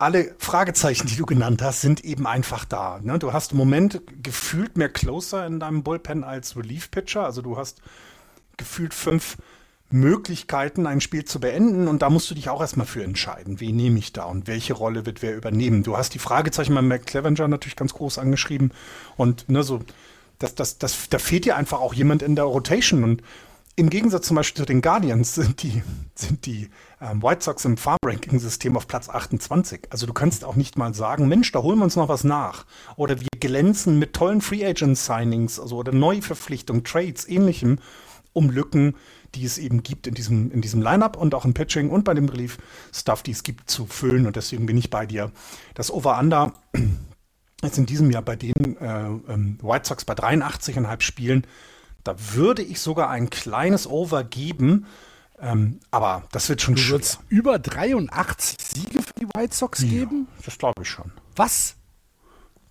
[0.00, 3.00] alle Fragezeichen, die du genannt hast, sind eben einfach da.
[3.02, 3.18] Ne?
[3.18, 7.24] Du hast im Moment gefühlt mehr Closer in deinem Bullpen als Relief-Pitcher.
[7.24, 7.82] Also du hast
[8.56, 9.36] gefühlt fünf
[9.90, 13.60] Möglichkeiten, ein Spiel zu beenden und da musst du dich auch erstmal für entscheiden.
[13.60, 15.82] Wen nehme ich da und welche Rolle wird wer übernehmen?
[15.82, 18.72] Du hast die Fragezeichen bei Mac Clevenger natürlich ganz groß angeschrieben
[19.16, 19.80] und ne, so,
[20.38, 23.22] das, das, das, da fehlt dir einfach auch jemand in der Rotation und
[23.80, 25.82] im Gegensatz zum Beispiel zu den Guardians sind die,
[26.14, 26.68] sind die
[27.00, 29.88] ähm, White Sox im Farm-Ranking-System auf Platz 28.
[29.88, 32.66] Also du kannst auch nicht mal sagen, Mensch, da holen wir uns noch was nach.
[32.96, 37.78] Oder wir glänzen mit tollen Free Agent-Signings also, oder Neuverpflichtungen, Trades, ähnlichem,
[38.34, 38.96] um Lücken,
[39.34, 42.12] die es eben gibt in diesem, in diesem Lineup und auch im Pitching und bei
[42.12, 44.26] dem Relief-Stuff, die es gibt, zu füllen.
[44.26, 45.32] Und deswegen bin ich bei dir.
[45.72, 46.52] Das Over-Under
[47.62, 51.46] ist in diesem Jahr bei den äh, ähm, White Sox bei 83,5 Spielen
[52.04, 54.86] da würde ich sogar ein kleines Over geben.
[55.40, 56.98] Ähm, aber das wird schon schwer.
[56.98, 60.28] Wird über 83 Siege für die White Sox geben?
[60.44, 61.12] das glaube ich schon.
[61.36, 61.76] Was?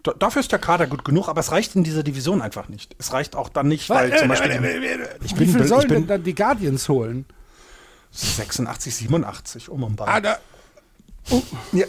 [0.04, 2.96] Da, dafür ist der Kader gut genug, aber es reicht in dieser Division einfach nicht.
[3.00, 4.52] Es reicht auch dann nicht, weil, weil zum Beispiel.
[4.52, 7.26] Äh, äh, ich bin, wie viel sollen denn dann die Guardians holen?
[8.12, 10.08] 86, 87 um und bei.
[10.08, 10.38] Ah, da,
[11.32, 11.86] Oh, ja,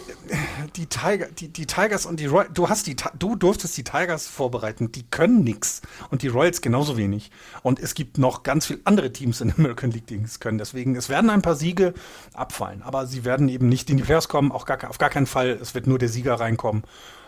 [0.75, 4.27] die, Tiger, die, die Tigers und die Royals, du hast die, du durftest die Tigers
[4.27, 5.81] vorbereiten, die können nichts
[6.11, 7.31] und die Royals genauso wenig.
[7.63, 10.59] Und es gibt noch ganz viele andere Teams in der American League, die es können.
[10.59, 11.95] Deswegen, es werden ein paar Siege
[12.33, 15.27] abfallen, aber sie werden eben nicht in die Playoffs kommen, auch gar, auf gar keinen
[15.27, 15.57] Fall.
[15.59, 16.83] Es wird nur der Sieger reinkommen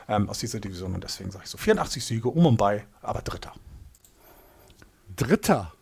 [0.07, 3.23] ähm, aus dieser Division und deswegen sage ich so 84 Siege um und bei, aber
[3.23, 3.53] Dritter.
[5.15, 5.73] Dritter?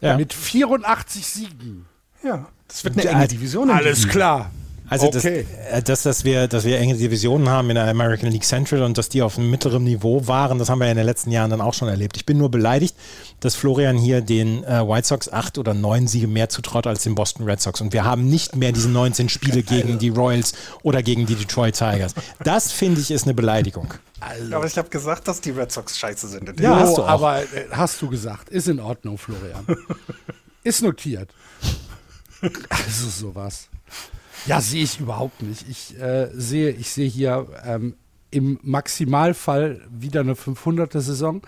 [0.00, 0.16] Ja.
[0.16, 1.86] Mit 84 Siegen.
[2.24, 3.70] Ja, das wird eine enge Division.
[3.70, 4.50] Alles klar.
[4.88, 5.46] Also, okay.
[5.70, 8.82] das, äh, dass, dass, wir, dass wir enge Divisionen haben in der American League Central
[8.82, 11.50] und dass die auf einem mittleren Niveau waren, das haben wir in den letzten Jahren
[11.50, 12.16] dann auch schon erlebt.
[12.16, 12.94] Ich bin nur beleidigt,
[13.40, 17.14] dass Florian hier den äh, White Sox acht oder neun Siege mehr zutraut als den
[17.14, 17.80] Boston Red Sox.
[17.80, 20.52] Und wir haben nicht mehr diese 19 Spiele gegen die Royals
[20.82, 22.14] oder gegen die Detroit Tigers.
[22.44, 23.94] Das finde ich ist eine Beleidigung.
[24.20, 24.54] Also.
[24.54, 26.60] Aber ich habe gesagt, dass die Red Sox scheiße sind.
[26.60, 27.08] Ja, hast du auch.
[27.08, 28.50] aber äh, hast du gesagt.
[28.50, 29.66] Ist in Ordnung, Florian.
[30.62, 31.30] ist notiert.
[32.68, 33.68] Also sowas.
[34.46, 35.68] Ja, sehe ich überhaupt nicht.
[35.68, 37.94] Ich äh, sehe, ich sehe hier ähm,
[38.30, 41.42] im Maximalfall wieder eine 500er Saison,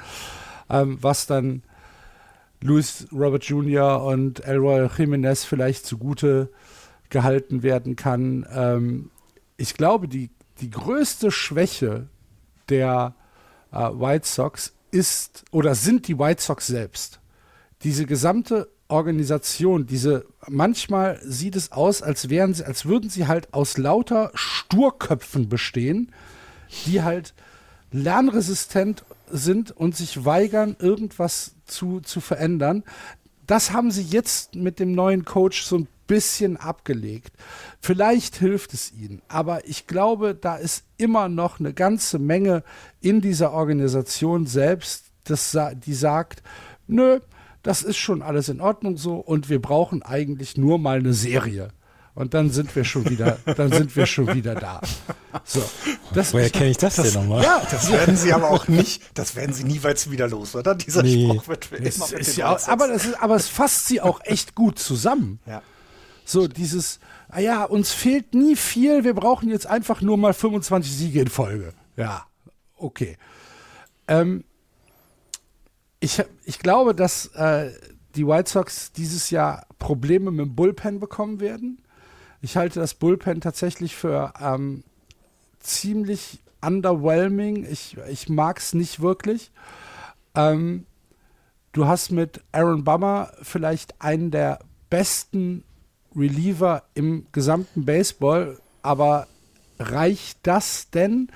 [0.71, 1.63] ähm, was dann
[2.61, 4.03] Luis Robert Jr.
[4.05, 6.51] und Elroy Jimenez vielleicht zugute
[7.11, 8.47] gehalten werden kann.
[8.53, 9.11] Ähm,
[9.57, 10.31] ich glaube, die,
[10.61, 12.09] die größte Schwäche
[12.69, 13.15] der
[13.73, 17.21] äh, White Sox ist oder sind die White Sox selbst.
[17.83, 23.53] Diese gesamte Organisation, diese manchmal sieht es aus, als wären sie, als würden sie halt
[23.55, 26.13] aus lauter Sturköpfen bestehen,
[26.87, 27.35] die halt
[27.91, 32.85] lernresistent sind und sich weigern, irgendwas zu, zu verändern.
[33.47, 37.33] Das haben sie jetzt mit dem neuen Coach so ein bisschen abgelegt.
[37.81, 42.63] Vielleicht hilft es ihnen, aber ich glaube, da ist immer noch eine ganze Menge
[43.01, 45.57] in dieser Organisation selbst, das,
[45.87, 46.43] die sagt,
[46.87, 47.21] nö,
[47.65, 51.71] das ist schon alles in Ordnung so und wir brauchen eigentlich nur mal eine Serie.
[52.15, 54.81] Und dann sind wir schon wieder, dann sind wir schon wieder da.
[55.43, 55.63] So,
[56.13, 57.43] das, Woher kenne ich das, das denn nochmal?
[57.43, 60.77] Ja, das werden sie aber auch nicht, das werden sie niemals wieder los, oder?
[60.77, 61.25] Dieser nee.
[61.27, 64.55] Spruch wird immer mit ja auch, aber, das ist, aber es fasst sie auch echt
[64.55, 65.41] gut zusammen.
[65.47, 65.63] Ja.
[66.25, 70.93] So, dieses, ah ja, uns fehlt nie viel, wir brauchen jetzt einfach nur mal 25
[70.93, 71.73] Siege in Folge.
[71.97, 72.27] Ja,
[72.77, 73.17] okay.
[74.07, 74.45] Ähm,
[76.05, 77.71] ich, ich glaube, dass äh,
[78.15, 81.81] die White Sox dieses Jahr Probleme mit dem Bullpen bekommen werden.
[82.43, 84.85] Ich halte das Bullpen tatsächlich für ähm,
[85.61, 87.65] ziemlich underwhelming.
[87.65, 89.51] Ich, ich mag es nicht wirklich.
[90.35, 90.85] Ähm,
[91.73, 94.59] du hast mit Aaron Bummer vielleicht einen der
[94.91, 95.65] besten
[96.15, 99.27] Reliever im gesamten Baseball, aber
[99.79, 101.29] reicht das denn,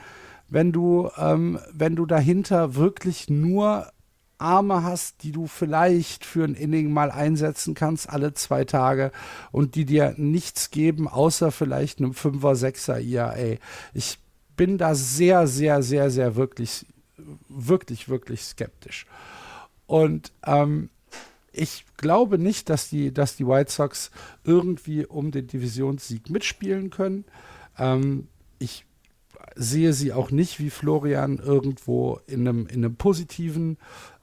[0.50, 3.90] wenn du, ähm, wenn du dahinter wirklich nur
[4.38, 9.12] Arme hast, die du vielleicht für ein Inning mal einsetzen kannst, alle zwei Tage
[9.52, 13.56] und die dir nichts geben, außer vielleicht einem Fünfer, Sechser IAA.
[13.94, 14.18] Ich
[14.56, 16.86] bin da sehr, sehr, sehr, sehr wirklich,
[17.48, 19.06] wirklich, wirklich skeptisch.
[19.86, 20.90] Und ähm,
[21.52, 24.10] ich glaube nicht, dass die, dass die White Sox
[24.44, 27.24] irgendwie um den Divisionssieg mitspielen können.
[27.78, 28.28] Ähm,
[28.58, 28.84] ich
[29.54, 33.78] sehe sie auch nicht wie Florian irgendwo in einem, in einem positiven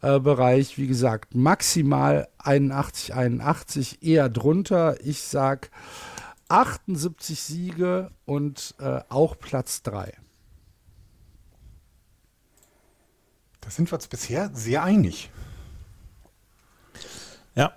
[0.05, 0.77] äh, Bereich.
[0.77, 4.97] Wie gesagt, maximal 81, 81, eher drunter.
[5.03, 5.71] Ich sag
[6.47, 10.13] 78 Siege und äh, auch Platz 3.
[13.61, 15.31] Da sind wir uns bisher sehr einig.
[17.55, 17.73] Ja.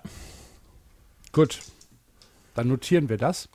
[1.31, 1.61] Gut.
[2.53, 3.49] Dann notieren wir das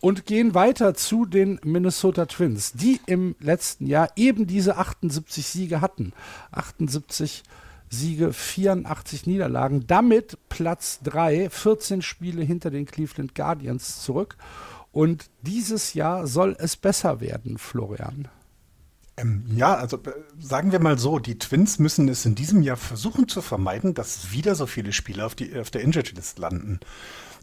[0.00, 5.80] und gehen weiter zu den Minnesota Twins, die im letzten Jahr eben diese 78 Siege
[5.80, 6.12] hatten.
[6.50, 7.44] 78
[7.94, 9.86] Siege, 84 Niederlagen.
[9.86, 14.36] Damit Platz 3, 14 Spiele hinter den Cleveland Guardians zurück.
[14.92, 18.28] Und dieses Jahr soll es besser werden, Florian.
[19.16, 22.76] Ähm, ja, also äh, sagen wir mal so, die Twins müssen es in diesem Jahr
[22.76, 26.80] versuchen zu vermeiden, dass wieder so viele Spieler auf, die, auf der Injured List landen.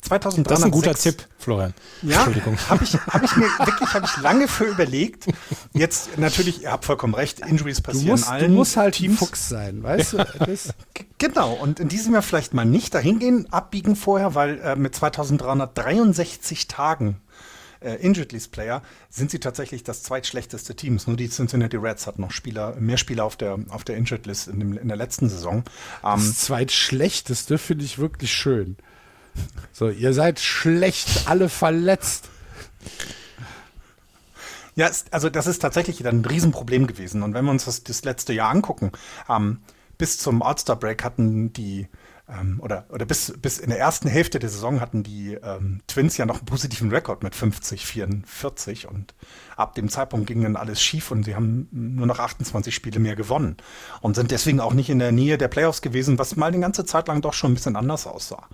[0.01, 0.49] 2306.
[0.49, 1.73] Das ist ein guter Tipp, Florian.
[2.01, 2.57] Ja, Entschuldigung.
[2.69, 5.27] habe ich, hab ich mir wirklich hab ich lange für überlegt.
[5.73, 8.51] Jetzt natürlich, ihr habt vollkommen recht, Injuries passieren du musst, allen.
[8.51, 9.19] Du musst halt Teams.
[9.19, 10.25] Fuchs sein, weißt du?
[11.19, 14.95] genau, und in diesem Jahr vielleicht mal nicht dahin gehen, abbiegen vorher, weil äh, mit
[14.95, 17.21] 2363 Tagen
[17.81, 20.99] äh, Injured List Player sind sie tatsächlich das zweitschlechteste Team.
[21.05, 24.47] Nur die Cincinnati Reds hatten noch Spieler, mehr Spieler auf der, auf der Injured List
[24.47, 25.63] in, dem, in der letzten Saison.
[26.03, 28.77] Ähm, das zweitschlechteste finde ich wirklich schön.
[29.71, 32.29] So, ihr seid schlecht, alle verletzt.
[34.75, 37.23] Ja, also das ist tatsächlich ein Riesenproblem gewesen.
[37.23, 38.91] Und wenn wir uns das, das letzte Jahr angucken,
[39.29, 39.59] ähm,
[39.97, 41.87] bis zum All-Star-Break hatten die
[42.29, 46.17] ähm, oder, oder bis, bis in der ersten Hälfte der Saison hatten die ähm, Twins
[46.17, 49.13] ja noch einen positiven Rekord mit 50, 44 und
[49.57, 53.15] ab dem Zeitpunkt ging dann alles schief und sie haben nur noch 28 Spiele mehr
[53.15, 53.57] gewonnen
[54.01, 56.85] und sind deswegen auch nicht in der Nähe der Playoffs gewesen, was mal eine ganze
[56.85, 58.47] Zeit lang doch schon ein bisschen anders aussah.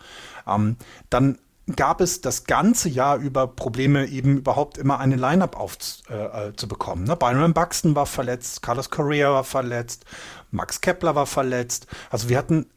[0.48, 0.78] Ähm,
[1.10, 1.38] dann
[1.76, 7.06] gab es das ganze Jahr über Probleme, eben überhaupt immer eine Line-Up aufzubekommen.
[7.06, 7.16] Äh, äh ne?
[7.18, 10.06] Byron Buxton war verletzt, Carlos Correa war verletzt,
[10.52, 11.88] Max Kepler war verletzt.
[12.10, 12.68] Also wir hatten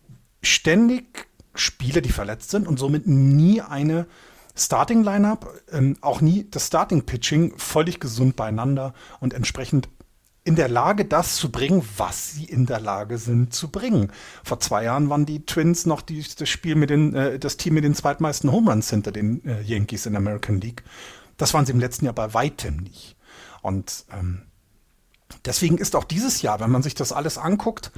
[0.42, 4.06] ständig Spieler, die verletzt sind und somit nie eine
[4.56, 9.88] Starting Lineup, ähm, auch nie das Starting Pitching völlig gesund beieinander und entsprechend
[10.42, 14.10] in der Lage, das zu bringen, was sie in der Lage sind zu bringen.
[14.42, 17.74] Vor zwei Jahren waren die Twins noch die, das Spiel mit den, äh, das Team
[17.74, 20.82] mit den zweitmeisten Home Runs hinter den äh, Yankees in der American League.
[21.36, 23.16] Das waren sie im letzten Jahr bei weitem nicht.
[23.62, 24.42] Und ähm,
[25.44, 27.92] deswegen ist auch dieses Jahr, wenn man sich das alles anguckt,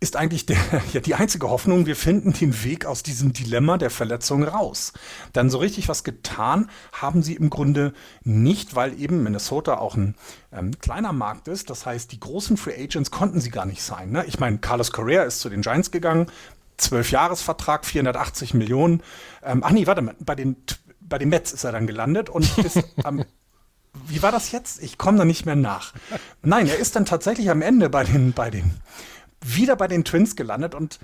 [0.00, 0.58] ist eigentlich der,
[0.92, 4.92] ja, die einzige Hoffnung, wir finden den Weg aus diesem Dilemma der Verletzung raus.
[5.34, 7.92] Denn so richtig was getan haben sie im Grunde
[8.22, 10.14] nicht, weil eben Minnesota auch ein
[10.52, 11.70] ähm, kleiner Markt ist.
[11.70, 14.10] Das heißt, die großen Free Agents konnten sie gar nicht sein.
[14.10, 14.24] Ne?
[14.26, 16.26] Ich meine, Carlos Correa ist zu den Giants gegangen,
[16.76, 19.02] zwölf Jahresvertrag, 480 Millionen.
[19.42, 20.56] Ähm, ach nee, warte mal, bei den,
[21.00, 23.24] bei den Mets ist er dann gelandet und ist am
[24.06, 24.82] wie war das jetzt?
[24.82, 25.92] Ich komme da nicht mehr nach.
[26.42, 28.80] Nein, er ist dann tatsächlich am Ende bei den, bei den
[29.44, 30.98] wieder bei den Twins gelandet und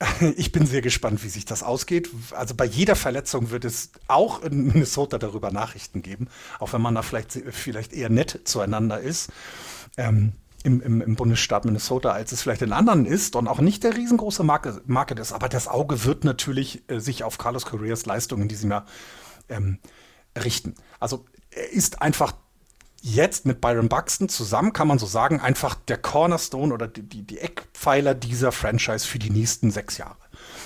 [0.36, 2.10] ich bin sehr gespannt, wie sich das ausgeht.
[2.32, 6.28] Also bei jeder Verletzung wird es auch in Minnesota darüber Nachrichten geben,
[6.58, 9.30] auch wenn man da vielleicht, vielleicht eher nett zueinander ist.
[9.96, 10.32] Ähm,
[10.64, 13.96] im, im, im, Bundesstaat Minnesota, als es vielleicht in anderen ist und auch nicht der
[13.96, 15.32] riesengroße Marke, Market ist.
[15.32, 18.84] Aber das Auge wird natürlich äh, sich auf Carlos Correas Leistung in diesem Jahr
[19.48, 19.78] ähm,
[20.36, 20.74] richten.
[20.98, 22.34] Also er ist einfach
[23.14, 27.22] jetzt mit Byron Buxton zusammen, kann man so sagen, einfach der Cornerstone oder die, die,
[27.22, 30.16] die Eckpfeiler dieser Franchise für die nächsten sechs Jahre.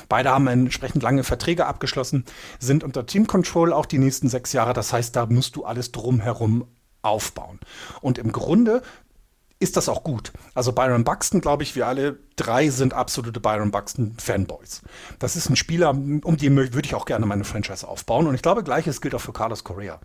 [0.08, 2.24] Beide haben entsprechend lange Verträge abgeschlossen,
[2.58, 4.72] sind unter Team Control auch die nächsten sechs Jahre.
[4.72, 6.66] Das heißt, da musst du alles drumherum
[7.02, 7.58] aufbauen.
[8.00, 8.82] Und im Grunde
[9.58, 10.32] ist das auch gut.
[10.54, 14.82] Also Byron Buxton, glaube ich, wir alle drei sind absolute Byron Buxton Fanboys.
[15.20, 18.26] Das ist ein Spieler, um den würde ich auch gerne meine Franchise aufbauen.
[18.26, 20.00] Und ich glaube, gleiches gilt auch für Carlos Correa.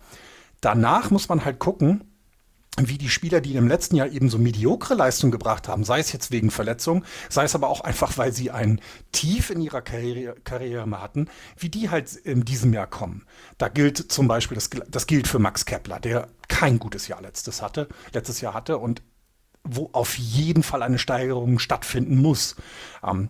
[0.62, 2.04] Danach muss man halt gucken,
[2.78, 6.12] wie die Spieler, die im letzten Jahr eben so mediokre Leistung gebracht haben, sei es
[6.12, 8.80] jetzt wegen Verletzung, sei es aber auch einfach, weil sie ein
[9.12, 13.26] Tief in ihrer Karriere, Karriere hatten, wie die halt in diesem Jahr kommen.
[13.58, 17.62] Da gilt zum Beispiel, das, das gilt für Max Kepler, der kein gutes Jahr letztes
[17.62, 19.02] hatte, letztes Jahr hatte und
[19.64, 22.56] wo auf jeden Fall eine Steigerung stattfinden muss.
[23.04, 23.30] Ähm,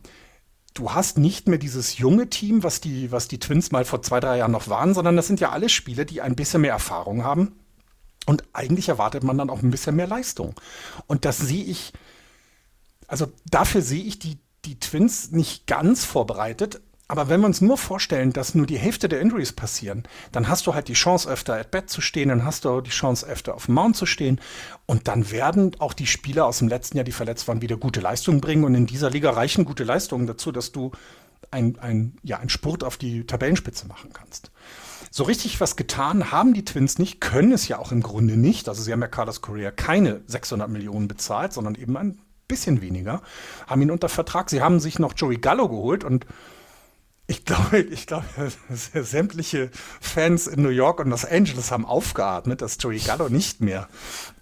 [0.73, 4.19] du hast nicht mehr dieses junge Team, was die, was die Twins mal vor zwei,
[4.19, 7.23] drei Jahren noch waren, sondern das sind ja alle Spieler, die ein bisschen mehr Erfahrung
[7.23, 7.53] haben
[8.27, 10.53] und eigentlich erwartet man dann auch ein bisschen mehr Leistung.
[11.07, 11.93] Und das sehe ich,
[13.07, 16.81] also dafür sehe ich die, die Twins nicht ganz vorbereitet.
[17.07, 20.03] Aber wenn wir uns nur vorstellen, dass nur die Hälfte der Injuries passieren,
[20.33, 22.89] dann hast du halt die Chance, öfter at bat zu stehen, dann hast du die
[22.89, 24.41] Chance, öfter auf dem Mount zu stehen.
[24.85, 28.01] Und dann werden auch die Spieler aus dem letzten Jahr, die verletzt waren, wieder gute
[28.01, 28.65] Leistungen bringen.
[28.65, 30.91] Und in dieser Liga reichen gute Leistungen dazu, dass du
[31.49, 34.51] ein, ein, ja, einen Spurt auf die Tabellenspitze machen kannst.
[35.17, 38.69] So richtig was getan haben die Twins nicht, können es ja auch im Grunde nicht.
[38.69, 43.23] Also sie haben ja Carlos Correa keine 600 Millionen bezahlt, sondern eben ein bisschen weniger,
[43.65, 44.51] haben ihn unter Vertrag.
[44.51, 46.27] Sie haben sich noch Joey Gallo geholt und
[47.25, 48.27] ich glaube, ich glaube,
[48.69, 53.87] sämtliche Fans in New York und Los Angeles haben aufgeatmet, dass Joey Gallo nicht mehr,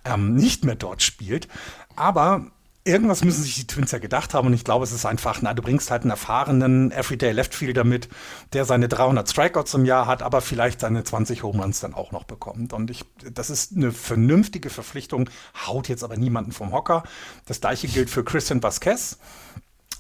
[0.04, 1.48] ähm, nicht mehr dort spielt.
[1.96, 2.48] Aber
[2.86, 5.54] irgendwas müssen sich die Twins ja gedacht haben und ich glaube, es ist einfach, na,
[5.54, 8.08] du bringst halt einen erfahrenen Everyday Leftfielder mit,
[8.54, 12.12] der seine 300 Strikeouts im Jahr hat, aber vielleicht seine 20 Home Runs dann auch
[12.12, 12.74] noch bekommt.
[12.74, 15.30] Und ich, das ist eine vernünftige Verpflichtung,
[15.66, 17.04] haut jetzt aber niemanden vom Hocker.
[17.48, 19.18] Das gleiche gilt für Christian Vasquez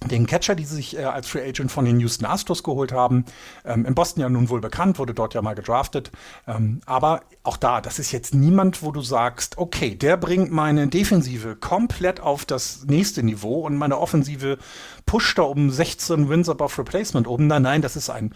[0.07, 3.25] den Catcher, die sie sich äh, als Free Agent von den Houston Astros geholt haben.
[3.63, 6.11] Ähm, in Boston ja nun wohl bekannt, wurde dort ja mal gedraftet.
[6.47, 10.87] Ähm, aber auch da, das ist jetzt niemand, wo du sagst, okay, der bringt meine
[10.87, 14.57] Defensive komplett auf das nächste Niveau und meine Offensive
[15.05, 17.47] pusht da um 16 Wins above Replacement oben.
[17.47, 18.33] Nein, nein, das ist ein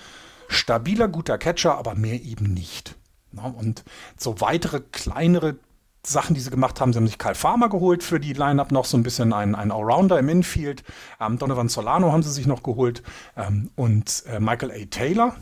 [0.47, 2.95] stabiler, guter Catcher, aber mehr eben nicht.
[3.35, 3.83] und
[4.17, 5.57] so weitere kleinere
[6.05, 6.93] Sachen, die sie gemacht haben.
[6.93, 9.71] Sie haben sich Kyle Farmer geholt für die Lineup noch so ein bisschen ein, ein
[9.71, 10.83] Allrounder im Infield.
[11.19, 13.03] Ähm, Donovan Solano haben sie sich noch geholt
[13.35, 14.85] ähm, und äh, Michael A.
[14.89, 15.35] Taylor.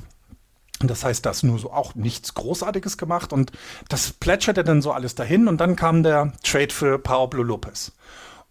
[0.80, 3.52] Das heißt, das nur so auch nichts Großartiges gemacht und
[3.90, 7.94] das plätscherte dann so alles dahin und dann kam der Trade für Pablo Lopez.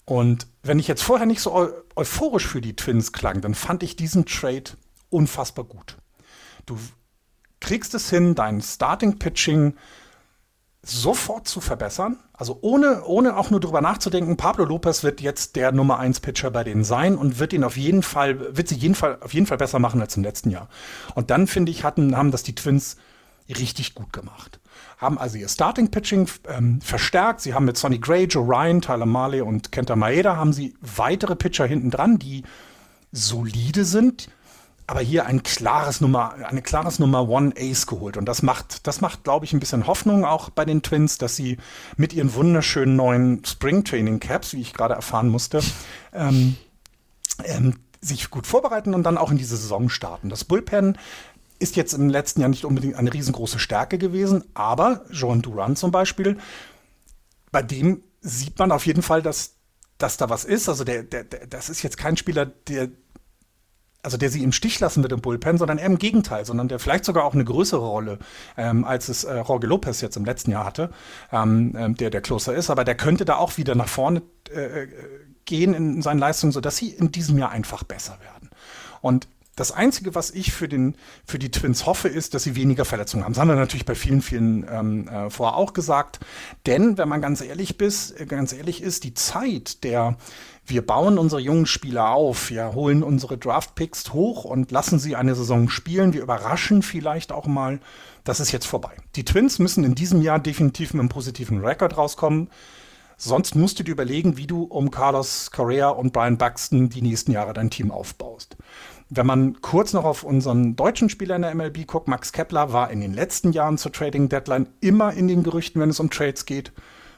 [0.05, 3.83] Und wenn ich jetzt vorher nicht so eu euphorisch für die Twins klang, dann fand
[3.83, 4.65] ich diesen Trade
[5.09, 5.97] unfassbar gut.
[6.67, 6.79] Du
[7.61, 9.75] kriegst es hin, dein Starting Pitching
[10.89, 12.17] sofort zu verbessern.
[12.33, 16.51] Also ohne, ohne auch nur drüber nachzudenken, Pablo Lopez wird jetzt der Nummer 1 Pitcher
[16.51, 19.47] bei denen sein und wird ihn auf jeden Fall, wird sie jeden Fall, auf jeden
[19.47, 20.69] Fall besser machen als im letzten Jahr.
[21.15, 22.97] Und dann finde ich, hatten, haben das die Twins
[23.49, 24.61] richtig gut gemacht.
[24.99, 27.41] Haben also ihr Starting Pitching ähm, verstärkt.
[27.41, 31.37] Sie haben mit Sonny Gray, Joe Ryan, Tyler Marley und Kenta Maeda haben sie weitere
[31.37, 32.45] Pitcher hinten dran, die
[33.13, 34.29] solide sind,
[34.87, 38.17] aber hier ein klares Nummer, eine klares Nummer One Ace geholt.
[38.17, 41.35] Und das macht, das macht, glaube ich, ein bisschen Hoffnung auch bei den Twins, dass
[41.35, 41.59] sie
[41.97, 45.61] mit ihren wunderschönen neuen Spring Training Caps, wie ich gerade erfahren musste,
[46.13, 46.57] ähm,
[47.45, 50.29] ähm, sich gut vorbereiten und dann auch in diese Saison starten.
[50.29, 50.97] Das Bullpen
[51.59, 55.91] ist jetzt im letzten Jahr nicht unbedingt eine riesengroße Stärke gewesen, aber Joan Duran zum
[55.91, 56.39] Beispiel,
[57.51, 59.55] bei dem sieht man auf jeden Fall, dass,
[59.99, 60.69] dass da was ist.
[60.69, 62.91] Also der, der, der, das ist jetzt kein Spieler, der
[64.07, 66.79] also der sie im Stich lassen wird im Bullpen, sondern eher im Gegenteil, sondern der
[66.79, 68.21] vielleicht sogar auch eine größere Rolle,
[68.57, 70.91] ähm, als es äh, Jorge Lopez jetzt im letzten Jahr hatte,
[71.33, 74.23] ähm, ähm, der der Closer ist, aber der könnte da auch wieder nach vorne
[74.55, 74.89] äh, äh,
[75.45, 78.51] gehen in seinen Leistungen, sodass sie in diesem Jahr einfach besser werden.
[79.01, 79.27] Und
[79.57, 83.25] das Einzige, was ich für, den, für die Twins hoffe, ist, dass sie weniger Verletzungen
[83.25, 83.33] haben.
[83.33, 86.21] Das haben wir natürlich bei vielen, vielen ähm, äh, vorher auch gesagt.
[86.67, 90.17] Denn, wenn man ganz ehrlich, bis, äh, ganz ehrlich ist, die Zeit der
[90.69, 95.35] wir bauen unsere jungen Spieler auf, wir holen unsere Draft-Picks hoch und lassen sie eine
[95.35, 97.81] Saison spielen, wir überraschen vielleicht auch mal.
[98.25, 98.91] Das ist jetzt vorbei.
[99.15, 102.51] Die Twins müssen in diesem Jahr definitiv mit einem positiven Rekord rauskommen.
[103.17, 107.33] Sonst musst du dir überlegen, wie du um Carlos Correa und Brian Buxton die nächsten
[107.33, 108.57] Jahre dein Team aufbaust.
[109.09, 112.91] Wenn man kurz noch auf unseren deutschen Spieler in der MLB guckt, Max Kepler war
[112.91, 116.45] in den letzten Jahren zur Trading Deadline immer in den Gerüchten, wenn es um Trades
[116.45, 116.73] geht.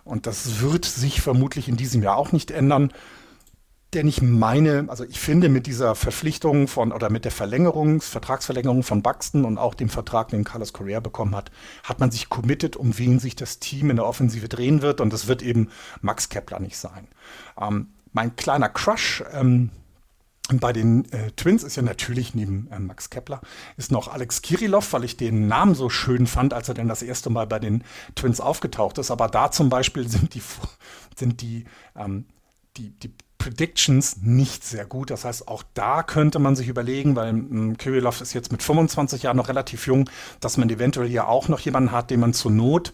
[0.04, 2.92] Und das wird sich vermutlich in diesem Jahr auch nicht ändern
[3.94, 8.82] denn ich meine, also ich finde mit dieser Verpflichtung von oder mit der Verlängerung, Vertragsverlängerung
[8.82, 11.50] von Buxton und auch dem Vertrag, den Carlos Correa bekommen hat,
[11.84, 15.12] hat man sich committed, um wen sich das Team in der Offensive drehen wird und
[15.12, 15.70] das wird eben
[16.02, 17.08] Max Kepler nicht sein.
[17.58, 19.70] Ähm, mein kleiner Crush ähm,
[20.52, 23.40] bei den äh, Twins ist ja natürlich neben äh, Max Kepler
[23.76, 27.02] ist noch Alex Kirillov, weil ich den Namen so schön fand, als er denn das
[27.02, 27.84] erste Mal bei den
[28.14, 29.10] Twins aufgetaucht ist.
[29.10, 30.42] Aber da zum Beispiel sind die
[31.16, 31.64] sind die
[31.96, 32.26] ähm,
[32.76, 35.10] die, die Predictions nicht sehr gut.
[35.10, 39.22] Das heißt, auch da könnte man sich überlegen, weil ähm, Kirillov ist jetzt mit 25
[39.22, 40.10] Jahren noch relativ jung,
[40.40, 42.92] dass man eventuell hier auch noch jemanden hat, den man zur Not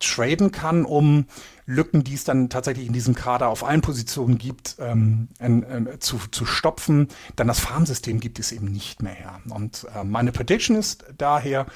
[0.00, 1.26] traden kann, um
[1.66, 6.18] Lücken, die es dann tatsächlich in diesem Kader auf allen Positionen gibt, ähm, äh, zu,
[6.30, 7.08] zu stopfen.
[7.36, 9.40] Dann das Farmsystem gibt es eben nicht mehr her.
[9.48, 11.66] Und äh, meine Prediction ist daher,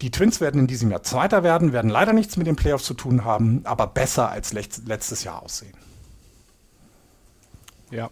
[0.00, 2.94] die Twins werden in diesem Jahr Zweiter werden, werden leider nichts mit den Playoffs zu
[2.94, 5.74] tun haben, aber besser als letztes Jahr aussehen.
[7.92, 8.10] Ja.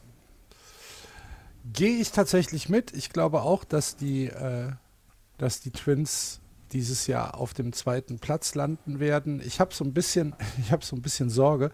[1.72, 2.95] Gehe ich tatsächlich mit.
[2.95, 4.70] Ich glaube auch, dass die, äh,
[5.39, 6.41] dass die Twins
[6.72, 9.41] dieses Jahr auf dem zweiten Platz landen werden.
[9.45, 11.70] Ich habe so ein bisschen, ich habe so ein bisschen Sorge,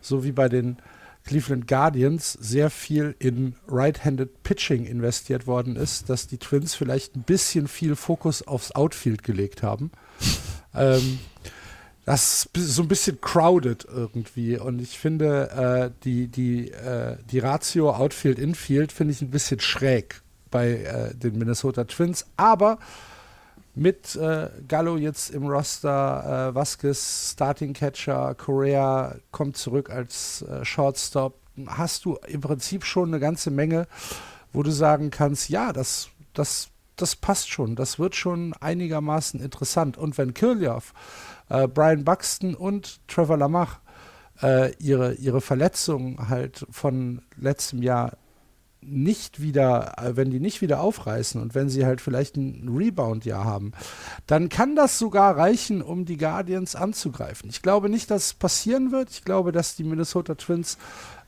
[0.00, 0.76] so wie bei den
[1.24, 7.22] Cleveland Guardians sehr viel in Right-Handed Pitching investiert worden ist, dass die Twins vielleicht ein
[7.22, 9.90] bisschen viel Fokus aufs Outfield gelegt haben.
[10.74, 11.18] ähm,
[12.06, 14.56] das ist so ein bisschen crowded irgendwie.
[14.56, 20.22] Und ich finde, äh, die, die, äh, die Ratio Outfield-Infield finde ich ein bisschen schräg
[20.52, 22.24] bei äh, den Minnesota Twins.
[22.36, 22.78] Aber
[23.74, 30.64] mit äh, Gallo jetzt im Roster, äh, Vasquez Starting Catcher, Correa kommt zurück als äh,
[30.64, 31.34] Shortstop,
[31.66, 33.88] hast du im Prinzip schon eine ganze Menge,
[34.52, 39.98] wo du sagen kannst, ja, das, das, das passt schon, das wird schon einigermaßen interessant.
[39.98, 40.94] Und wenn Kirliov
[41.48, 43.80] äh, Brian Buxton und Trevor Lamach
[44.42, 48.12] äh, ihre, ihre Verletzungen halt von letztem Jahr
[48.88, 53.44] nicht wieder, äh, wenn die nicht wieder aufreißen und wenn sie halt vielleicht ein Rebound-Jahr
[53.44, 53.72] haben,
[54.26, 57.50] dann kann das sogar reichen, um die Guardians anzugreifen.
[57.50, 59.10] Ich glaube nicht, dass es passieren wird.
[59.10, 60.78] Ich glaube, dass die Minnesota Twins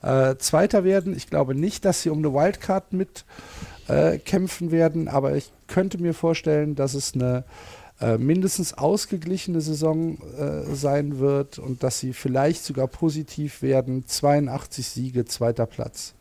[0.03, 1.17] äh, Zweiter werden.
[1.17, 3.25] Ich glaube nicht, dass sie um eine Wildcard mit
[3.89, 7.45] äh, kämpfen werden, aber ich könnte mir vorstellen, dass es eine
[8.01, 14.05] äh, mindestens ausgeglichene Saison äh, sein wird und dass sie vielleicht sogar positiv werden.
[14.07, 16.15] 82 Siege, zweiter Platz.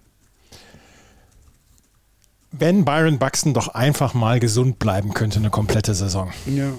[2.52, 6.32] Wenn Byron Buxton doch einfach mal gesund bleiben könnte, eine komplette Saison.
[6.46, 6.72] Ja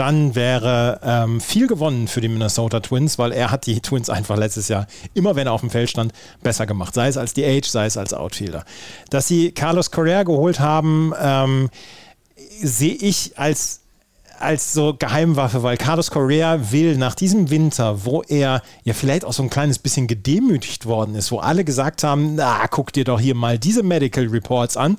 [0.00, 4.38] dann wäre ähm, viel gewonnen für die Minnesota Twins, weil er hat die Twins einfach
[4.38, 6.94] letztes Jahr, immer wenn er auf dem Feld stand, besser gemacht.
[6.94, 8.64] Sei es als die Age, sei es als Outfielder.
[9.10, 11.68] Dass sie Carlos Correa geholt haben, ähm,
[12.62, 13.82] sehe ich als
[14.40, 19.32] als so Geheimwaffe, weil Carlos Correa will nach diesem Winter, wo er ja vielleicht auch
[19.32, 23.20] so ein kleines bisschen gedemütigt worden ist, wo alle gesagt haben, na, guck dir doch
[23.20, 24.98] hier mal diese Medical Reports an.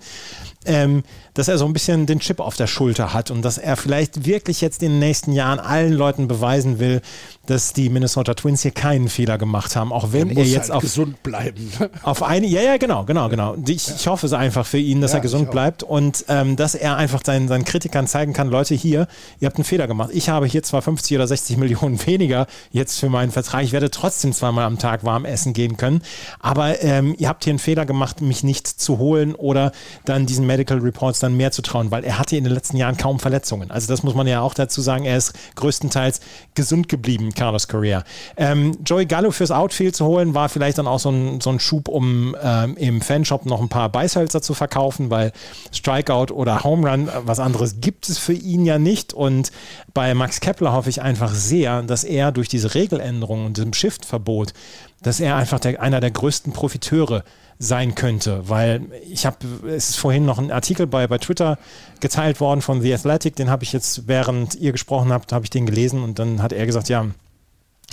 [0.65, 1.03] ähm,
[1.33, 4.25] dass er so ein bisschen den Chip auf der Schulter hat und dass er vielleicht
[4.25, 7.01] wirklich jetzt in den nächsten Jahren allen Leuten beweisen will,
[7.45, 10.83] dass die Minnesota Twins hier keinen Fehler gemacht haben, auch wenn er, jetzt halt auf
[10.83, 11.71] gesund bleiben.
[12.03, 13.55] Auf eine, ja, ja, genau, genau, genau.
[13.65, 16.75] Ich, ich hoffe es einfach für ihn, dass ja, er gesund bleibt und ähm, dass
[16.75, 19.07] er einfach seinen, seinen Kritikern zeigen kann, Leute, hier,
[19.39, 20.09] ihr habt einen Fehler gemacht.
[20.13, 23.89] Ich habe hier zwar 50 oder 60 Millionen weniger jetzt für meinen Vertrag, ich werde
[23.89, 26.01] trotzdem zweimal am Tag warm essen gehen können,
[26.39, 29.71] aber ähm, ihr habt hier einen Fehler gemacht, mich nicht zu holen oder
[30.05, 32.97] dann diesen Medical Reports dann mehr zu trauen, weil er hatte in den letzten Jahren
[32.97, 33.71] kaum Verletzungen.
[33.71, 36.21] Also das muss man ja auch dazu sagen, er ist größtenteils
[36.55, 38.03] gesund geblieben, Carlos Correa.
[38.37, 41.59] Ähm, Joey Gallo fürs Outfield zu holen, war vielleicht dann auch so ein, so ein
[41.59, 45.31] Schub, um ähm, im Fanshop noch ein paar Beißhölzer zu verkaufen, weil
[45.71, 49.13] Strikeout oder Home Run, äh, was anderes gibt es für ihn ja nicht.
[49.13, 49.51] Und
[49.93, 54.53] bei Max Kepler hoffe ich einfach sehr, dass er durch diese Regeländerung und diesem Shift-Verbot,
[55.01, 57.23] dass er einfach der, einer der größten Profiteure
[57.59, 59.37] sein könnte, weil ich habe,
[59.67, 61.59] es ist vorhin noch ein Artikel bei, bei Twitter
[61.99, 65.51] geteilt worden von The Athletic, den habe ich jetzt, während ihr gesprochen habt, habe ich
[65.51, 67.05] den gelesen und dann hat er gesagt, ja,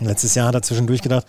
[0.00, 1.26] letztes Jahr hat er zwischendurch gedacht,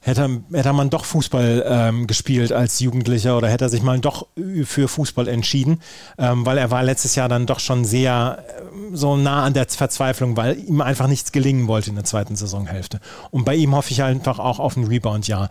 [0.00, 4.26] hätte, hätte man doch Fußball ähm, gespielt als Jugendlicher oder hätte er sich mal doch
[4.64, 5.80] für Fußball entschieden,
[6.18, 9.66] ähm, weil er war letztes Jahr dann doch schon sehr äh, so nah an der
[9.68, 13.00] Verzweiflung, weil ihm einfach nichts gelingen wollte in der zweiten Saisonhälfte.
[13.30, 15.50] Und bei ihm hoffe ich einfach auch auf ein Rebound-Jahr.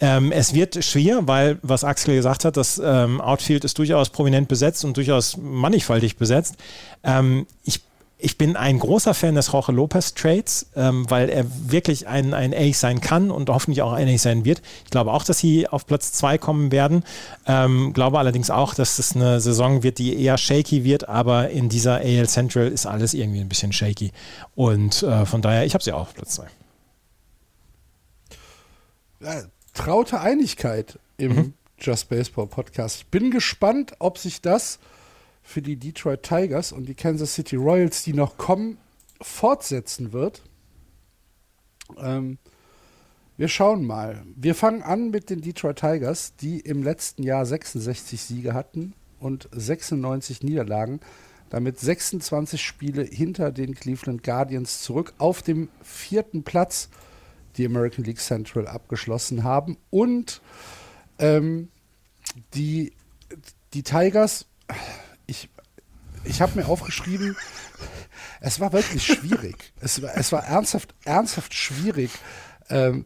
[0.00, 4.48] Ähm, es wird schwer, weil, was Axel gesagt hat, das ähm, Outfield ist durchaus prominent
[4.48, 6.56] besetzt und durchaus mannigfaltig besetzt.
[7.02, 7.80] Ähm, ich
[8.18, 12.54] ich bin ein großer Fan des Jorge Lopez Trades, ähm, weil er wirklich ein, ein
[12.54, 14.62] Ace sein kann und hoffentlich auch ein Ace sein wird.
[14.84, 17.04] Ich glaube auch, dass sie auf Platz 2 kommen werden.
[17.46, 21.68] Ähm, glaube allerdings auch, dass es eine Saison wird, die eher shaky wird, aber in
[21.68, 24.12] dieser AL Central ist alles irgendwie ein bisschen shaky.
[24.54, 26.46] Und äh, von daher, ich habe sie auch auf Platz 2.
[29.20, 29.42] Ja,
[29.74, 31.54] traute Einigkeit im mhm.
[31.78, 32.96] Just Baseball Podcast.
[32.96, 34.78] Ich bin gespannt, ob sich das
[35.46, 38.78] für die Detroit Tigers und die Kansas City Royals, die noch kommen,
[39.22, 40.42] fortsetzen wird.
[41.98, 42.38] Ähm,
[43.36, 44.24] wir schauen mal.
[44.34, 49.48] Wir fangen an mit den Detroit Tigers, die im letzten Jahr 66 Siege hatten und
[49.52, 50.98] 96 Niederlagen.
[51.48, 56.88] Damit 26 Spiele hinter den Cleveland Guardians zurück auf dem vierten Platz
[57.56, 59.78] die American League Central abgeschlossen haben.
[59.90, 60.42] Und
[61.20, 61.68] ähm,
[62.54, 62.92] die,
[63.74, 64.46] die Tigers
[65.26, 65.48] ich,
[66.24, 67.36] ich habe mir aufgeschrieben,
[68.40, 69.72] es war wirklich schwierig.
[69.80, 72.10] es, war, es war ernsthaft, ernsthaft schwierig,
[72.68, 73.04] ähm,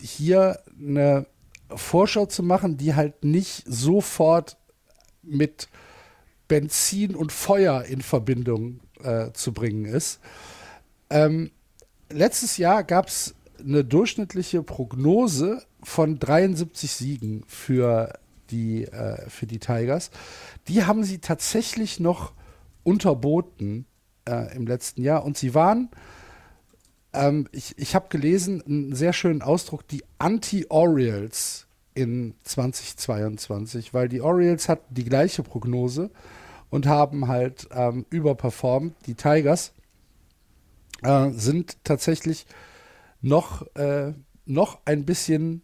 [0.00, 1.26] hier eine
[1.74, 4.56] Vorschau zu machen, die halt nicht sofort
[5.22, 5.68] mit
[6.48, 10.20] Benzin und Feuer in Verbindung äh, zu bringen ist.
[11.10, 11.50] Ähm,
[12.10, 18.18] letztes Jahr gab es eine durchschnittliche Prognose von 73 Siegen für
[18.50, 20.10] die, äh, für die Tigers.
[20.68, 22.32] Die haben sie tatsächlich noch
[22.84, 23.86] unterboten
[24.28, 25.24] äh, im letzten Jahr.
[25.24, 25.90] Und sie waren,
[27.12, 34.20] ähm, ich, ich habe gelesen, einen sehr schönen Ausdruck, die Anti-Orioles in 2022, weil die
[34.20, 36.10] Orioles hatten die gleiche Prognose
[36.68, 38.94] und haben halt ähm, überperformt.
[39.06, 39.72] Die Tigers
[41.02, 42.46] äh, sind tatsächlich
[43.22, 44.12] noch, äh,
[44.44, 45.62] noch ein bisschen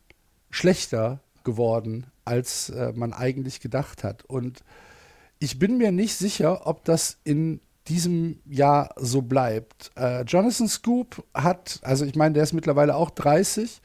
[0.50, 4.24] schlechter geworden als äh, man eigentlich gedacht hat.
[4.24, 4.62] Und
[5.38, 9.90] ich bin mir nicht sicher, ob das in diesem Jahr so bleibt.
[9.96, 13.82] Äh, Jonathan Scoop hat, also ich meine, der ist mittlerweile auch 30,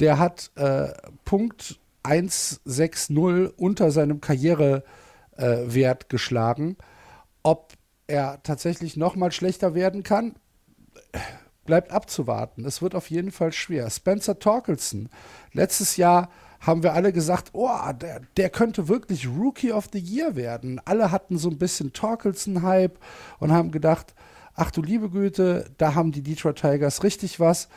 [0.00, 0.88] der hat äh,
[1.24, 6.76] Punkt 160 unter seinem Karrierewert geschlagen.
[7.42, 7.74] Ob
[8.06, 10.36] er tatsächlich noch mal schlechter werden kann,
[11.66, 12.64] bleibt abzuwarten.
[12.64, 13.90] Es wird auf jeden Fall schwer.
[13.90, 15.08] Spencer Torkelson,
[15.52, 16.30] letztes Jahr
[16.66, 17.70] haben wir alle gesagt, oh,
[18.00, 20.80] der, der könnte wirklich Rookie of the Year werden.
[20.84, 22.98] Alle hatten so ein bisschen Torkelson-Hype
[23.38, 24.14] und haben gedacht,
[24.54, 27.68] ach du liebe Güte, da haben die Detroit Tigers richtig was.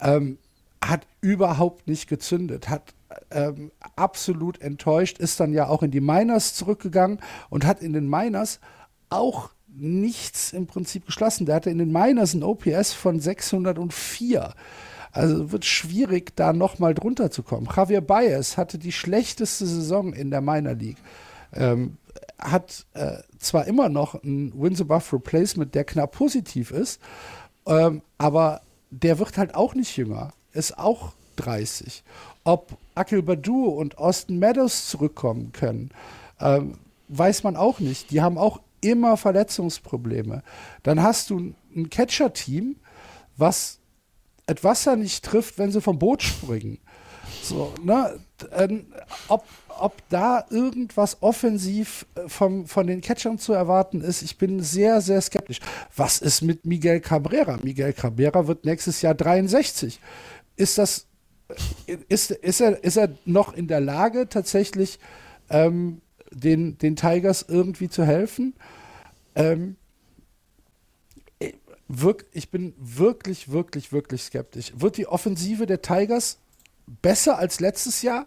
[0.00, 0.38] Ähm,
[0.82, 2.94] hat überhaupt nicht gezündet, hat
[3.30, 8.08] ähm, absolut enttäuscht, ist dann ja auch in die Miners zurückgegangen und hat in den
[8.08, 8.60] Miners
[9.10, 11.44] auch nichts im Prinzip geschlossen.
[11.44, 14.54] Der hatte in den Miners ein OPS von 604.
[15.12, 17.68] Also wird schwierig, da nochmal drunter zu kommen.
[17.74, 20.98] Javier Baez hatte die schlechteste Saison in der Minor League.
[21.52, 21.96] Ähm,
[22.38, 27.00] hat äh, zwar immer noch ein Wins Above Replacement, der knapp positiv ist,
[27.66, 30.32] ähm, aber der wird halt auch nicht jünger.
[30.52, 32.02] Ist auch 30.
[32.44, 35.90] Ob Akil Badu und Austin Meadows zurückkommen können,
[36.40, 36.78] ähm,
[37.08, 38.10] weiß man auch nicht.
[38.10, 40.42] Die haben auch immer Verletzungsprobleme.
[40.82, 42.76] Dann hast du ein Catcher-Team,
[43.36, 43.79] was
[44.46, 46.78] das Wasser nicht trifft, wenn sie vom Boot springen.
[47.42, 48.18] So, ne?
[48.52, 48.86] Ähm,
[49.28, 54.60] ob, ob da irgendwas offensiv äh, vom, von den Catchern zu erwarten ist, ich bin
[54.60, 55.60] sehr, sehr skeptisch.
[55.94, 57.58] Was ist mit Miguel Cabrera?
[57.62, 60.00] Miguel Cabrera wird nächstes Jahr 63.
[60.56, 61.06] Ist das,
[61.86, 64.98] äh, ist, ist, er, ist er noch in der Lage, tatsächlich
[65.48, 66.00] ähm,
[66.30, 68.54] den, den Tigers irgendwie zu helfen?
[69.34, 69.76] Ähm,
[71.90, 74.72] wirk, ich bin wirklich, wirklich, wirklich skeptisch.
[74.76, 76.38] Wird die Offensive der Tigers
[76.86, 78.26] besser als letztes Jahr?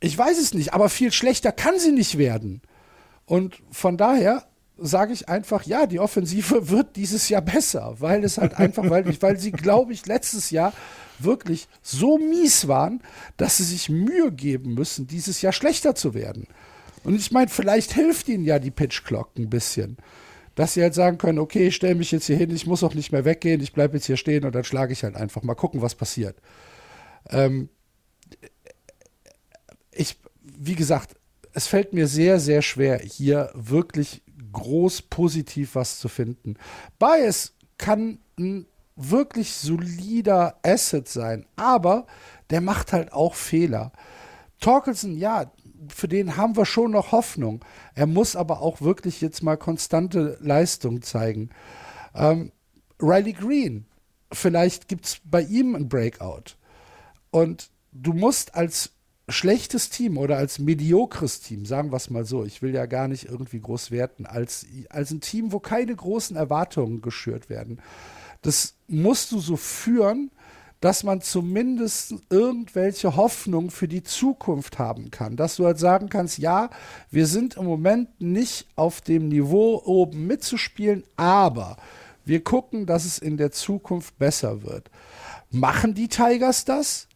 [0.00, 2.62] Ich weiß es nicht, aber viel schlechter kann sie nicht werden.
[3.26, 4.46] Und von daher
[4.78, 9.08] sage ich einfach, ja, die Offensive wird dieses Jahr besser, weil es halt einfach, weil,
[9.08, 10.72] ich, weil sie, glaube ich, letztes Jahr
[11.18, 13.02] wirklich so mies waren,
[13.36, 16.46] dass sie sich Mühe geben müssen, dieses Jahr schlechter zu werden.
[17.04, 19.96] Und ich meine, vielleicht hilft ihnen ja die Pitch Clock ein bisschen
[20.56, 22.94] dass sie halt sagen können, okay, ich stelle mich jetzt hier hin, ich muss auch
[22.94, 25.54] nicht mehr weggehen, ich bleibe jetzt hier stehen und dann schlage ich halt einfach mal
[25.54, 26.36] gucken, was passiert.
[27.28, 27.68] Ähm,
[29.92, 31.14] ich, wie gesagt,
[31.52, 34.22] es fällt mir sehr, sehr schwer, hier wirklich
[34.52, 36.56] groß positiv was zu finden.
[36.98, 38.66] Bias kann ein
[38.96, 42.06] wirklich solider Asset sein, aber
[42.48, 43.92] der macht halt auch Fehler.
[44.60, 45.52] Torkelson, ja,
[45.88, 47.64] für den haben wir schon noch Hoffnung.
[47.94, 51.50] Er muss aber auch wirklich jetzt mal konstante Leistung zeigen.
[52.14, 52.52] Ähm,
[53.00, 53.86] Riley Green,
[54.32, 56.56] vielleicht gibt es bei ihm ein Breakout.
[57.30, 58.92] Und du musst als
[59.28, 63.08] schlechtes Team oder als mediokres Team, sagen wir es mal so, ich will ja gar
[63.08, 67.80] nicht irgendwie groß werten, als, als ein Team, wo keine großen Erwartungen geschürt werden,
[68.42, 70.30] das musst du so führen,
[70.80, 75.36] dass man zumindest irgendwelche Hoffnung für die Zukunft haben kann.
[75.36, 76.70] Dass du halt sagen kannst, ja,
[77.10, 81.76] wir sind im Moment nicht auf dem Niveau oben mitzuspielen, aber
[82.24, 84.90] wir gucken, dass es in der Zukunft besser wird.
[85.50, 87.08] Machen die Tigers das?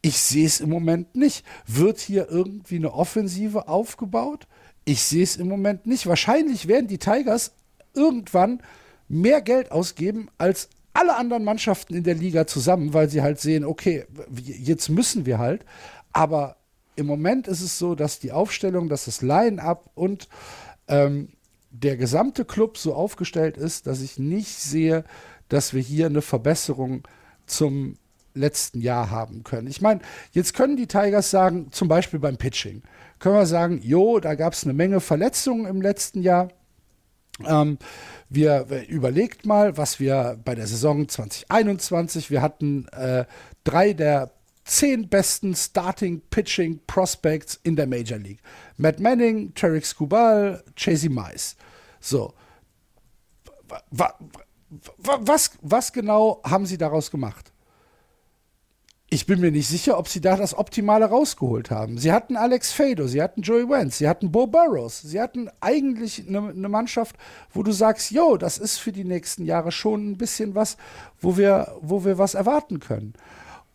[0.00, 1.44] Ich sehe es im Moment nicht.
[1.66, 4.46] Wird hier irgendwie eine Offensive aufgebaut?
[4.84, 6.06] Ich sehe es im Moment nicht.
[6.06, 7.52] Wahrscheinlich werden die Tigers
[7.94, 8.62] irgendwann
[9.08, 10.68] mehr Geld ausgeben als
[10.98, 14.04] alle anderen Mannschaften in der Liga zusammen, weil sie halt sehen, okay,
[14.34, 15.64] jetzt müssen wir halt.
[16.12, 16.56] Aber
[16.96, 20.28] im Moment ist es so, dass die Aufstellung, dass das Line-up und
[20.88, 21.28] ähm,
[21.70, 25.04] der gesamte Club so aufgestellt ist, dass ich nicht sehe,
[25.48, 27.06] dass wir hier eine Verbesserung
[27.46, 27.96] zum
[28.34, 29.68] letzten Jahr haben können.
[29.68, 30.00] Ich meine,
[30.32, 32.82] jetzt können die Tigers sagen, zum Beispiel beim Pitching,
[33.20, 36.48] können wir sagen, jo, da gab es eine Menge Verletzungen im letzten Jahr.
[37.46, 37.78] Ähm,
[38.28, 43.24] wir überlegt mal, was wir bei der Saison 2021, wir hatten äh,
[43.64, 44.32] drei der
[44.64, 48.40] zehn besten Starting Pitching Prospects in der Major League.
[48.76, 51.56] Matt Manning, Tarek Skubal, Chasey Mice.
[52.00, 52.34] So.
[55.00, 57.52] Was, was genau haben sie daraus gemacht?
[59.10, 61.96] Ich bin mir nicht sicher, ob sie da das Optimale rausgeholt haben.
[61.96, 66.28] Sie hatten Alex Fado, sie hatten Joey Wentz, sie hatten Bo Burrows, sie hatten eigentlich
[66.28, 67.16] eine, eine Mannschaft,
[67.52, 70.76] wo du sagst, yo, das ist für die nächsten Jahre schon ein bisschen was,
[71.20, 73.14] wo wir, wo wir was erwarten können.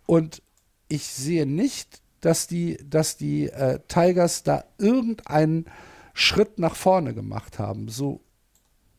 [0.06, 0.44] Und
[0.88, 5.66] ich sehe nicht, dass die, dass die äh, Tigers da irgendeinen
[6.14, 7.90] Schritt nach vorne gemacht haben.
[7.90, 8.22] So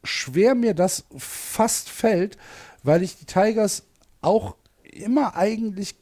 [0.02, 2.38] schwer mir das fast fällt,
[2.82, 3.84] weil ich die Tigers
[4.20, 5.94] auch immer eigentlich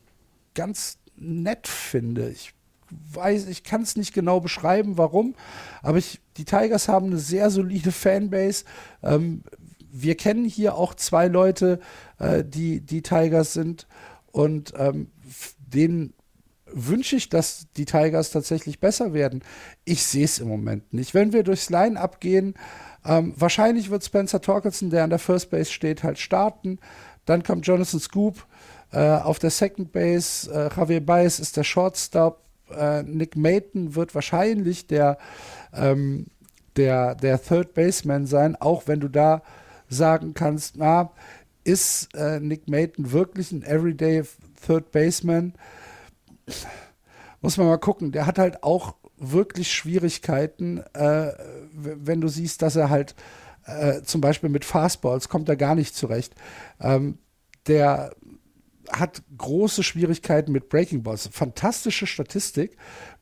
[0.55, 2.31] ganz nett finde.
[2.31, 2.55] Ich
[2.91, 5.35] weiß, ich kann es nicht genau beschreiben, warum,
[5.83, 8.65] aber ich, die Tigers haben eine sehr solide Fanbase.
[9.03, 9.45] Ähm,
[9.91, 11.81] wir kennen hier auch zwei Leute,
[12.19, 13.87] äh, die die Tigers sind
[14.31, 15.11] und ähm,
[15.59, 16.15] denen
[16.75, 19.43] wünsche ich, dass die Tigers tatsächlich besser werden.
[19.85, 21.13] Ich sehe es im Moment nicht.
[21.13, 22.55] Wenn wir durchs Line-Up gehen,
[23.05, 26.79] ähm, wahrscheinlich wird Spencer Torkelson, der an der First Base steht, halt starten.
[27.27, 28.47] Dann kommt Jonathan Scoop,
[28.93, 32.43] äh, auf der Second Base, äh, Javier Baez ist der Shortstop.
[32.71, 35.19] Äh, Nick Mayton wird wahrscheinlich der,
[35.75, 36.27] ähm,
[36.77, 39.43] der, der Third Baseman sein, auch wenn du da
[39.89, 41.11] sagen kannst, na,
[41.65, 44.23] ist äh, Nick Mayton wirklich ein Everyday
[44.67, 45.55] Third Baseman?
[47.41, 48.13] Muss man mal gucken.
[48.13, 51.33] Der hat halt auch wirklich Schwierigkeiten, äh,
[51.73, 53.15] wenn du siehst, dass er halt
[53.65, 56.35] äh, zum Beispiel mit Fastballs kommt er gar nicht zurecht.
[56.81, 57.19] Ähm,
[57.69, 58.15] der
[58.91, 61.29] hat große Schwierigkeiten mit Breaking Balls.
[61.33, 62.77] Fantastische Statistik.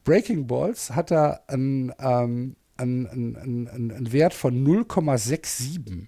[0.04, 6.06] Breaking Balls hat er einen, ähm, einen, einen, einen Wert von 0,67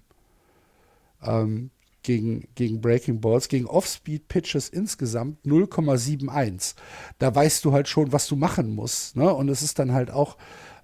[1.23, 1.69] ähm,
[2.01, 6.75] gegen, gegen Breaking Balls, gegen Off-Speed Pitches insgesamt 0,71.
[7.19, 9.15] Da weißt du halt schon, was du machen musst.
[9.15, 9.33] Ne?
[9.33, 10.37] Und es ist dann halt auch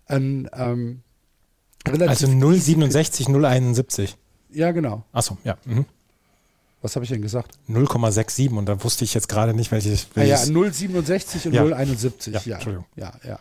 [0.06, 1.02] ein ähm,
[1.88, 2.10] relativ.
[2.10, 4.16] Also 0,67, 0,71.
[4.52, 5.06] Ja, genau.
[5.12, 5.58] Achso, ja.
[5.66, 5.86] Mhm.
[6.82, 7.58] Was habe ich denn gesagt?
[7.68, 10.08] 0,67 und da wusste ich jetzt gerade nicht, welches.
[10.16, 11.64] Ah, ja, 0,67 und Ja.
[11.64, 12.32] 0,71.
[12.32, 12.86] Ja, Ja, Entschuldigung.
[12.96, 13.40] Ja, ja.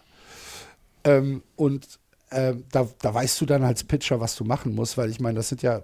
[1.05, 1.86] Ähm, und
[2.31, 5.36] ähm, da, da weißt du dann als Pitcher, was du machen musst, weil ich meine,
[5.36, 5.82] das sind ja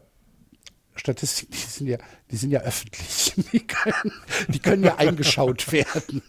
[0.97, 1.99] Statistiken, die sind ja,
[2.31, 3.35] die sind ja öffentlich.
[3.53, 4.13] Die können,
[4.49, 6.23] die können ja eingeschaut werden.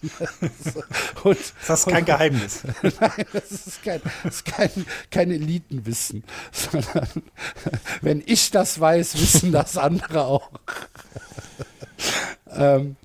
[1.24, 1.38] und,
[1.68, 2.64] Das ist kein Geheimnis.
[2.82, 4.70] Nein, das ist kein, das ist kein,
[5.12, 7.08] kein Elitenwissen, sondern
[8.02, 10.50] wenn ich das weiß, wissen das andere auch.
[12.52, 12.96] ähm,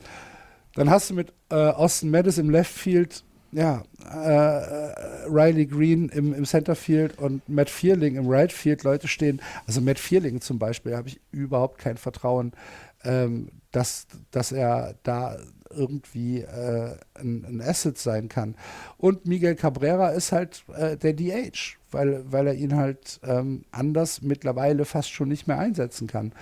[0.74, 3.82] dann hast du mit äh, Austin Meadows im Left Field, ja,
[4.12, 9.40] äh, Riley Green im, im Center Field und Matt Vierling im Right Field Leute stehen.
[9.66, 12.52] Also Matt Vierling zum Beispiel habe ich überhaupt kein Vertrauen,
[13.04, 15.36] ähm, dass, dass er da
[15.70, 18.56] irgendwie äh, ein, ein Asset sein kann.
[18.98, 24.22] Und Miguel Cabrera ist halt äh, der DH, weil, weil er ihn halt ähm, anders
[24.22, 26.32] mittlerweile fast schon nicht mehr einsetzen kann.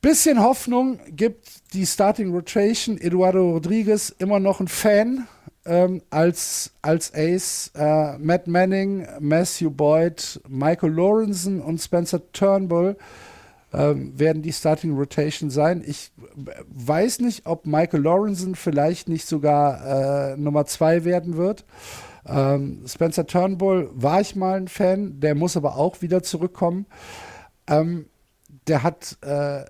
[0.00, 2.98] Bisschen Hoffnung gibt die Starting Rotation.
[2.98, 5.26] Eduardo Rodriguez immer noch ein Fan
[5.64, 7.70] ähm, als, als Ace.
[7.74, 12.96] Äh, Matt Manning, Matthew Boyd, Michael Lawrenson und Spencer Turnbull
[13.72, 15.82] ähm, werden die Starting Rotation sein.
[15.86, 16.10] Ich
[16.68, 21.64] weiß nicht, ob Michael Lawrenson vielleicht nicht sogar äh, Nummer zwei werden wird.
[22.26, 26.86] Ähm, Spencer Turnbull war ich mal ein Fan, der muss aber auch wieder zurückkommen.
[27.66, 28.06] Ähm,
[28.66, 29.64] der hat äh,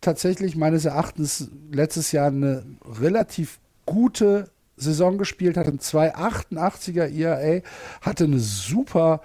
[0.00, 2.64] tatsächlich meines Erachtens letztes Jahr eine
[3.00, 7.62] relativ gute Saison gespielt, hatte ein 2,88er ERA,
[8.00, 9.20] hatte eine super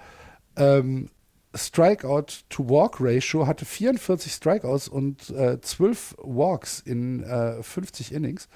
[0.56, 1.08] ähm,
[1.54, 8.48] Strikeout-to-Walk-Ratio, hatte 44 Strikeouts und äh, 12 Walks in äh, 50 Innings.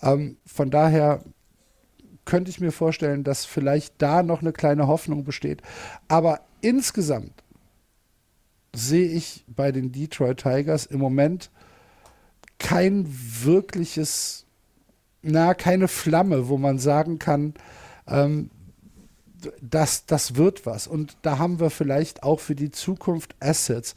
[0.00, 1.24] Ähm, von daher
[2.24, 5.62] könnte ich mir vorstellen, dass vielleicht da noch eine kleine Hoffnung besteht.
[6.06, 7.42] Aber insgesamt
[8.74, 11.50] sehe ich bei den Detroit Tigers im Moment
[12.58, 14.46] kein wirkliches,
[15.22, 17.54] na, keine Flamme, wo man sagen kann,
[18.06, 18.50] ähm,
[19.60, 20.86] das, das wird was.
[20.86, 23.94] Und da haben wir vielleicht auch für die Zukunft Assets.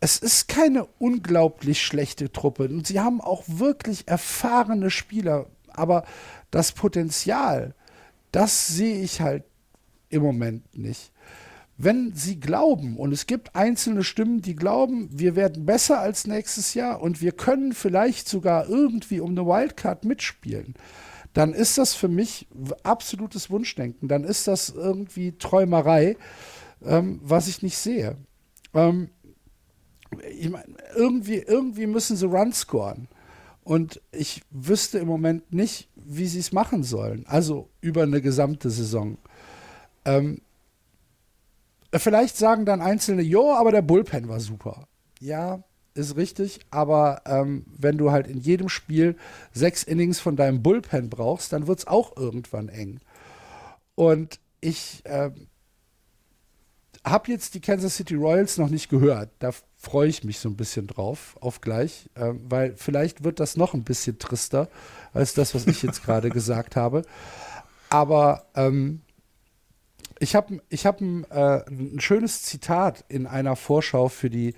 [0.00, 6.04] Es ist keine unglaublich schlechte Truppe und sie haben auch wirklich erfahrene Spieler, aber
[6.50, 7.74] das Potenzial,
[8.30, 9.44] das sehe ich halt
[10.10, 11.12] im Moment nicht
[11.78, 16.74] wenn sie glauben, und es gibt einzelne Stimmen, die glauben, wir werden besser als nächstes
[16.74, 20.74] Jahr und wir können vielleicht sogar irgendwie um eine Wildcard mitspielen,
[21.34, 22.48] dann ist das für mich
[22.82, 24.08] absolutes Wunschdenken.
[24.08, 26.16] Dann ist das irgendwie Träumerei,
[26.82, 28.16] ähm, was ich nicht sehe.
[28.72, 29.10] Ähm,
[30.30, 33.08] ich mein, irgendwie, irgendwie müssen sie Run scoren.
[33.64, 37.26] Und ich wüsste im Moment nicht, wie sie es machen sollen.
[37.26, 39.18] Also über eine gesamte Saison.
[40.06, 40.40] Ähm,
[41.92, 44.88] Vielleicht sagen dann Einzelne, jo, aber der Bullpen war super.
[45.20, 45.62] Ja,
[45.94, 49.16] ist richtig, aber ähm, wenn du halt in jedem Spiel
[49.52, 53.00] sechs Innings von deinem Bullpen brauchst, dann wird es auch irgendwann eng.
[53.94, 55.48] Und ich ähm,
[57.04, 59.30] habe jetzt die Kansas City Royals noch nicht gehört.
[59.38, 63.56] Da freue ich mich so ein bisschen drauf, auf gleich, ähm, weil vielleicht wird das
[63.56, 64.68] noch ein bisschen trister
[65.14, 67.02] als das, was ich jetzt gerade gesagt habe.
[67.88, 69.02] Aber ähm,
[70.18, 74.54] ich habe ich hab ein, äh, ein schönes Zitat in einer Vorschau für die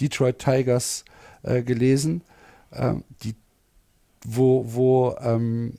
[0.00, 1.04] Detroit Tigers
[1.42, 2.22] äh, gelesen,
[2.72, 3.34] ähm, die,
[4.24, 5.74] wo, wo ähm,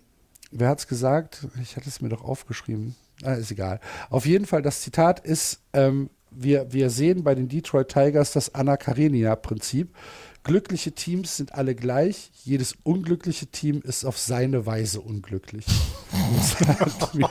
[0.52, 1.48] wer hat es gesagt?
[1.62, 2.96] Ich hatte es mir doch aufgeschrieben.
[3.24, 3.80] Ah, ist egal.
[4.10, 8.54] Auf jeden Fall, das Zitat ist, ähm, wir, wir sehen bei den Detroit Tigers das
[8.54, 9.90] Anna Karenina-Prinzip.
[10.48, 12.32] Glückliche Teams sind alle gleich.
[12.44, 15.66] Jedes unglückliche Team ist auf seine Weise unglücklich.
[16.32, 17.30] Das hat, mir,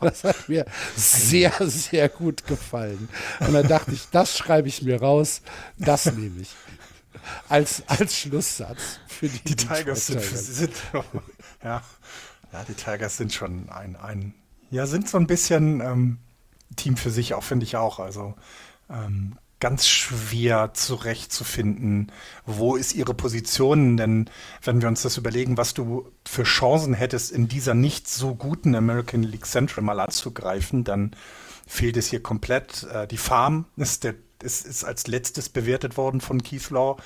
[0.00, 3.08] das hat mir sehr, sehr gut gefallen.
[3.40, 5.42] Und da dachte ich, das schreibe ich mir raus,
[5.78, 6.54] das nehme ich.
[7.48, 10.72] Als, als Schlusssatz für die, Die Tigers sind, sind
[11.62, 11.82] ja,
[12.52, 14.34] ja, die Tigers sind schon ein, ein
[14.70, 16.18] ja, sind so ein bisschen ähm,
[16.76, 17.98] Team für sich auch, finde ich auch.
[17.98, 18.34] Also
[18.88, 22.10] ähm, ganz schwer zurechtzufinden,
[22.46, 24.30] wo ist ihre Position, denn
[24.62, 28.74] wenn wir uns das überlegen, was du für Chancen hättest, in dieser nicht so guten
[28.74, 31.14] American League Central mal anzugreifen, dann
[31.66, 32.84] fehlt es hier komplett.
[32.84, 36.96] Äh, die Farm ist, der, ist, ist als letztes bewertet worden von Keith Law.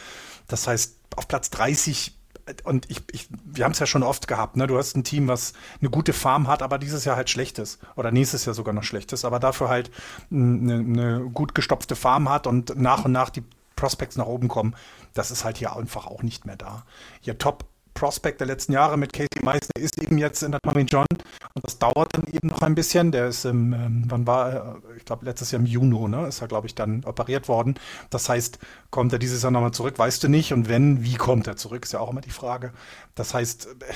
[0.47, 2.17] Das heißt, auf Platz 30
[2.65, 4.67] und ich, ich, wir haben es ja schon oft gehabt, ne?
[4.67, 7.79] Du hast ein Team, was eine gute Farm hat, aber dieses Jahr halt schlecht ist.
[7.97, 9.91] Oder nächstes Jahr sogar noch schlecht ist, aber dafür halt
[10.31, 13.45] eine, eine gut gestopfte Farm hat und nach und nach die
[13.77, 14.75] Prospects nach oben kommen.
[15.15, 16.85] Das ist halt hier einfach auch nicht mehr da.
[17.23, 17.65] Ihr Top
[17.95, 21.07] Prospect der letzten Jahre mit Casey Meissner ist eben jetzt in der Tommy John
[21.55, 23.13] Und das dauert dann eben noch ein bisschen.
[23.13, 24.83] Der ist im, ähm, wann war er?
[24.97, 26.27] Ich glaube, letztes Jahr im Juni, ne?
[26.27, 27.79] Ist er, glaube ich, dann operiert worden.
[28.11, 28.59] Das heißt,
[28.91, 29.99] kommt er dieses Jahr nochmal zurück?
[29.99, 30.53] Weißt du nicht.
[30.53, 31.85] Und wenn, wie kommt er zurück?
[31.85, 32.73] Ist ja auch immer die Frage.
[33.15, 33.95] Das heißt, äh,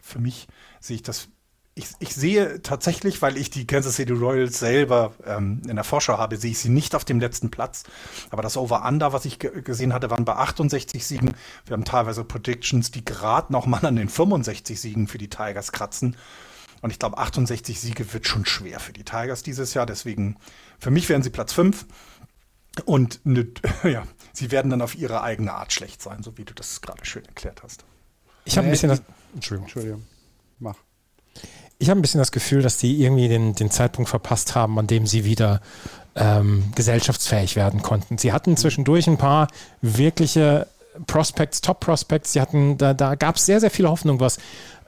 [0.00, 0.48] für mich
[0.80, 1.28] sehe ich das
[1.78, 6.18] ich, ich, sehe tatsächlich, weil ich die Kansas City Royals selber ähm, in der Vorschau
[6.18, 7.84] habe, sehe ich sie nicht auf dem letzten Platz.
[8.30, 11.34] Aber das Over-Under, was ich gesehen hatte, waren bei 68 Siegen.
[11.64, 15.72] Wir haben teilweise Predictions, die gerade noch mal an den 65 Siegen für die Tigers
[15.72, 16.16] kratzen.
[16.80, 19.86] Und ich glaube, 68 Siege wird schon schwer für die Tigers dieses Jahr.
[19.86, 20.36] Deswegen,
[20.78, 21.86] für mich wären sie Platz 5.
[22.84, 23.46] Und ne,
[23.84, 27.04] ja, sie werden dann auf ihre eigene Art schlecht sein, so wie du das gerade
[27.04, 27.84] schön erklärt hast.
[28.44, 29.02] Ich habe ein bisschen das.
[29.34, 29.66] Entschuldigung.
[29.66, 30.06] Entschuldigung.
[30.58, 30.76] Mach.
[31.78, 34.86] Ich habe ein bisschen das Gefühl, dass die irgendwie den, den Zeitpunkt verpasst haben, an
[34.86, 35.60] dem sie wieder
[36.16, 38.18] ähm, gesellschaftsfähig werden konnten.
[38.18, 39.48] Sie hatten zwischendurch ein paar
[39.80, 40.66] wirkliche
[41.06, 42.32] Prospects, Top Prospects.
[42.32, 44.38] Sie hatten, da, da gab es sehr, sehr viel Hoffnung, was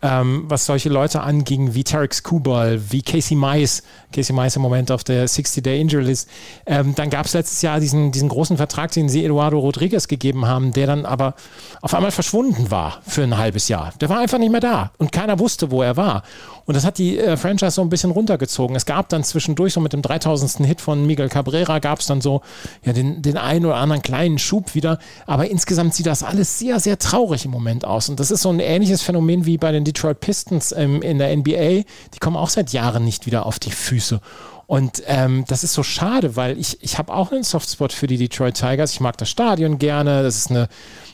[0.02, 4.90] ähm, was solche Leute anging, wie Tarek Skubal, wie Casey Mice, Casey Mice im Moment
[4.90, 6.28] auf der 60-Day Injury List.
[6.66, 10.46] Ähm, dann gab es letztes Jahr diesen, diesen großen Vertrag, den sie Eduardo Rodriguez gegeben
[10.46, 11.34] haben, der dann aber
[11.82, 13.92] auf einmal verschwunden war für ein halbes Jahr.
[14.00, 16.22] Der war einfach nicht mehr da und keiner wusste, wo er war.
[16.70, 18.76] Und das hat die äh, Franchise so ein bisschen runtergezogen.
[18.76, 20.64] Es gab dann zwischendurch so mit dem 3000.
[20.64, 22.42] Hit von Miguel Cabrera gab es dann so
[22.84, 25.00] ja, den, den einen oder anderen kleinen Schub wieder.
[25.26, 28.08] Aber insgesamt sieht das alles sehr, sehr traurig im Moment aus.
[28.08, 31.36] Und das ist so ein ähnliches Phänomen wie bei den Detroit Pistons ähm, in der
[31.36, 31.82] NBA.
[32.14, 34.20] Die kommen auch seit Jahren nicht wieder auf die Füße.
[34.68, 38.16] Und ähm, das ist so schade, weil ich, ich habe auch einen Softspot für die
[38.16, 38.92] Detroit Tigers.
[38.92, 40.22] Ich mag das Stadion gerne.
[40.22, 40.68] Das ist eine,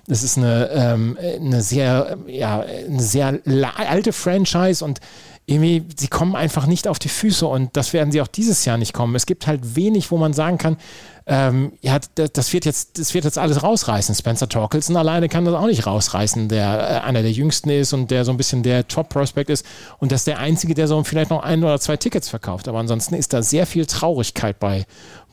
[0.07, 3.41] das ist eine, ähm, eine sehr, ja, eine sehr
[3.79, 5.01] alte Franchise und
[5.49, 8.79] irgendwie, sie kommen einfach nicht auf die Füße und das werden sie auch dieses Jahr
[8.79, 9.15] nicht kommen.
[9.15, 10.77] Es gibt halt wenig, wo man sagen kann,
[11.29, 14.15] ähm, ja, das wird jetzt, das wird jetzt alles rausreißen.
[14.15, 18.11] Spencer Torkelson alleine kann das auch nicht rausreißen, der äh, einer der jüngsten ist und
[18.11, 19.65] der so ein bisschen der Top-Prospect ist
[19.99, 22.67] und das ist der einzige, der so vielleicht noch ein oder zwei Tickets verkauft.
[22.67, 24.85] Aber ansonsten ist da sehr viel Traurigkeit bei,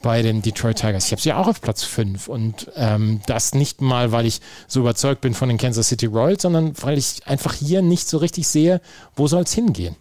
[0.04, 1.08] bei den Detroit Tigers.
[1.08, 4.80] Ich habe sie auch auf Platz 5 und ähm, das nicht mal, weil ich so
[4.80, 8.48] überzeugt bin von den Kansas City Royals, sondern weil ich einfach hier nicht so richtig
[8.48, 8.80] sehe,
[9.16, 9.96] wo soll es hingehen.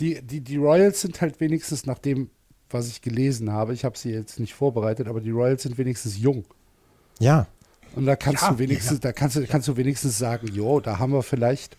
[0.00, 2.30] Die, die, die Royals sind halt wenigstens nach dem,
[2.70, 6.18] was ich gelesen habe, ich habe sie jetzt nicht vorbereitet, aber die Royals sind wenigstens
[6.18, 6.44] jung.
[7.20, 7.46] Ja.
[7.94, 8.98] Und da kannst ja, du wenigstens, ja.
[8.98, 11.76] da kannst du, kannst du wenigstens sagen, jo, da haben wir vielleicht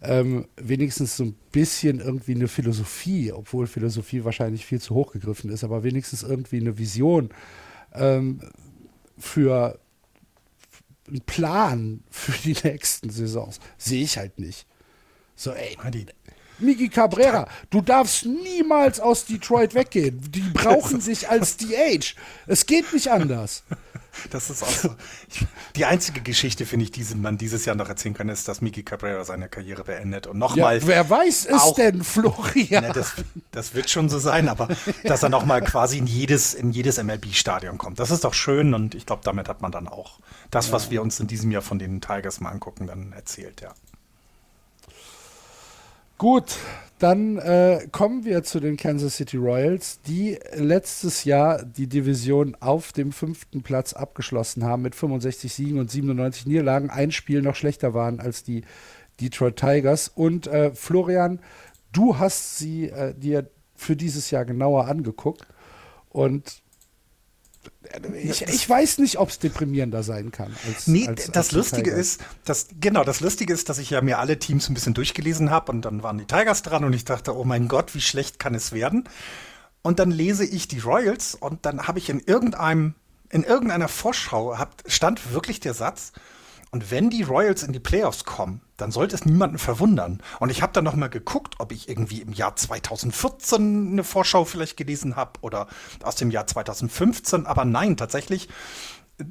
[0.00, 5.50] ähm, wenigstens so ein bisschen irgendwie eine Philosophie, obwohl Philosophie wahrscheinlich viel zu hoch gegriffen
[5.50, 7.30] ist, aber wenigstens irgendwie eine Vision
[7.92, 8.40] ähm,
[9.18, 9.78] für
[11.06, 13.60] einen Plan für die nächsten Saisons.
[13.78, 14.66] Sehe ich halt nicht.
[15.36, 15.76] So, ey,
[16.58, 20.20] Miki Cabrera, du darfst niemals aus Detroit weggehen.
[20.30, 22.14] Die brauchen sich als DH.
[22.46, 23.64] Es geht nicht anders.
[24.30, 24.94] Das ist auch so.
[25.74, 28.82] Die einzige Geschichte, finde ich, die man dieses Jahr noch erzählen kann, ist, dass Miki
[28.82, 30.26] Cabrera seine Karriere beendet.
[30.26, 30.80] Und nochmal.
[30.80, 32.84] Ja, wer weiß es auch, denn, Florian?
[32.84, 33.14] Ne, das,
[33.52, 34.68] das, wird schon so sein, aber
[35.04, 37.98] dass er nochmal quasi in jedes, in jedes MLB-Stadion kommt.
[37.98, 40.18] Das ist doch schön und ich glaube, damit hat man dann auch
[40.50, 43.72] das, was wir uns in diesem Jahr von den Tigers mal angucken, dann erzählt, ja.
[46.22, 46.56] Gut,
[47.00, 52.92] dann äh, kommen wir zu den Kansas City Royals, die letztes Jahr die Division auf
[52.92, 56.90] dem fünften Platz abgeschlossen haben mit 65 Siegen und 97 Niederlagen.
[56.90, 58.62] Ein Spiel noch schlechter waren als die
[59.20, 60.12] Detroit Tigers.
[60.14, 61.40] Und äh, Florian,
[61.90, 65.44] du hast sie äh, dir für dieses Jahr genauer angeguckt.
[66.08, 66.62] Und
[68.14, 70.54] ich, ich weiß nicht, ob es deprimierender sein kann.
[70.66, 74.00] Als, nee, als, das als Lustige ist, dass, genau, das Lustige ist, dass ich ja
[74.00, 77.04] mir alle Teams ein bisschen durchgelesen habe und dann waren die Tigers dran und ich
[77.04, 79.08] dachte, oh mein Gott, wie schlecht kann es werden?
[79.82, 82.94] Und dann lese ich die Royals und dann habe ich in irgendeinem,
[83.30, 86.12] in irgendeiner Vorschau hab, stand wirklich der Satz,
[86.72, 90.22] und wenn die Royals in die Playoffs kommen, dann sollte es niemanden verwundern.
[90.40, 94.46] Und ich habe dann noch mal geguckt, ob ich irgendwie im Jahr 2014 eine Vorschau
[94.46, 95.68] vielleicht gelesen habe oder
[96.02, 97.44] aus dem Jahr 2015.
[97.44, 98.48] Aber nein, tatsächlich
[99.18, 99.24] äh,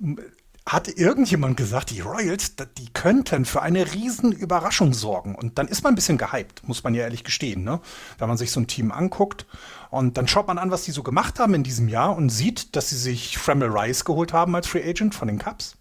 [0.67, 5.33] hat irgendjemand gesagt, die Royals, die könnten für eine riesen Überraschung sorgen.
[5.33, 7.81] Und dann ist man ein bisschen gehypt, muss man ja ehrlich gestehen, ne?
[8.19, 9.47] Wenn man sich so ein Team anguckt
[9.89, 12.75] und dann schaut man an, was die so gemacht haben in diesem Jahr und sieht,
[12.75, 15.75] dass sie sich Fremel Rice geholt haben als Free Agent von den Cubs.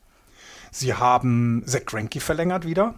[0.71, 2.95] Sie haben Zach Greinke verlängert wieder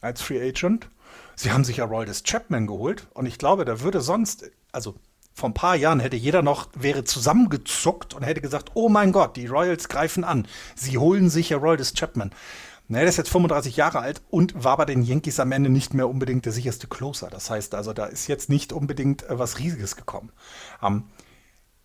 [0.00, 0.88] als Free Agent.
[1.36, 4.94] Sie haben sich ja Roldis Chapman geholt und ich glaube, da würde sonst, also
[5.34, 9.36] vor ein paar Jahren hätte jeder noch, wäre zusammengezuckt und hätte gesagt, oh mein Gott,
[9.36, 10.46] die Royals greifen an.
[10.76, 12.30] Sie holen sich ja Roldis Chapman.
[12.86, 15.94] Na, der ist jetzt 35 Jahre alt und war bei den Yankees am Ende nicht
[15.94, 17.30] mehr unbedingt der sicherste Closer.
[17.30, 20.30] Das heißt also, da ist jetzt nicht unbedingt äh, was Riesiges gekommen.
[20.82, 21.04] Ähm,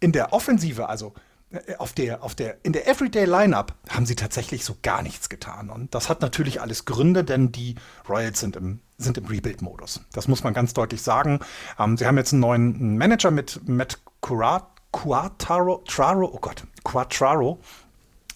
[0.01, 1.13] in der Offensive, also
[1.79, 5.69] auf der, auf der, in der Everyday Lineup haben sie tatsächlich so gar nichts getan.
[5.69, 7.75] Und das hat natürlich alles Gründe, denn die
[8.07, 10.01] Royals sind im, sind im Rebuild-Modus.
[10.13, 11.39] Das muss man ganz deutlich sagen.
[11.79, 17.59] Ähm, sie haben jetzt einen neuen Manager mit Matt Quattaro, Traro, oh Gott, Quattraro.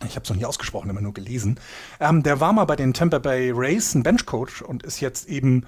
[0.06, 1.60] Ich habe es noch nie ausgesprochen, immer nur gelesen.
[2.00, 5.66] Ähm, der war mal bei den Tampa Bay Rays ein Benchcoach und ist jetzt eben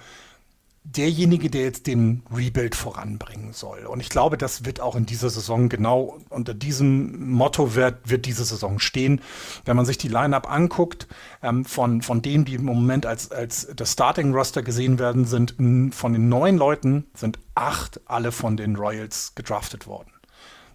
[0.85, 3.85] derjenige, der jetzt den Rebuild voranbringen soll.
[3.85, 8.25] Und ich glaube, das wird auch in dieser Saison genau unter diesem Motto wird, wird
[8.25, 9.19] diese Saison stehen.
[9.65, 11.07] Wenn man sich die Lineup anguckt,
[11.41, 15.55] ähm, von, von denen, die im Moment als, als das Starting Roster gesehen werden, sind
[15.93, 20.11] von den neun Leuten sind acht alle von den Royals gedraftet worden.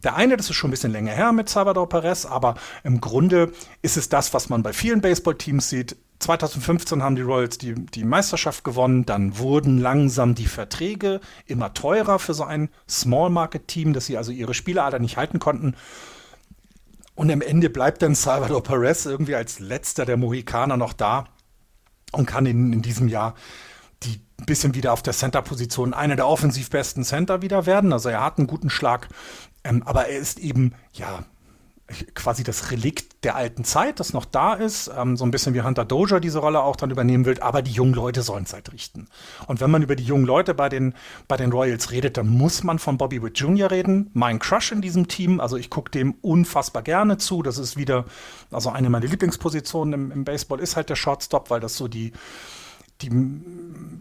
[0.03, 2.55] Der eine, das ist schon ein bisschen länger her mit Salvador Perez, aber
[2.85, 5.97] im Grunde ist es das, was man bei vielen Baseballteams sieht.
[6.21, 12.19] 2015 haben die Royals die, die Meisterschaft gewonnen, dann wurden langsam die Verträge immer teurer
[12.19, 15.75] für so ein Small Market Team, dass sie also ihre Spieler nicht halten konnten.
[17.15, 21.27] Und am Ende bleibt dann Salvador Perez irgendwie als letzter der Mohikaner noch da
[22.13, 23.35] und kann in, in diesem Jahr
[24.03, 27.93] die ein bisschen wieder auf der Center-Position einer der offensiv besten Center wieder werden.
[27.93, 29.09] Also er hat einen guten Schlag,
[29.65, 31.25] ähm, aber er ist eben, ja,
[32.15, 35.63] quasi das Relikt der alten Zeit, das noch da ist, ähm, so ein bisschen wie
[35.63, 38.73] Hunter Doja diese Rolle auch dann übernehmen will, aber die jungen Leute sollen es halt
[38.73, 39.09] richten.
[39.47, 40.95] Und wenn man über die jungen Leute bei den,
[41.29, 43.71] bei den Royals redet, dann muss man von Bobby Witt Jr.
[43.71, 44.11] reden.
[44.15, 47.43] Mein Crush in diesem Team, also ich gucke dem unfassbar gerne zu.
[47.43, 48.05] Das ist wieder,
[48.51, 52.13] also eine meiner Lieblingspositionen im, im Baseball ist halt der Shortstop, weil das so die,
[53.03, 53.11] die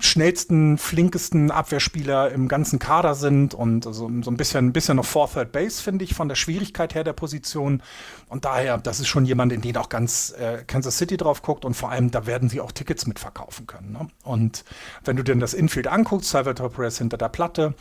[0.01, 5.05] schnellsten, flinkesten Abwehrspieler im ganzen Kader sind und so, so ein bisschen, ein bisschen noch
[5.05, 7.83] vor Third Base, finde ich, von der Schwierigkeit her der Position.
[8.27, 11.65] Und daher, das ist schon jemand, in den auch ganz äh, Kansas City drauf guckt
[11.65, 13.91] und vor allem, da werden sie auch Tickets mitverkaufen können.
[13.91, 14.07] Ne?
[14.23, 14.63] Und
[15.03, 17.73] wenn du dir das Infield anguckst, Salvatore Perez hinter der Platte,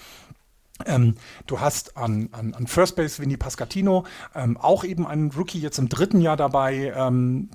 [0.86, 1.14] ähm,
[1.46, 4.04] du hast an, an, an First Base Vinny Pascatino,
[4.34, 7.50] ähm, auch eben einen Rookie jetzt im dritten Jahr dabei, ähm,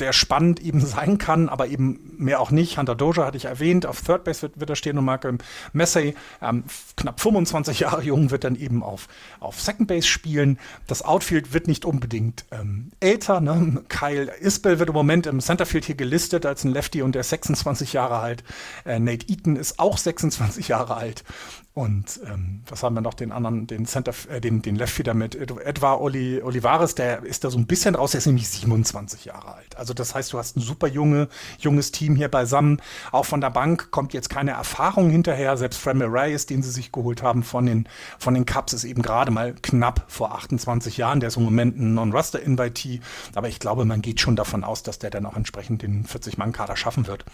[0.00, 2.78] der spannend eben sein kann, aber eben mehr auch nicht.
[2.78, 5.30] Hunter Doja hatte ich erwähnt, auf Third Base wird, wird er stehen und Marco
[5.72, 6.64] Messey, ähm,
[6.96, 9.08] knapp 25 Jahre jung, wird dann eben auf,
[9.38, 10.58] auf Second Base spielen.
[10.86, 13.40] Das Outfield wird nicht unbedingt ähm, älter.
[13.40, 13.82] Ne?
[13.88, 17.30] Kyle Isbell wird im Moment im Centerfield hier gelistet als ein Lefty und der ist
[17.30, 18.44] 26 Jahre alt.
[18.84, 21.24] Äh, Nate Eaton ist auch 26 Jahre alt.
[21.72, 23.14] Und ähm, was haben wir noch?
[23.14, 27.50] Den anderen, den Center, äh, den, den Leftfielder mit Edward Oli, Olivares, der ist da
[27.50, 29.76] so ein bisschen raus, der ist nämlich 27 Jahre alt.
[29.76, 31.28] Also das heißt, du hast ein super junge,
[31.58, 32.82] junges Team hier beisammen.
[33.12, 35.56] Auch von der Bank kommt jetzt keine Erfahrung hinterher.
[35.56, 37.88] Selbst Fremel Reyes, den sie sich geholt haben von den,
[38.18, 41.20] von den Cups, ist eben gerade mal knapp vor 28 Jahren.
[41.20, 43.00] Der ist im Moment ein Non-Roster-Invitee.
[43.36, 46.76] Aber ich glaube, man geht schon davon aus, dass der dann auch entsprechend den 40-Mann-Kader
[46.76, 47.24] schaffen wird.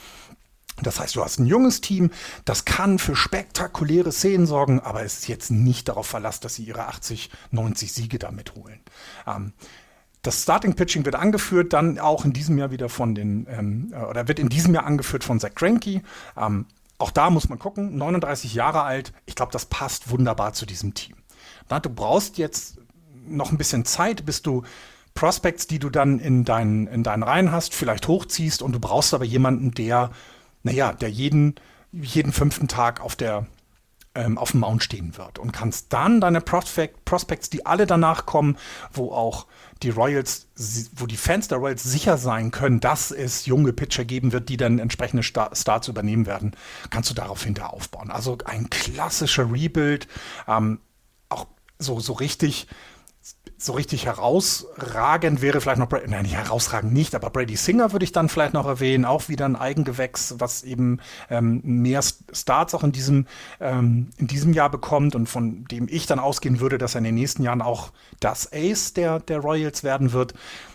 [0.83, 2.11] Das heißt, du hast ein junges Team,
[2.45, 6.65] das kann für spektakuläre Szenen sorgen, aber es ist jetzt nicht darauf verlassen, dass sie
[6.65, 8.81] ihre 80, 90 Siege damit holen.
[9.27, 9.53] Ähm,
[10.23, 14.05] das Starting Pitching wird angeführt, dann auch in diesem Jahr wieder von den, ähm, äh,
[14.05, 16.03] oder wird in diesem Jahr angeführt von Zach Greinke.
[16.37, 16.67] Ähm,
[16.99, 20.95] auch da muss man gucken, 39 Jahre alt, ich glaube, das passt wunderbar zu diesem
[20.95, 21.17] Team.
[21.69, 22.79] Na, du brauchst jetzt
[23.27, 24.63] noch ein bisschen Zeit, bis du
[25.15, 29.15] Prospects, die du dann in deinen, in deinen Reihen hast, vielleicht hochziehst und du brauchst
[29.15, 30.11] aber jemanden, der
[30.67, 31.55] naja, der jeden,
[31.93, 33.47] jeden fünften Tag auf der
[34.17, 38.27] ähm, auf dem Mount stehen wird und kannst dann deine Prospect, Prospects, die alle danach
[38.27, 38.57] kommen,
[38.93, 39.47] wo auch
[39.83, 40.49] die Royals,
[40.97, 44.57] wo die Fans der Royals sicher sein können, dass es junge Pitcher geben wird, die
[44.57, 46.57] dann entsprechende Star Starts übernehmen werden,
[46.91, 48.11] kannst du darauf hinter aufbauen.
[48.11, 50.09] Also ein klassischer Rebuild,
[50.49, 50.81] ähm,
[51.29, 51.47] auch
[51.79, 52.67] so, so richtig
[53.59, 58.13] so richtig herausragend wäre vielleicht noch, nein, nicht herausragend nicht, aber Brady Singer würde ich
[58.13, 61.01] dann vielleicht noch erwähnen, auch wieder ein Eigengewächs, was eben
[61.31, 63.27] ähm, mehr Starts auch in diesem,
[63.59, 67.05] ähm, in diesem Jahr bekommt und von dem ich dann ausgehen würde, dass er in
[67.05, 70.35] den nächsten Jahren auch das Ace der, der Royals werden wird.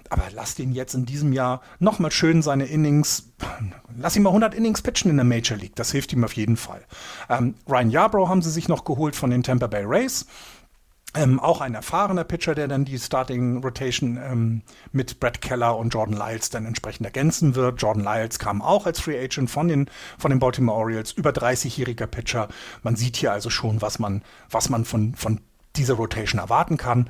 [0.09, 3.31] Aber lass ihn jetzt in diesem Jahr nochmal schön seine Innings,
[3.95, 6.57] lass ihn mal 100 Innings pitchen in der Major League, das hilft ihm auf jeden
[6.57, 6.81] Fall.
[7.29, 10.25] Ähm, Ryan Yarbrough haben sie sich noch geholt von den Tampa Bay Rays.
[11.13, 14.61] Ähm, auch ein erfahrener Pitcher, der dann die Starting Rotation ähm,
[14.93, 17.81] mit Brett Keller und Jordan Lyles dann entsprechend ergänzen wird.
[17.81, 22.07] Jordan Lyles kam auch als Free Agent von den, von den Baltimore Orioles, über 30-jähriger
[22.07, 22.47] Pitcher.
[22.81, 25.41] Man sieht hier also schon, was man, was man von, von
[25.75, 27.09] dieser Rotation erwarten kann.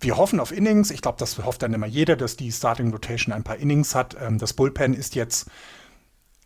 [0.00, 0.90] Wir hoffen auf Innings.
[0.90, 4.16] Ich glaube, das hofft dann immer jeder, dass die Starting Rotation ein paar Innings hat.
[4.20, 5.50] Ähm, das Bullpen ist jetzt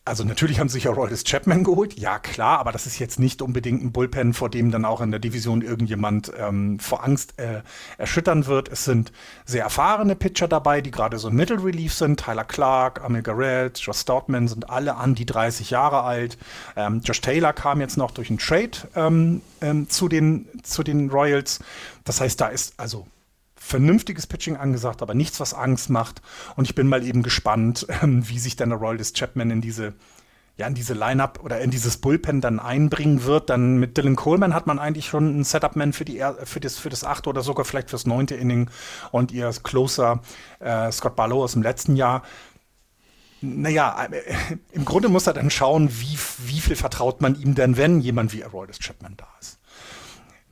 [0.07, 3.19] also natürlich haben sie sich ja Royals Chapman geholt, ja klar, aber das ist jetzt
[3.19, 7.39] nicht unbedingt ein Bullpen, vor dem dann auch in der Division irgendjemand ähm, vor Angst
[7.39, 7.63] äh,
[7.97, 8.69] erschüttern wird.
[8.69, 9.13] Es sind
[9.47, 12.21] sehr erfahrene Pitcher dabei, die gerade so Middle Relief sind.
[12.21, 16.37] Tyler Clark, Amil Garrett, Josh Stoutman sind alle an die 30 Jahre alt.
[16.77, 21.09] Ähm, Josh Taylor kam jetzt noch durch einen Trade ähm, ähm, zu, den, zu den
[21.09, 21.61] Royals.
[22.05, 23.07] Das heißt, da ist also
[23.65, 26.21] vernünftiges Pitching angesagt, aber nichts, was Angst macht.
[26.55, 29.95] Und ich bin mal eben gespannt, ähm, wie sich dann der Royal Chapman in diese
[30.57, 33.51] ja, in diese Lineup oder in dieses Bullpen dann einbringen wird.
[33.51, 36.91] Dann mit Dylan Coleman hat man eigentlich schon einen Setup-Man für, die, für, das, für
[36.91, 38.71] das achte oder sogar vielleicht fürs neunte Inning
[39.11, 40.23] und ihr Closer
[40.61, 42.23] äh, Scott Barlow aus dem letzten Jahr.
[43.41, 44.23] Naja, äh,
[44.73, 46.17] im Grunde muss er dann schauen, wie,
[46.47, 49.59] wie viel vertraut man ihm denn, wenn jemand wie Aroldis Chapman da ist.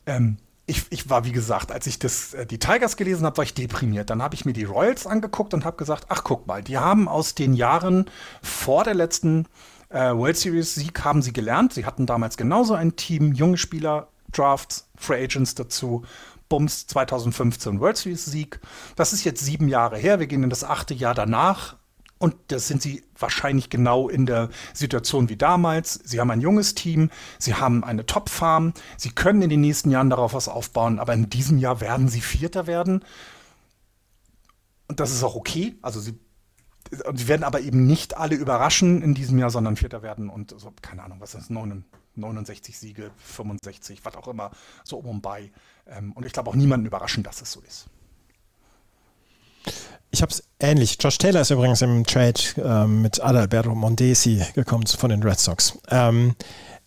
[0.07, 0.39] Ähm,
[0.73, 3.55] ich, ich, war, wie gesagt, als ich das, äh, die Tigers gelesen habe, war ich
[3.55, 4.11] deprimiert.
[4.11, 7.09] Dann habe ich mir die Royals angeguckt und habe gesagt, ach guck mal, die haben
[7.09, 8.11] aus den Jahren
[8.43, 9.47] vor der letzten
[9.91, 11.75] äh, World Series Sieg haben sie gelernt.
[11.75, 16.03] Sie hatten damals genauso ein Team, junge Spieler, Drafts, Free Agents dazu.
[16.49, 18.61] Bums 2015 World Series Sieg.
[18.97, 20.19] Das ist jetzt sieben Jahre her.
[20.19, 21.77] Wir gehen in das achte Jahr danach.
[22.23, 25.95] Und das sind sie wahrscheinlich genau in der Situation wie damals.
[26.05, 30.09] Sie haben ein junges Team, sie haben eine Top-Farm, sie können in den nächsten Jahren
[30.09, 33.05] darauf was aufbauen, aber in diesem Jahr werden sie Vierter werden.
[34.87, 35.75] Und das ist auch okay.
[35.83, 36.17] Also sie
[37.15, 40.73] Sie werden aber eben nicht alle überraschen in diesem Jahr, sondern Vierter werden und so,
[40.83, 41.81] keine Ahnung, was ist das,
[42.15, 44.51] 69 Siege, 65, was auch immer,
[44.85, 45.51] so um und bei.
[45.87, 47.89] Ähm, und ich glaube auch niemanden überraschen, dass es so ist.
[50.11, 50.99] Ich habe es ähnlich.
[51.01, 55.79] Josh Taylor ist übrigens im Trade ähm, mit Adalberto Mondesi gekommen von den Red Sox.
[55.91, 56.35] Ähm,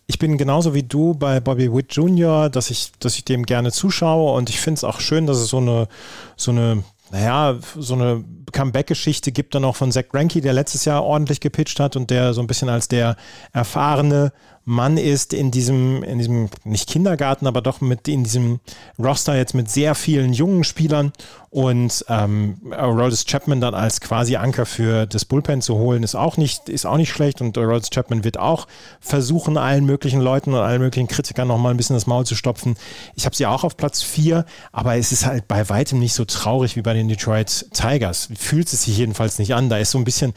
[0.06, 3.72] ich bin genauso wie du bei Bobby Witt Jr., dass ich, dass ich dem gerne
[3.72, 5.88] zuschaue und ich finde es auch schön, dass es so eine,
[6.36, 11.04] so eine naja, so eine Comeback-Geschichte gibt dann auch von Zach Greinke, der letztes Jahr
[11.04, 13.16] ordentlich gepitcht hat und der so ein bisschen als der
[13.52, 14.32] erfahrene
[14.68, 18.58] Mann ist in diesem, in diesem, nicht Kindergarten, aber doch mit in diesem
[18.98, 21.12] Roster jetzt mit sehr vielen jungen Spielern
[21.50, 26.36] und ähm, Aroldis Chapman dann als quasi Anker für das Bullpen zu holen, ist auch
[26.36, 28.66] nicht, ist auch nicht schlecht und Aroldis Chapman wird auch
[28.98, 32.74] versuchen, allen möglichen Leuten und allen möglichen Kritikern nochmal ein bisschen das Maul zu stopfen.
[33.14, 36.24] Ich habe sie auch auf Platz 4, aber es ist halt bei weitem nicht so
[36.24, 38.30] traurig wie bei den Detroit Tigers.
[38.36, 39.68] Fühlt es sich jedenfalls nicht an.
[39.68, 40.34] Da ist so ein bisschen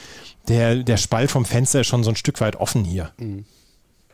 [0.48, 3.10] der, der Spalt vom Fenster schon so ein Stück weit offen hier.
[3.18, 3.46] Mhm.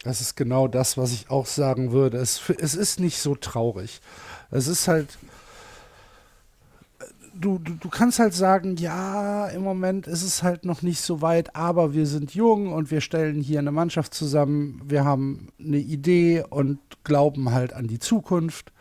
[0.06, 2.20] Das ist genau das, was ich auch sagen würde.
[2.20, 4.02] Es, es ist nicht so traurig.
[4.52, 5.18] Es ist halt.
[7.34, 11.24] Du, du, du kannst halt sagen, ja, im Moment ist es halt noch nicht so
[11.24, 15.80] weit, aber wir sind jung und wir stellen hier eine Mannschaft zusammen, wir haben eine
[15.80, 18.72] Idee und glauben halt an die Zukunft.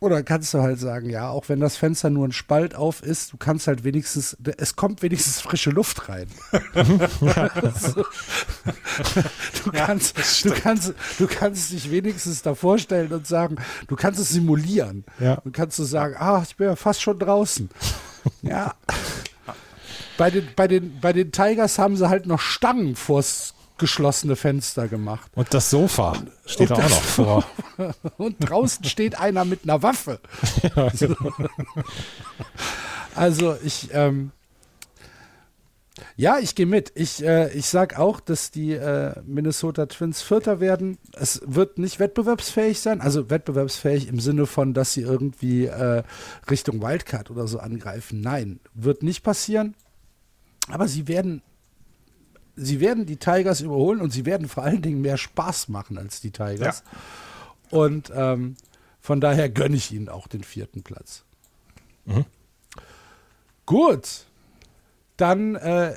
[0.00, 3.32] Oder kannst du halt sagen, ja, auch wenn das Fenster nur ein Spalt auf ist,
[3.32, 6.28] du kannst halt wenigstens, es kommt wenigstens frische Luft rein.
[6.52, 8.04] so.
[9.64, 13.56] du, kannst, ja, du, kannst, du kannst dich wenigstens da vorstellen und sagen,
[13.88, 15.04] du kannst es simulieren.
[15.18, 15.40] Ja.
[15.42, 17.68] Du kannst du sagen, ah, ich bin ja fast schon draußen.
[18.42, 18.74] ja.
[20.16, 24.88] Bei den, bei, den, bei den Tigers haben sie halt noch Stangen vors geschlossene Fenster
[24.88, 25.30] gemacht.
[25.34, 26.14] Und das Sofa
[26.46, 27.44] steht und auch noch vor.
[28.16, 30.20] und draußen steht einer mit einer Waffe.
[30.62, 31.16] Ja, genau.
[33.14, 34.30] Also ich, ähm,
[36.16, 36.92] ja, ich gehe mit.
[36.94, 40.98] Ich, äh, ich sag auch, dass die äh, Minnesota Twins Vierter werden.
[41.12, 46.04] Es wird nicht wettbewerbsfähig sein, also wettbewerbsfähig im Sinne von, dass sie irgendwie äh,
[46.48, 48.20] Richtung Wildcard oder so angreifen.
[48.20, 49.74] Nein, wird nicht passieren.
[50.68, 51.42] Aber sie werden
[52.58, 56.20] sie werden die Tigers überholen und sie werden vor allen Dingen mehr Spaß machen als
[56.20, 56.82] die Tigers.
[57.72, 57.78] Ja.
[57.78, 58.56] Und ähm,
[59.00, 61.24] von daher gönne ich ihnen auch den vierten Platz.
[62.04, 62.24] Mhm.
[63.66, 64.26] Gut,
[65.16, 65.94] dann äh,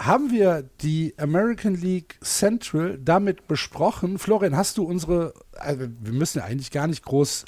[0.00, 4.18] haben wir die American League Central damit besprochen.
[4.18, 7.44] Florian, hast du unsere, also wir müssen ja eigentlich gar nicht groß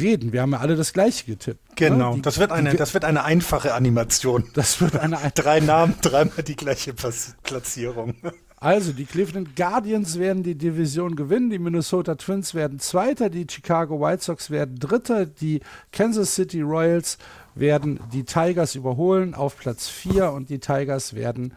[0.00, 0.32] reden.
[0.32, 1.68] Wir haben ja alle das gleiche getippt.
[1.68, 1.74] Ne?
[1.76, 2.22] Genau, ne?
[2.22, 4.44] das, wird eine, das wird eine einfache Animation.
[4.54, 8.14] Das wird eine Drei Namen, dreimal die gleiche Platzierung.
[8.60, 14.00] Also, die Cleveland Guardians werden die Division gewinnen, die Minnesota Twins werden Zweiter, die Chicago
[14.00, 15.60] White Sox werden Dritter, die
[15.92, 17.18] Kansas City Royals
[17.54, 21.54] werden die Tigers überholen auf Platz 4 und die Tigers werden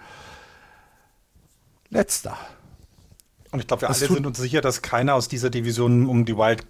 [1.90, 2.38] Letzter.
[3.52, 6.26] Und ich glaube, wir das alle sind uns sicher, dass keiner aus dieser Division um
[6.26, 6.66] die Wild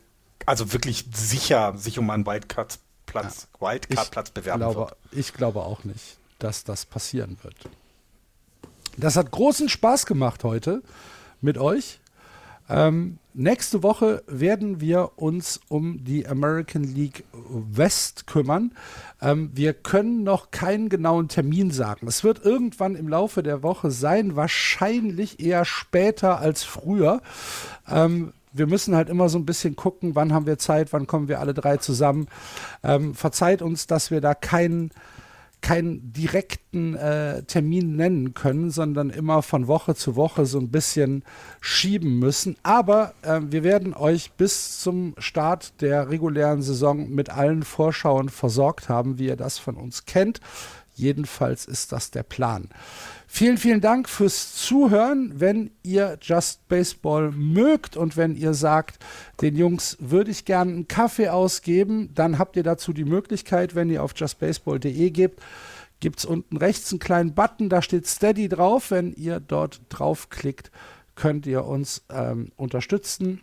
[0.45, 3.67] also wirklich sicher sich um einen Wildcard-Platz ja.
[3.67, 4.95] Wildcard bewerben glaube, wird.
[5.11, 7.55] Ich glaube auch nicht, dass das passieren wird.
[8.97, 10.81] Das hat großen Spaß gemacht heute
[11.41, 11.99] mit euch.
[12.69, 18.71] Ähm, nächste Woche werden wir uns um die American League West kümmern.
[19.21, 22.07] Ähm, wir können noch keinen genauen Termin sagen.
[22.07, 27.21] Es wird irgendwann im Laufe der Woche sein, wahrscheinlich eher später als früher.
[27.89, 31.27] Ähm, wir müssen halt immer so ein bisschen gucken, wann haben wir Zeit, wann kommen
[31.27, 32.27] wir alle drei zusammen.
[32.83, 34.91] Ähm, verzeiht uns, dass wir da keinen
[35.61, 41.23] keinen direkten äh, Termin nennen können, sondern immer von Woche zu Woche so ein bisschen
[41.61, 42.57] schieben müssen.
[42.63, 48.89] Aber äh, wir werden euch bis zum Start der regulären Saison mit allen Vorschauen versorgt
[48.89, 50.41] haben, wie ihr das von uns kennt.
[50.95, 52.67] Jedenfalls ist das der Plan.
[53.33, 55.31] Vielen, vielen Dank fürs Zuhören.
[55.39, 59.03] Wenn ihr Just Baseball mögt und wenn ihr sagt,
[59.39, 63.89] den Jungs würde ich gerne einen Kaffee ausgeben, dann habt ihr dazu die Möglichkeit, wenn
[63.89, 65.41] ihr auf justbaseball.de gebt,
[66.01, 68.91] gibt es unten rechts einen kleinen Button, da steht Steady drauf.
[68.91, 70.69] Wenn ihr dort draufklickt,
[71.15, 73.39] könnt ihr uns ähm, unterstützen.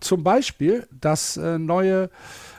[0.00, 2.10] Zum Beispiel das äh, neue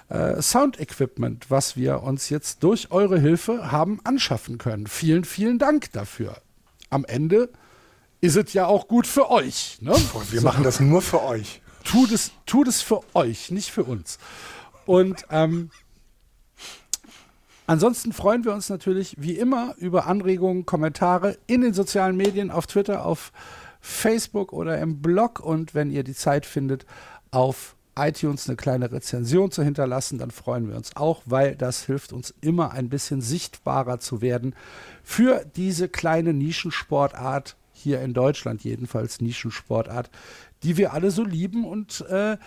[0.07, 4.87] äh, Sound-Equipment, was wir uns jetzt durch eure Hilfe haben anschaffen können.
[4.87, 6.37] Vielen, vielen Dank dafür
[6.89, 7.49] am Ende
[8.21, 9.77] ist es ja auch gut für euch.
[9.81, 9.93] Ne?
[10.29, 10.45] Wir so.
[10.45, 11.61] machen das nur für euch.
[11.83, 14.19] Tut es, tut es für euch, nicht für uns.
[14.85, 15.71] Und ähm,
[17.65, 22.67] ansonsten freuen wir uns natürlich wie immer über Anregungen, Kommentare in den sozialen Medien, auf
[22.67, 23.31] Twitter, auf
[23.79, 25.39] Facebook oder im Blog.
[25.39, 26.85] Und wenn ihr die Zeit findet,
[27.31, 27.75] auf
[28.07, 32.33] iTunes eine kleine Rezension zu hinterlassen, dann freuen wir uns auch, weil das hilft uns
[32.41, 34.55] immer ein bisschen sichtbarer zu werden
[35.03, 40.09] für diese kleine Nischensportart, hier in Deutschland jedenfalls Nischensportart,
[40.63, 42.37] die wir alle so lieben und äh,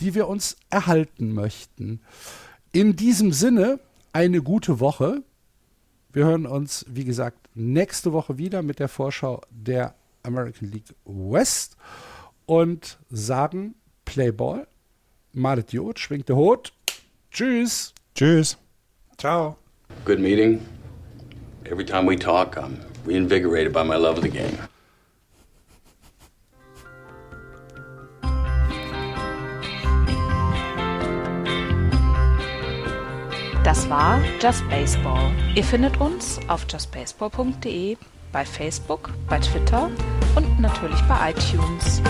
[0.00, 2.00] die wir uns erhalten möchten.
[2.72, 3.80] In diesem Sinne
[4.12, 5.22] eine gute Woche.
[6.12, 11.76] Wir hören uns, wie gesagt, nächste Woche wieder mit der Vorschau der American League West
[12.46, 13.74] und sagen
[14.04, 14.66] Playball
[15.36, 16.72] Madet Jod, schwingt der Hut.
[17.30, 17.92] Tschüss.
[18.14, 18.56] Tschüss.
[19.18, 19.56] Ciao.
[20.06, 20.60] Good meeting.
[21.64, 24.58] Every time we talk, I'm reinvigorated by my love of the game.
[33.62, 35.32] Das war Just Baseball.
[35.54, 37.98] Ihr findet uns auf justbaseball.de,
[38.32, 39.90] bei Facebook, bei Twitter
[40.34, 42.00] und natürlich bei iTunes.